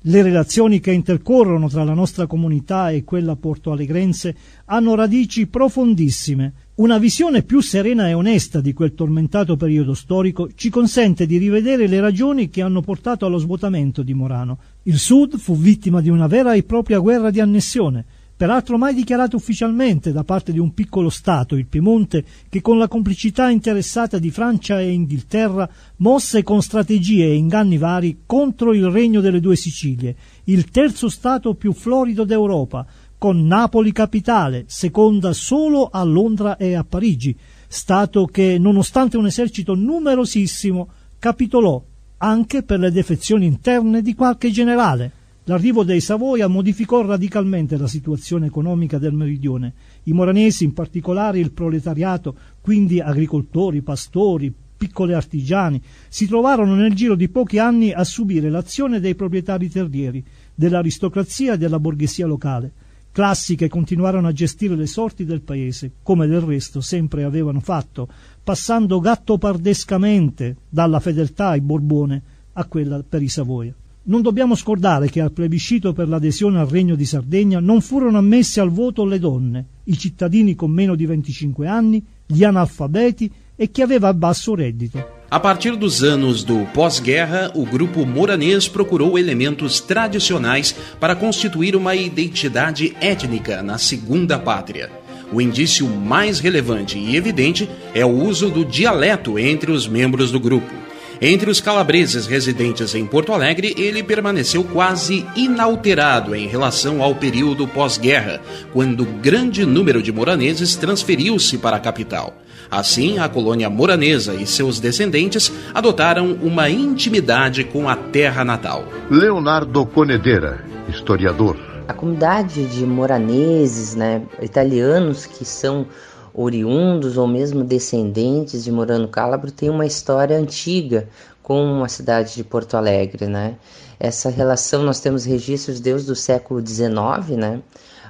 Le 0.00 0.22
relazioni 0.22 0.80
che 0.80 0.90
intercorrono 0.90 1.68
tra 1.68 1.84
la 1.84 1.94
nostra 1.94 2.26
comunità 2.26 2.90
e 2.90 3.04
quella 3.04 3.36
portoalegrense 3.36 4.34
hanno 4.64 4.96
radici 4.96 5.46
profondissime. 5.46 6.52
Una 6.76 6.98
visione 6.98 7.44
più 7.44 7.60
serena 7.60 8.08
e 8.08 8.14
onesta 8.14 8.60
di 8.60 8.72
quel 8.72 8.94
tormentato 8.94 9.54
periodo 9.54 9.94
storico 9.94 10.48
ci 10.56 10.70
consente 10.70 11.24
di 11.24 11.38
rivedere 11.38 11.86
le 11.86 12.00
ragioni 12.00 12.48
che 12.48 12.62
hanno 12.62 12.80
portato 12.80 13.24
allo 13.24 13.38
svuotamento 13.38 14.02
di 14.02 14.12
Morano. 14.12 14.58
Il 14.82 14.98
Sud 14.98 15.36
fu 15.36 15.56
vittima 15.56 16.00
di 16.00 16.08
una 16.08 16.26
vera 16.26 16.52
e 16.54 16.64
propria 16.64 16.98
guerra 16.98 17.30
di 17.30 17.38
annessione, 17.38 18.04
peraltro 18.36 18.76
mai 18.76 18.92
dichiarata 18.92 19.36
ufficialmente 19.36 20.10
da 20.10 20.24
parte 20.24 20.50
di 20.50 20.58
un 20.58 20.74
piccolo 20.74 21.10
Stato, 21.10 21.54
il 21.54 21.68
Piemonte, 21.68 22.24
che 22.48 22.60
con 22.60 22.76
la 22.76 22.88
complicità 22.88 23.50
interessata 23.50 24.18
di 24.18 24.32
Francia 24.32 24.80
e 24.80 24.90
Inghilterra 24.90 25.70
mosse 25.98 26.42
con 26.42 26.60
strategie 26.60 27.26
e 27.26 27.36
inganni 27.36 27.78
vari 27.78 28.22
contro 28.26 28.74
il 28.74 28.86
regno 28.86 29.20
delle 29.20 29.38
due 29.38 29.54
Sicilie, 29.54 30.16
il 30.46 30.64
terzo 30.70 31.08
Stato 31.08 31.54
più 31.54 31.72
florido 31.72 32.24
d'Europa, 32.24 32.84
con 33.18 33.46
Napoli 33.46 33.92
capitale, 33.92 34.64
seconda 34.66 35.32
solo 35.32 35.88
a 35.90 36.02
Londra 36.04 36.56
e 36.56 36.74
a 36.74 36.84
Parigi, 36.84 37.36
Stato 37.66 38.26
che, 38.26 38.56
nonostante 38.58 39.16
un 39.16 39.26
esercito 39.26 39.74
numerosissimo, 39.74 40.88
capitolò 41.18 41.82
anche 42.18 42.62
per 42.62 42.78
le 42.78 42.92
defezioni 42.92 43.46
interne 43.46 44.00
di 44.00 44.14
qualche 44.14 44.50
generale. 44.50 45.10
L'arrivo 45.46 45.82
dei 45.82 46.00
Savoia 46.00 46.46
modificò 46.46 47.04
radicalmente 47.04 47.76
la 47.76 47.88
situazione 47.88 48.46
economica 48.46 48.98
del 48.98 49.12
meridione. 49.12 49.74
I 50.04 50.12
moranesi, 50.12 50.64
in 50.64 50.72
particolare 50.72 51.40
il 51.40 51.50
proletariato, 51.50 52.36
quindi 52.60 53.00
agricoltori, 53.00 53.82
pastori, 53.82 54.54
piccoli 54.76 55.12
artigiani, 55.12 55.82
si 56.08 56.26
trovarono 56.26 56.74
nel 56.74 56.94
giro 56.94 57.14
di 57.14 57.28
pochi 57.28 57.58
anni 57.58 57.92
a 57.92 58.04
subire 58.04 58.50
l'azione 58.50 59.00
dei 59.00 59.14
proprietari 59.14 59.68
terrieri, 59.68 60.24
dell'aristocrazia 60.54 61.54
e 61.54 61.58
della 61.58 61.80
borghesia 61.80 62.26
locale, 62.26 62.72
classi 63.14 63.54
che 63.54 63.68
continuarono 63.68 64.26
a 64.26 64.32
gestire 64.32 64.74
le 64.74 64.88
sorti 64.88 65.24
del 65.24 65.40
paese, 65.40 65.92
come 66.02 66.26
del 66.26 66.40
resto 66.40 66.80
sempre 66.80 67.22
avevano 67.22 67.60
fatto, 67.60 68.08
passando 68.42 68.98
gattopardescamente 68.98 70.56
dalla 70.68 70.98
fedeltà 70.98 71.50
ai 71.50 71.60
Borbone 71.60 72.22
a 72.54 72.64
quella 72.64 73.04
per 73.08 73.22
i 73.22 73.28
Savoia. 73.28 73.72
Non 74.06 74.20
dobbiamo 74.20 74.56
scordare 74.56 75.08
che 75.08 75.20
al 75.20 75.30
plebiscito 75.30 75.92
per 75.92 76.08
l'adesione 76.08 76.58
al 76.58 76.66
Regno 76.66 76.96
di 76.96 77.04
Sardegna 77.04 77.60
non 77.60 77.80
furono 77.82 78.18
ammesse 78.18 78.60
al 78.60 78.70
voto 78.70 79.04
le 79.04 79.20
donne, 79.20 79.66
i 79.84 79.96
cittadini 79.96 80.56
con 80.56 80.72
meno 80.72 80.96
di 80.96 81.06
25 81.06 81.68
anni, 81.68 82.04
gli 82.26 82.42
analfabeti 82.42 83.32
e 83.54 83.70
chi 83.70 83.80
aveva 83.80 84.12
basso 84.12 84.56
reddito. 84.56 85.13
A 85.34 85.40
partir 85.40 85.74
dos 85.74 86.04
anos 86.04 86.44
do 86.44 86.64
pós-guerra, 86.66 87.50
o 87.56 87.66
grupo 87.66 88.06
moranês 88.06 88.68
procurou 88.68 89.18
elementos 89.18 89.80
tradicionais 89.80 90.72
para 91.00 91.16
constituir 91.16 91.74
uma 91.74 91.96
identidade 91.96 92.96
étnica 93.00 93.60
na 93.60 93.76
segunda 93.76 94.38
pátria. 94.38 94.92
O 95.32 95.40
indício 95.40 95.88
mais 95.88 96.38
relevante 96.38 96.96
e 96.96 97.16
evidente 97.16 97.68
é 97.92 98.06
o 98.06 98.10
uso 98.10 98.48
do 98.48 98.64
dialeto 98.64 99.36
entre 99.36 99.72
os 99.72 99.88
membros 99.88 100.30
do 100.30 100.38
grupo. 100.38 100.72
Entre 101.20 101.50
os 101.50 101.60
calabreses 101.60 102.26
residentes 102.28 102.94
em 102.94 103.04
Porto 103.04 103.32
Alegre, 103.32 103.74
ele 103.76 104.04
permaneceu 104.04 104.62
quase 104.62 105.26
inalterado 105.34 106.36
em 106.36 106.46
relação 106.46 107.02
ao 107.02 107.12
período 107.12 107.66
pós-guerra, 107.66 108.40
quando 108.72 109.04
grande 109.04 109.66
número 109.66 110.00
de 110.00 110.12
moraneses 110.12 110.76
transferiu-se 110.76 111.58
para 111.58 111.76
a 111.76 111.80
capital. 111.80 112.43
Assim, 112.70 113.18
a 113.18 113.28
colônia 113.28 113.68
moranesa 113.70 114.34
e 114.34 114.46
seus 114.46 114.80
descendentes 114.80 115.52
adotaram 115.72 116.32
uma 116.42 116.68
intimidade 116.68 117.64
com 117.64 117.88
a 117.88 117.96
terra 117.96 118.44
natal. 118.44 118.84
Leonardo 119.10 119.84
Conedeira, 119.86 120.64
historiador. 120.88 121.56
A 121.86 121.92
comunidade 121.92 122.66
de 122.66 122.86
moraneses, 122.86 123.94
né, 123.94 124.22
italianos 124.40 125.26
que 125.26 125.44
são 125.44 125.86
oriundos 126.34 127.16
ou 127.16 127.28
mesmo 127.28 127.62
descendentes 127.62 128.64
de 128.64 128.72
Morano 128.72 129.06
Calabro 129.06 129.52
tem 129.52 129.70
uma 129.70 129.86
história 129.86 130.36
antiga 130.36 131.08
com 131.42 131.84
a 131.84 131.88
cidade 131.88 132.34
de 132.34 132.42
Porto 132.42 132.76
Alegre, 132.76 133.26
né? 133.26 133.56
Essa 134.00 134.30
relação 134.30 134.82
nós 134.82 134.98
temos 134.98 135.24
registros 135.24 135.78
desde 135.78 136.10
o 136.10 136.16
século 136.16 136.66
XIX, 136.66 137.36
né? 137.38 137.60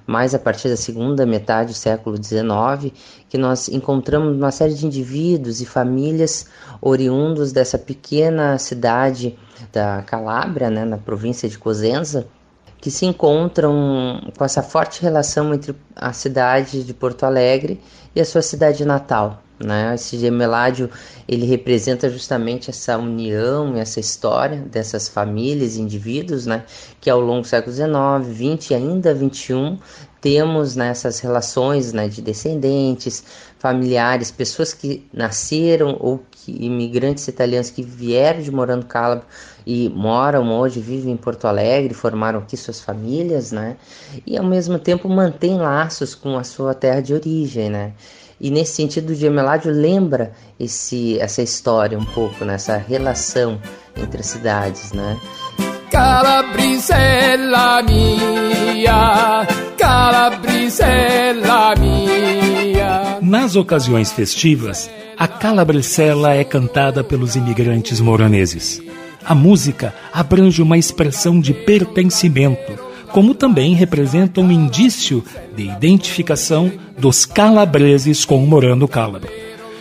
Mais 0.06 0.34
a 0.34 0.38
partir 0.38 0.68
da 0.68 0.76
segunda 0.76 1.24
metade 1.24 1.72
do 1.72 1.76
século 1.76 2.16
XIX, 2.16 2.92
que 3.28 3.38
nós 3.38 3.68
encontramos 3.68 4.36
uma 4.36 4.50
série 4.50 4.74
de 4.74 4.86
indivíduos 4.86 5.60
e 5.60 5.66
famílias 5.66 6.46
oriundos 6.80 7.52
dessa 7.52 7.78
pequena 7.78 8.58
cidade 8.58 9.38
da 9.72 10.02
Calábria, 10.02 10.70
né, 10.70 10.84
na 10.84 10.98
província 10.98 11.48
de 11.48 11.58
Cosenza, 11.58 12.26
que 12.84 12.90
se 12.90 13.06
encontram 13.06 14.30
com 14.36 14.44
essa 14.44 14.62
forte 14.62 15.00
relação 15.00 15.54
entre 15.54 15.74
a 15.96 16.12
cidade 16.12 16.84
de 16.84 16.92
Porto 16.92 17.24
Alegre 17.24 17.80
e 18.14 18.20
a 18.20 18.26
sua 18.26 18.42
cidade 18.42 18.84
natal. 18.84 19.42
Né? 19.58 19.94
Esse 19.94 20.18
gemeládio 20.18 20.90
ele 21.26 21.46
representa 21.46 22.10
justamente 22.10 22.68
essa 22.68 22.98
união, 22.98 23.74
essa 23.74 24.00
história 24.00 24.58
dessas 24.70 25.08
famílias, 25.08 25.78
indivíduos, 25.78 26.44
né? 26.44 26.64
que 27.00 27.08
ao 27.08 27.20
longo 27.20 27.40
do 27.40 27.46
século 27.46 27.74
XIX, 27.74 28.58
XX 28.58 28.70
e 28.72 28.74
ainda 28.74 29.16
XXI 29.16 29.78
temos 30.20 30.76
nessas 30.76 31.22
né, 31.22 31.28
relações 31.28 31.92
né, 31.94 32.06
de 32.06 32.20
descendentes, 32.20 33.24
familiares, 33.64 34.30
pessoas 34.30 34.74
que 34.74 35.08
nasceram 35.10 35.96
ou 35.98 36.22
que, 36.30 36.66
imigrantes 36.66 37.26
italianos 37.26 37.70
que 37.70 37.82
vieram 37.82 38.42
de 38.42 38.50
Morando 38.50 38.84
Calabro 38.84 39.24
e 39.66 39.88
moram 39.88 40.52
hoje, 40.52 40.80
vivem 40.80 41.14
em 41.14 41.16
Porto 41.16 41.46
Alegre, 41.46 41.94
formaram 41.94 42.40
aqui 42.40 42.58
suas 42.58 42.78
famílias, 42.78 43.52
né? 43.52 43.78
E 44.26 44.36
ao 44.36 44.44
mesmo 44.44 44.78
tempo 44.78 45.08
mantêm 45.08 45.56
laços 45.56 46.14
com 46.14 46.36
a 46.36 46.44
sua 46.44 46.74
terra 46.74 47.00
de 47.00 47.14
origem, 47.14 47.70
né? 47.70 47.94
E 48.38 48.50
nesse 48.50 48.74
sentido, 48.74 49.12
o 49.12 49.14
Gemeládio 49.14 49.72
lembra 49.72 50.32
esse, 50.60 51.18
essa 51.18 51.40
história 51.40 51.98
um 51.98 52.04
pouco, 52.04 52.44
nessa 52.44 52.76
né? 52.76 52.84
relação 52.86 53.58
entre 53.96 54.20
as 54.20 54.26
cidades, 54.26 54.92
né? 54.92 55.18
Calabrisella 55.90 57.82
mia, 57.82 59.46
Calabrisella 59.78 61.74
mia. 61.78 62.73
Nas 63.34 63.56
ocasiões 63.56 64.12
festivas, 64.12 64.88
a 65.18 65.26
Calabrisella 65.26 66.34
é 66.34 66.44
cantada 66.44 67.02
pelos 67.02 67.34
imigrantes 67.34 67.98
moroneses. 67.98 68.80
A 69.24 69.34
música 69.34 69.92
abrange 70.12 70.62
uma 70.62 70.78
expressão 70.78 71.40
de 71.40 71.52
pertencimento, 71.52 72.78
como 73.10 73.34
também 73.34 73.74
representa 73.74 74.40
um 74.40 74.52
indício 74.52 75.24
de 75.56 75.64
identificação 75.64 76.70
dos 76.96 77.26
calabreses 77.26 78.24
com 78.24 78.38
o 78.38 78.46
Morano 78.46 78.86
Calabro. 78.86 79.32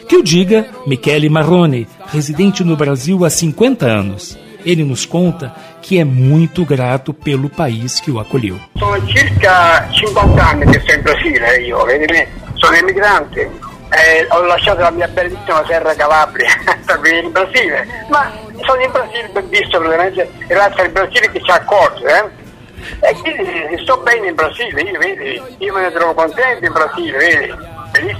Que 0.09 0.15
o 0.15 0.23
diga 0.23 0.65
Michele 0.87 1.29
Marrone, 1.29 1.87
residente 2.07 2.63
no 2.63 2.75
Brasil 2.75 3.23
há 3.23 3.29
50 3.29 3.85
anos. 3.85 4.35
Ele 4.65 4.83
nos 4.83 5.05
conta 5.05 5.53
que 5.79 5.99
é 5.99 6.03
muito 6.03 6.65
grato 6.65 7.13
pelo 7.13 7.51
país 7.51 7.99
que 7.99 8.09
o 8.09 8.19
acolheu. 8.19 8.59
Sono 8.79 9.07
circa 9.11 9.87
50 9.93 10.43
anni 10.43 10.65
che 10.71 10.79
sto 10.79 10.93
in 10.93 11.01
Brasile, 11.03 11.67
io, 11.67 11.85
vedi 11.85 12.41
sono 12.63 12.77
emigrante. 12.77 13.71
Eh, 13.89 14.25
ho 14.29 14.41
lasciato 14.41 14.81
la 14.81 14.89
mia 14.89 15.07
bellissima 15.07 15.61
terra 15.61 15.93
Calabria 15.93 16.49
per 16.83 16.99
venire 16.99 17.25
in 17.27 17.31
Brasile, 17.31 18.05
ma 18.09 18.31
sono 18.61 18.81
in 18.81 18.91
Brasile 18.91 19.29
visto 19.49 19.77
praticamente 19.77 20.31
grazie 20.47 20.83
al 20.83 20.89
Brasile 20.89 21.29
che 21.29 21.43
ci 21.43 21.51
ha 21.51 21.55
accolto. 21.55 22.05
Eh? 22.07 22.41
E 23.01 23.13
quindi 23.21 23.77
sto 23.83 23.97
bene 23.97 24.29
in 24.29 24.35
Brasile, 24.35 24.81
io, 24.81 24.97
vedi, 24.97 25.41
io 25.59 25.73
me 25.73 25.81
ne 25.81 25.91
trovo 25.91 26.13
contento 26.13 26.65
in 26.65 26.71
Brasile, 26.71 27.17
vedi. 27.17 27.71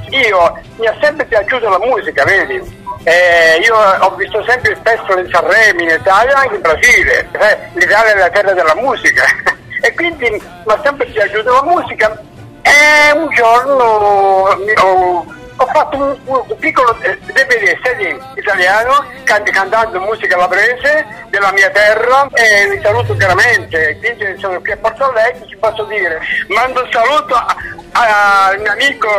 Io 0.09 0.59
mi 0.77 0.85
è 0.85 0.95
sempre 1.01 1.25
piaciuta 1.25 1.69
la 1.69 1.79
musica, 1.79 2.23
vedi. 2.23 2.81
Eh, 3.03 3.59
io 3.65 3.75
ho 3.75 4.15
visto 4.15 4.43
sempre 4.47 4.73
il 4.73 4.79
festival 4.83 5.25
di 5.25 5.31
Sanremo 5.31 5.81
in 5.81 5.89
Italia, 5.89 6.35
anche 6.35 6.55
in 6.55 6.61
Brasile. 6.61 7.27
Eh, 7.31 7.57
L'Italia 7.73 8.13
è 8.13 8.17
la 8.17 8.29
terra 8.29 8.53
della 8.53 8.75
musica. 8.75 9.23
e 9.81 9.93
quindi 9.95 10.29
mi 10.29 10.73
è 10.73 10.79
sempre 10.83 11.07
piaciuta 11.07 11.51
la 11.51 11.63
musica. 11.63 12.31
E 12.63 13.11
un 13.13 13.29
giorno 13.29 13.83
ho 13.83 15.41
ho 15.55 15.65
fatto 15.67 15.97
un, 15.97 16.17
un 16.25 16.57
piccolo 16.57 16.97
DVD 16.99 17.79
CD 17.81 18.17
italiano 18.35 19.05
can- 19.23 19.43
cantando 19.43 19.99
musica 20.01 20.35
labrese 20.35 21.05
della 21.29 21.51
mia 21.51 21.69
terra 21.69 22.27
e 22.33 22.69
vi 22.69 22.81
saluto 22.81 23.15
chiaramente. 23.15 23.97
Quindi 23.99 24.39
sono 24.39 24.59
qui 24.59 24.71
a 24.71 24.77
Porto 24.77 25.09
Alegre 25.09 25.47
ci 25.47 25.55
posso 25.57 25.83
dire 25.85 26.19
mando 26.47 26.81
un 26.81 26.89
saluto 26.91 27.35
al 27.91 28.59
mio 28.59 28.71
amico 28.71 29.09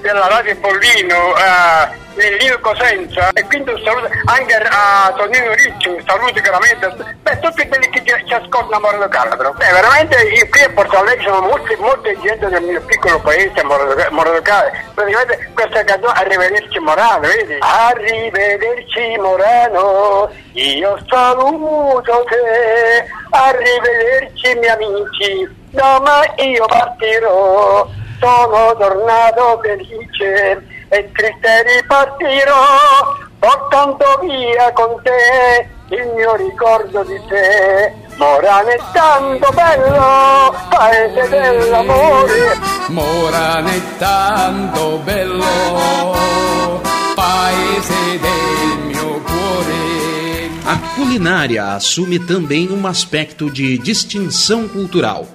della 0.00 0.26
Radio 0.28 0.56
Pollino 0.56 1.32
a 1.36 1.92
Lino 2.14 2.58
Cosenza 2.60 3.30
e 3.32 3.44
quindi 3.44 3.70
un 3.70 3.80
saluto 3.82 4.08
anche 4.26 4.54
a 4.54 5.12
Tonino 5.16 5.52
Ricci 5.54 5.88
un 5.88 6.02
saluto 6.06 6.40
chiaramente. 6.40 7.16
Per 7.22 7.38
tutti 7.38 7.66
quelli 7.66 7.88
che 7.90 8.02
ci, 8.04 8.34
ascoltano 8.34 8.76
a 8.76 8.80
Moreno 8.80 9.08
Calabro. 9.08 9.52
Beh, 9.52 9.72
veramente 9.72 10.22
io 10.22 10.48
qui 10.48 10.62
a 10.62 10.70
Porto 10.70 10.98
Alegre 10.98 11.24
sono 11.24 11.40
molte, 11.40 11.76
molte 11.76 12.16
gente 12.20 12.48
del 12.48 12.62
mio 12.62 12.80
piccolo 12.82 13.18
paese 13.20 13.60
a 13.60 13.64
Moreno 13.64 14.40
Calabro. 14.42 14.78
Praticamente 14.94 15.50
questa 15.54 15.84
canzone 15.84 16.12
Arrivederci 16.14 16.78
Morano 16.78 17.20
vedi? 17.20 17.56
Arrivederci 17.60 19.16
Morano 19.18 20.30
io 20.52 20.98
saluto 21.08 22.24
te. 22.28 23.04
Arrivederci 23.30 24.54
miei 24.58 24.70
amici 24.70 25.62
domani 25.70 26.50
io 26.50 26.66
partirò. 26.66 27.88
Sono 28.20 28.74
tornato 28.78 29.60
felice 29.62 30.73
e 30.88 31.10
triste 31.12 31.62
ripartirò 31.62 33.22
portando 33.38 34.04
via 34.22 34.72
con 34.72 35.00
te 35.02 35.68
il 35.94 36.06
mio 36.14 36.34
ricordo 36.36 37.02
di 37.04 37.20
te 37.28 37.92
Morano 38.16 38.68
è 38.68 38.78
tanto 38.92 39.50
bello, 39.52 40.54
paese 40.70 41.28
dell'amore 41.28 42.58
Morano 42.88 43.68
è 43.68 43.82
tanto 43.98 45.00
bello, 45.04 46.80
paese 47.14 48.18
del 48.20 48.78
mio 48.86 49.20
cuore 49.20 50.50
A 50.64 50.78
culinária 50.94 51.72
assume 51.74 52.18
também 52.18 52.70
um 52.70 52.86
aspecto 52.86 53.50
de 53.50 53.76
distinção 53.78 54.68
cultural 54.68 55.26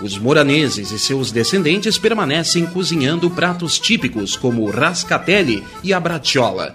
os 0.00 0.16
moraneses 0.16 0.92
e 0.92 0.98
seus 0.98 1.32
descendentes 1.32 1.98
permanecem 1.98 2.64
cozinhando 2.66 3.28
pratos 3.30 3.78
típicos 3.78 4.36
como 4.36 4.62
o 4.62 4.70
rascatelli 4.70 5.64
e 5.82 5.92
a 5.92 5.98
bratiola. 5.98 6.74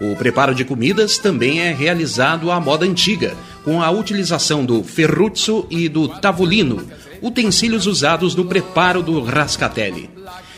O 0.00 0.14
preparo 0.14 0.54
de 0.54 0.64
comidas 0.64 1.18
também 1.18 1.60
é 1.60 1.72
realizado 1.72 2.52
à 2.52 2.60
moda 2.60 2.84
antiga, 2.84 3.34
com 3.64 3.82
a 3.82 3.90
utilização 3.90 4.64
do 4.64 4.84
ferruzzo 4.84 5.66
e 5.70 5.88
do 5.88 6.08
tavolino, 6.08 6.86
utensílios 7.20 7.86
usados 7.86 8.34
no 8.34 8.44
preparo 8.44 9.02
do 9.02 9.20
rascatelli. 9.20 10.08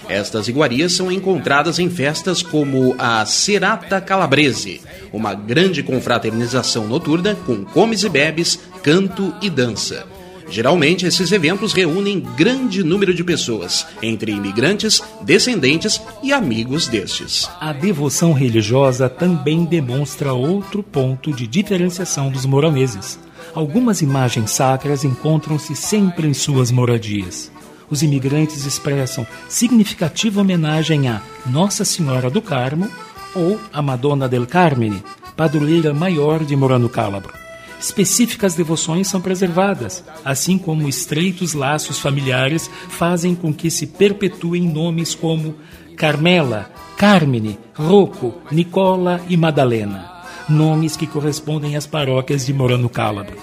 Estas 0.09 0.49
iguarias 0.49 0.93
são 0.93 1.11
encontradas 1.11 1.79
em 1.79 1.89
festas 1.89 2.43
como 2.43 2.95
a 2.99 3.25
Serata 3.25 4.01
Calabrese, 4.01 4.83
uma 5.13 5.33
grande 5.33 5.83
confraternização 5.83 6.87
noturna 6.87 7.37
com 7.47 7.65
comes 7.65 8.03
e 8.03 8.09
bebes, 8.09 8.59
canto 8.83 9.33
e 9.41 9.49
dança. 9.49 10.20
Geralmente, 10.51 11.07
esses 11.07 11.31
eventos 11.31 11.73
reúnem 11.73 12.19
grande 12.37 12.83
número 12.83 13.15
de 13.15 13.23
pessoas, 13.23 13.87
entre 14.03 14.33
imigrantes, 14.33 15.01
descendentes 15.23 16.03
e 16.25 16.33
amigos 16.33 16.89
destes. 16.89 17.49
A 17.61 17.73
devoção 17.73 18.33
religiosa 18.33 19.09
também 19.09 19.65
demonstra 19.65 20.33
outro 20.33 20.83
ponto 20.83 21.33
de 21.33 21.47
diferenciação 21.47 22.33
dos 22.33 22.45
moraneses. 22.45 23.17
Algumas 23.55 24.03
imagens 24.03 24.51
sacras 24.51 25.05
encontram-se 25.05 25.77
sempre 25.77 26.27
em 26.27 26.35
suas 26.35 26.73
moradias. 26.73 27.51
Os 27.89 28.03
imigrantes 28.03 28.67
expressam 28.67 29.25
significativa 29.49 30.41
homenagem 30.41 31.09
a 31.09 31.23
Nossa 31.47 31.85
Senhora 31.85 32.29
do 32.29 32.43
Carmo 32.43 32.91
ou 33.37 33.61
a 33.73 33.81
Madonna 33.81 34.29
del 34.29 34.47
Carmine, 34.47 35.03
padroeira 35.37 35.95
maior 35.95 36.45
de 36.45 36.57
Morano 36.57 36.89
Cálabro 36.89 37.41
específicas 37.81 38.55
devoções 38.55 39.09
são 39.09 39.21
preservadas, 39.21 40.05
assim 40.25 40.59
como 40.59 40.89
estreitos 40.89 41.55
laços 41.55 41.99
familiares 41.99 42.71
fazem 42.91 43.35
com 43.35 43.53
que 43.53 43.71
se 43.71 43.87
perpetuem 43.87 44.63
nomes 44.63 45.15
como 45.15 45.57
Carmela, 45.97 46.71
Carmine, 46.97 47.59
Rocco, 47.75 48.35
Nicola 48.53 49.21
e 49.29 49.37
Madalena, 49.37 50.11
nomes 50.49 50.97
que 50.97 51.07
correspondem 51.07 51.75
às 51.75 51.87
paróquias 51.87 52.45
de 52.45 52.53
Morano 52.53 52.89
Cálabro. 52.89 53.37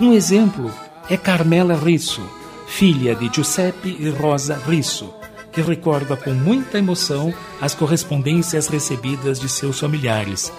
Um 0.00 0.12
exemplo 0.12 0.72
é 1.08 1.16
Carmela 1.16 1.74
Risso, 1.74 2.22
filha 2.66 3.14
de 3.14 3.30
Giuseppe 3.32 3.96
e 4.00 4.08
Rosa 4.10 4.60
Risso, 4.66 5.12
que 5.52 5.60
recorda 5.60 6.16
com 6.16 6.32
muita 6.32 6.78
emoção 6.78 7.32
as 7.60 7.74
correspondências 7.74 8.68
recebidas 8.68 9.38
de 9.38 9.48
seus 9.48 9.78
familiares. 9.78 10.52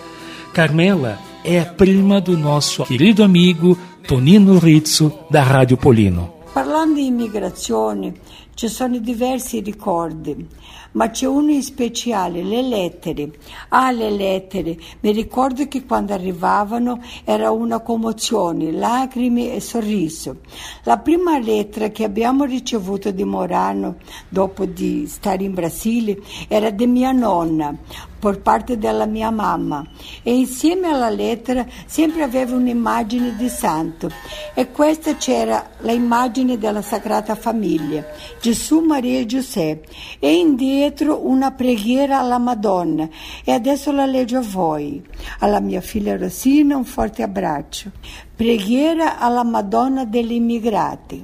Carmela 0.53 1.18
é 1.43 1.63
prima 1.65 2.21
do 2.21 2.37
nosso 2.37 2.83
querido 2.83 3.23
amigo 3.23 3.77
Tonino 4.05 4.59
Rizzo 4.59 5.25
da 5.29 5.41
Rádio 5.41 5.75
Polino. 5.75 6.35
Parlando 6.53 6.95
di 6.95 7.07
immigrazione, 7.07 8.13
ci 8.53 8.67
sono 8.67 8.99
diversi 8.99 9.59
ricordi, 9.61 10.47
ma 10.93 11.09
c'è 11.09 11.25
uno 11.25 11.51
in 11.51 11.61
speciale, 11.61 12.43
le 12.43 12.61
lettere. 12.61 13.31
Ah, 13.69 13.91
le 13.91 14.09
lettere. 14.09 14.77
Mi 15.01 15.11
ricordo 15.11 15.67
che 15.67 15.85
quando 15.85 16.13
arrivavano 16.13 17.01
era 17.23 17.51
una 17.51 17.79
commozione, 17.79 18.71
lacrime 18.71 19.53
e 19.53 19.59
sorriso. 19.59 20.37
La 20.83 20.97
prima 20.97 21.37
lettera 21.39 21.89
che 21.89 22.03
abbiamo 22.03 22.43
ricevuto 22.43 23.11
di 23.11 23.23
Morano, 23.23 23.97
dopo 24.27 24.65
di 24.65 25.05
stare 25.07 25.43
in 25.43 25.53
Brasile, 25.53 26.19
era 26.47 26.69
di 26.69 26.87
mia 26.87 27.11
nonna, 27.11 27.77
por 28.21 28.39
parte 28.39 28.77
della 28.77 29.07
mia 29.07 29.31
mamma 29.31 29.83
e 30.21 30.35
insieme 30.35 30.89
alla 30.89 31.09
lettera 31.09 31.65
sempre 31.87 32.21
aveva 32.21 32.55
un'immagine 32.55 33.35
di 33.35 33.49
santo 33.49 34.11
e 34.53 34.69
questa 34.69 35.15
c'era 35.15 35.71
l'immagine 35.79 36.59
della 36.59 36.83
Sagrada 36.83 37.33
Famiglia, 37.33 38.05
Gesù, 38.39 38.81
Maria 38.81 39.19
e 39.19 39.25
Giuseppe 39.25 39.87
e 40.19 40.37
indietro 40.82 41.27
una 41.27 41.51
preghiera 41.51 42.17
alla 42.19 42.39
Madonna 42.39 43.07
e 43.43 43.51
adesso 43.51 43.91
la 43.91 44.07
leggo 44.07 44.39
a 44.39 44.41
voi. 44.41 44.99
Alla 45.39 45.59
mia 45.59 45.79
figlia 45.79 46.17
Rosina 46.17 46.75
un 46.75 46.86
forte 46.86 47.21
abbraccio. 47.21 47.91
Preghiera 48.36 49.19
alla 49.19 49.43
Madonna 49.43 50.05
degli 50.05 50.32
immigrati. 50.32 51.23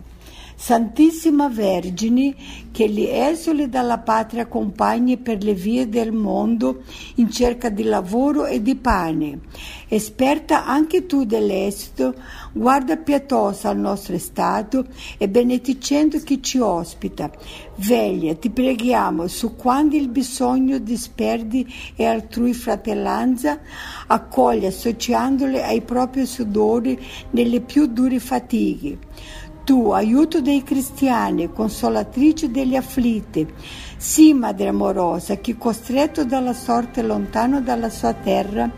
Santissima 0.59 1.49
Vergine, 1.49 2.35
che 2.71 2.89
gli 2.89 3.03
esuli 3.03 3.69
dalla 3.69 3.99
patria 3.99 4.43
accompagni 4.43 5.17
per 5.17 5.43
le 5.43 5.53
vie 5.53 5.87
del 5.87 6.11
mondo 6.11 6.81
in 7.15 7.31
cerca 7.31 7.69
di 7.69 7.83
lavoro 7.83 8.45
e 8.45 8.61
di 8.61 8.75
pane. 8.75 9.39
Esperta 9.87 10.65
anche 10.65 11.05
tu 11.05 11.25
dell'esito, 11.25 12.15
guarda 12.51 12.97
pietosa 12.97 13.69
al 13.69 13.77
nostro 13.77 14.17
Stato 14.17 14.85
e 15.17 15.29
benedicendo 15.29 16.19
chi 16.19 16.41
ci 16.41 16.59
ospita. 16.59 17.29
Veglia, 17.75 18.35
ti 18.35 18.49
preghiamo, 18.49 19.27
su 19.27 19.55
quando 19.55 19.95
il 19.95 20.09
bisogno 20.09 20.77
disperdi 20.79 21.67
e 21.95 22.05
altrui 22.05 22.53
fratellanza, 22.53 23.59
accoglie 24.07 24.67
associandole 24.67 25.63
ai 25.63 25.81
propri 25.81 26.25
sudori 26.25 26.99
nelle 27.31 27.61
più 27.61 27.85
dure 27.87 28.19
fatiche 28.19 28.97
tu, 29.67 29.89
aiuto 29.89 30.39
dei 30.39 30.63
cristiani, 30.63 31.51
consolatrice 31.51 32.49
degli 32.49 32.77
afflitti. 32.77 33.45
Sì, 33.97 34.31
Madre 34.31 34.69
amorosa, 34.69 35.35
che 35.41 35.57
costretto 35.57 36.23
dalla 36.23 36.53
sorte 36.53 37.01
lontano 37.01 37.59
dalla 37.59 37.89
sua 37.89 38.13
terra, 38.13 38.71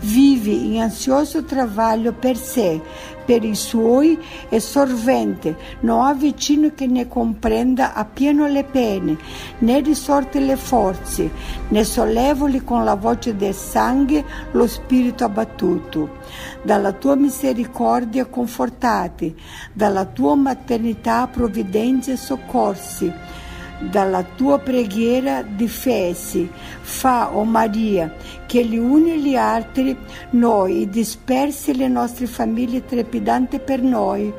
vivi 0.00 0.74
in 0.74 0.80
ansioso 0.80 1.44
travaglio 1.44 2.12
per 2.12 2.36
sé, 2.36 2.80
per 3.24 3.44
i 3.44 3.54
suoi 3.54 4.18
e 4.48 4.60
sorvente, 4.60 5.56
non 5.80 6.06
ha 6.06 6.14
vicino 6.14 6.70
che 6.74 6.86
ne 6.86 7.08
comprenda 7.08 7.92
appieno 7.92 8.46
le 8.46 8.64
pene, 8.64 9.16
né 9.58 9.80
risorte 9.80 10.38
le 10.38 10.56
forze, 10.56 11.30
né 11.68 11.84
sollevoli 11.84 12.62
con 12.62 12.84
la 12.84 12.94
voce 12.94 13.34
del 13.36 13.54
sangue 13.54 14.24
lo 14.52 14.66
spirito 14.66 15.24
abbattuto. 15.24 16.18
Dalla 16.62 16.92
tua 16.92 17.16
misericordia 17.16 18.26
confortati, 18.26 19.34
dalla 19.72 20.04
tua 20.04 20.34
maternità 20.36 21.26
provvidenza 21.26 22.12
e 22.12 22.16
soccorsi 22.16 23.12
dalla 23.78 24.22
tua 24.22 24.58
preghiera 24.58 25.42
difesi. 25.42 26.48
Fa, 26.80 27.34
o 27.34 27.40
oh 27.40 27.44
Maria, 27.44 28.12
che 28.46 28.64
gli 28.64 28.76
uni 28.76 29.20
gli 29.20 29.36
altri, 29.36 29.96
noi, 30.30 30.88
dispersi 30.88 31.76
le 31.76 31.88
nostre 31.88 32.26
famiglie 32.26 32.84
trepidanti 32.84 33.58
per 33.58 33.82
noi, 33.82 34.32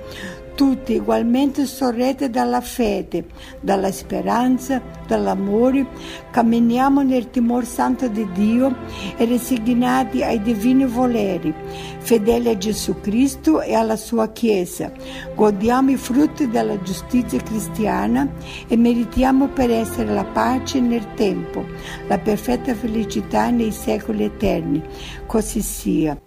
tutti 0.57 0.95
ugualmente 0.95 1.67
sorrette 1.67 2.31
dalla 2.31 2.61
fede, 2.61 3.25
dalla 3.61 3.91
speranza, 3.91 4.81
dall'amore, 5.05 5.85
camminiamo 6.31 7.03
nel 7.03 7.29
timore 7.29 7.67
santo 7.67 8.07
di 8.07 8.27
Dio 8.31 8.75
e 9.17 9.25
resignati 9.25 10.23
ai 10.23 10.41
divini 10.41 10.85
voleri, 10.85 11.53
fedeli 11.99 12.49
a 12.49 12.57
Gesù 12.57 12.99
Cristo 13.01 13.61
e 13.61 13.75
alla 13.75 13.95
sua 13.95 14.31
Chiesa. 14.31 14.91
Godiamo 15.35 15.91
i 15.91 15.95
frutti 15.95 16.49
della 16.49 16.81
giustizia 16.81 17.39
cristiana 17.39 18.27
e 18.67 18.75
meritiamo 18.75 19.49
per 19.49 19.69
essere 19.69 20.11
la 20.11 20.25
pace 20.25 20.79
nel 20.79 21.13
tempo, 21.13 21.63
la 22.07 22.17
perfetta 22.17 22.73
felicità 22.73 23.51
nei 23.51 23.71
secoli 23.71 24.23
eterni. 24.23 24.81
Così 25.27 25.61
sia. 25.61 26.19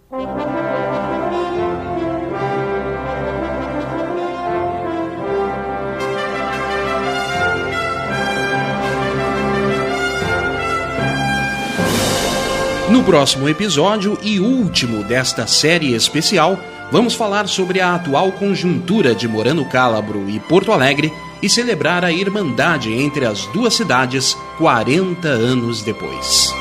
Próximo 13.11 13.49
episódio 13.49 14.17
e 14.23 14.39
último 14.39 15.03
desta 15.03 15.45
série 15.45 15.97
especial, 15.97 16.57
vamos 16.93 17.13
falar 17.13 17.49
sobre 17.49 17.81
a 17.81 17.97
atual 17.97 18.31
conjuntura 18.31 19.17
de 19.17 19.27
Morano 19.27 19.65
Cálabro 19.65 20.31
e 20.31 20.39
Porto 20.39 20.71
Alegre 20.71 21.13
e 21.43 21.51
celebrar 21.51 22.05
a 22.05 22.13
irmandade 22.13 22.93
entre 22.93 23.27
as 23.27 23.47
duas 23.47 23.75
cidades 23.75 24.37
40 24.59 25.27
anos 25.27 25.83
depois. 25.83 26.55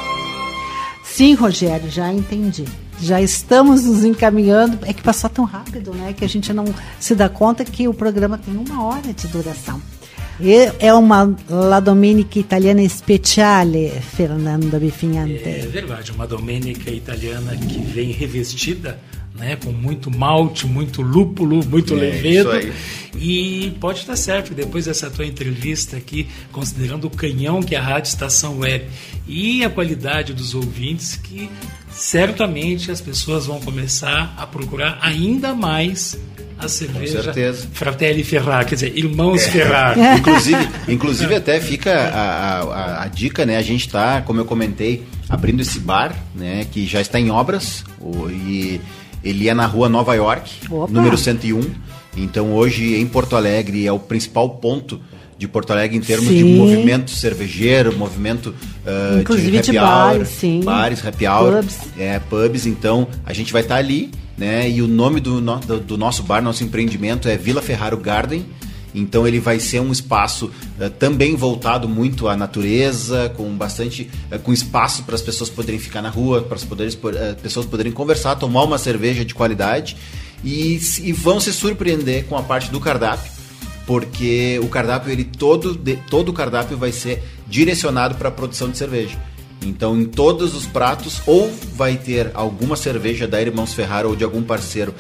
Sim, 1.04 1.36
Rogério, 1.36 1.88
já 1.88 2.12
entendi. 2.12 2.66
Já 3.00 3.22
estamos 3.22 3.84
nos 3.84 4.04
encaminhando. 4.04 4.80
É 4.88 4.92
que 4.92 5.04
passou 5.04 5.30
tão 5.30 5.46
rápido, 5.46 5.94
né? 5.94 6.14
Que 6.14 6.26
a 6.26 6.30
gente 6.30 6.52
não 6.52 6.66
se 7.00 7.14
dá 7.14 7.30
conta 7.30 7.64
que 7.64 7.88
o 7.88 7.94
programa 7.94 8.40
tem 8.40 8.58
uma 8.58 8.86
hora 8.86 9.14
de 9.14 9.28
duração. 9.28 9.80
É 10.80 10.94
uma 10.94 11.36
La 11.50 11.80
Domenica 11.80 12.40
Italiana 12.40 12.88
Speciale, 12.88 13.92
Fernando 14.16 14.80
Bifinhante. 14.80 15.44
É 15.44 15.68
verdade, 15.70 16.12
uma 16.12 16.26
Domenica 16.26 16.90
italiana 16.90 17.56
que 17.58 17.80
vem 17.80 18.12
revestida 18.12 18.98
né, 19.40 19.56
com 19.56 19.72
muito 19.72 20.12
malte, 20.12 20.68
muito 20.68 21.02
lúpulo, 21.02 21.66
muito 21.66 21.94
é, 21.94 21.98
levedo. 21.98 22.52
E 23.18 23.76
pode 23.80 24.00
estar 24.00 24.16
certo, 24.16 24.54
depois 24.54 24.86
dessa 24.86 25.10
tua 25.10 25.26
entrevista 25.26 25.98
aqui, 25.98 26.28
considerando 26.52 27.08
o 27.08 27.10
canhão 27.10 27.62
que 27.62 27.76
é 27.76 27.78
a 27.78 27.82
Rádio 27.82 28.10
Estação 28.10 28.60
Web 28.60 28.86
e 29.28 29.64
a 29.64 29.70
qualidade 29.70 30.34
dos 30.34 30.54
ouvintes, 30.54 31.16
que 31.16 31.50
certamente 31.90 32.92
as 32.92 33.02
pessoas 33.02 33.46
vão 33.46 33.60
começar 33.60 34.34
a 34.38 34.46
procurar 34.46 35.00
ainda 35.02 35.54
mais 35.56 36.18
a 36.60 36.68
cerveja 36.68 37.18
Com 37.18 37.24
certeza. 37.24 37.68
Fratelli 37.72 38.24
Ferrari, 38.24 38.66
quer 38.66 38.76
dizer, 38.76 38.98
irmãos 38.98 39.46
é. 39.48 39.52
Ferrari. 39.52 40.00
inclusive, 40.20 40.70
inclusive 40.88 41.36
até 41.36 41.60
fica 41.60 41.92
a, 41.94 42.60
a, 42.62 43.04
a 43.04 43.08
dica, 43.08 43.46
né? 43.46 43.58
A 43.58 43.62
gente 43.62 43.86
está, 43.88 44.22
como 44.22 44.40
eu 44.40 44.46
comentei, 44.46 45.04
abrindo 45.30 45.62
esse 45.62 45.80
bar, 45.80 46.16
né? 46.36 46.66
Que 46.72 46.86
já 46.86 47.02
está 47.02 47.20
em 47.20 47.30
obras 47.32 47.84
e 48.30 48.80
ele 49.24 49.48
é 49.50 49.54
na 49.54 49.66
rua 49.66 49.90
Nova 49.90 50.14
York, 50.16 50.52
Opa. 50.70 50.92
número 50.92 51.18
101. 51.18 51.62
Então 52.18 52.54
hoje 52.54 52.96
em 52.96 53.06
Porto 53.06 53.36
Alegre 53.36 53.86
é 53.86 53.92
o 53.92 54.00
principal 54.00 54.50
ponto 54.50 55.00
de 55.38 55.48
Porto 55.48 55.72
Alegre 55.72 55.96
em 55.96 56.02
termos 56.02 56.28
Sim. 56.28 56.36
de 56.38 56.44
movimento 56.44 57.12
cervejeiro, 57.12 57.98
movimento 57.98 58.48
uh, 58.50 59.22
Inclusive 59.22 59.52
de 59.52 59.58
happy 59.58 59.72
de 59.72 59.78
hour, 59.78 59.88
bares, 59.88 60.28
sim. 60.28 60.60
bares, 60.62 61.06
happy 61.06 61.26
hour, 61.28 61.54
Pubs. 61.62 61.78
é, 61.98 62.20
pubs. 62.20 62.66
Então 62.66 63.08
a 63.26 63.32
gente 63.32 63.54
vai 63.54 63.62
estar 63.62 63.78
ali, 63.78 64.12
né? 64.40 64.70
E 64.70 64.82
o 64.82 64.88
nome 64.88 65.20
do, 65.20 65.40
do, 65.42 65.80
do 65.82 65.98
nosso 65.98 66.24
bar, 66.24 66.42
nosso 66.42 66.64
empreendimento 66.64 67.28
é 67.28 67.38
Vila 67.38 67.62
Ferraro 67.62 67.98
Garden. 67.98 68.46
Então 68.96 69.28
ele 69.28 69.40
vai 69.40 69.60
ser 69.60 69.80
um 69.82 69.92
espaço 69.92 70.50
eh, 70.80 70.90
também 70.90 71.36
voltado 71.36 71.88
muito 71.88 72.28
à 72.28 72.36
natureza, 72.36 73.32
com 73.38 73.48
bastante, 73.56 74.10
eh, 74.32 74.38
com 74.40 74.52
espaço 74.52 75.04
para 75.04 75.14
as 75.14 75.22
pessoas 75.22 75.48
poderem 75.48 75.80
ficar 75.80 76.02
na 76.02 76.10
rua, 76.10 76.42
para 76.42 76.56
as 76.56 76.64
eh, 76.64 77.36
pessoas 77.40 77.68
poderem 77.68 77.92
conversar, 77.92 78.36
tomar 78.38 78.64
uma 78.64 78.80
cerveja 78.80 79.24
de 79.24 79.36
qualidade 79.36 79.96
e, 80.44 80.80
e 81.04 81.14
vão 81.14 81.40
se 81.40 81.54
surpreender 81.54 82.26
com 82.26 82.36
a 82.36 82.42
parte 82.42 82.72
do 82.72 82.80
cardápio, 82.80 83.32
porque 83.86 84.60
o 84.64 84.68
cardápio 84.68 85.12
ele 85.12 85.24
todo 85.24 85.76
de- 85.76 85.98
todo 86.10 86.30
o 86.30 86.34
cardápio 86.34 86.76
vai 86.76 86.92
ser 86.92 87.22
direcionado 87.48 88.16
para 88.16 88.30
a 88.30 88.32
produção 88.32 88.72
de 88.72 88.78
cerveja. 88.80 89.20
Então, 89.66 90.00
em 90.00 90.06
todos 90.06 90.56
os 90.56 90.66
pratos, 90.66 91.22
ou 91.26 91.52
vai 91.76 91.98
ter 91.98 92.32
alguma 92.34 92.76
cerveja 92.76 93.28
da 93.28 93.42
Irmãos 93.42 93.74
Ferraro 93.74 94.10
ou 94.10 94.16
de 94.16 94.24
algum 94.24 94.42
parceiro 94.42 94.94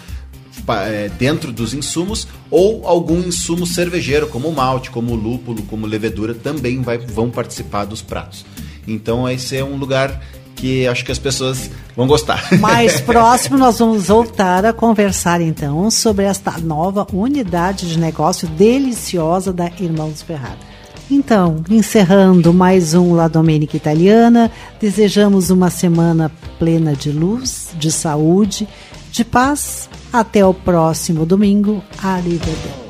pa- 0.66 0.84
é, 0.84 1.07
dentro 1.10 1.51
dos 1.51 1.74
insumos, 1.74 2.28
ou 2.51 2.86
algum 2.86 3.20
insumo 3.20 3.66
cervejeiro, 3.66 4.28
como 4.28 4.51
malte, 4.51 4.91
como 4.91 5.16
lúpulo, 5.16 5.64
como 5.64 5.86
levedura, 5.88 6.34
também 6.34 6.82
vai, 6.82 6.97
vão 6.97 7.30
participar 7.30 7.86
dos 7.86 8.01
pratos. 8.01 8.45
Então, 8.88 9.24
vai 9.24 9.38
ser 9.38 9.64
um 9.64 9.78
lugar 9.78 10.22
que 10.55 10.86
acho 10.88 11.05
que 11.05 11.12
as 11.12 11.20
pessoas 11.20 11.72
vão 11.95 12.05
gostar. 12.05 12.49
Mais 12.60 12.99
próximo, 12.99 13.57
nós 13.57 13.80
vamos 13.80 14.07
voltar 14.07 14.66
a 14.66 14.74
conversar 14.74 15.39
então 15.39 15.89
sobre 15.89 16.26
esta 16.26 16.57
nova 16.57 17.07
unidade 17.14 17.88
de 17.89 17.97
negócio 17.97 18.45
deliciosa 18.49 19.53
da 19.53 19.72
Irmãos 19.80 20.22
Ferrari. 20.22 20.60
Então, 21.12 21.64
encerrando 21.70 22.53
mais 22.53 22.93
um 22.93 23.16
La 23.16 23.28
Domenica 23.28 23.76
Italiana, 23.76 24.51
desejamos 24.80 25.49
uma 25.49 25.72
semana 25.72 26.32
plena 26.60 26.93
de 26.93 27.12
luz, 27.12 27.70
de 27.80 27.91
saúde, 27.91 28.68
de 29.12 29.26
paz. 29.26 29.89
Até 30.14 30.45
o 30.45 30.53
próximo 30.53 31.26
domingo. 31.26 31.84
Arrivederci. 32.01 32.89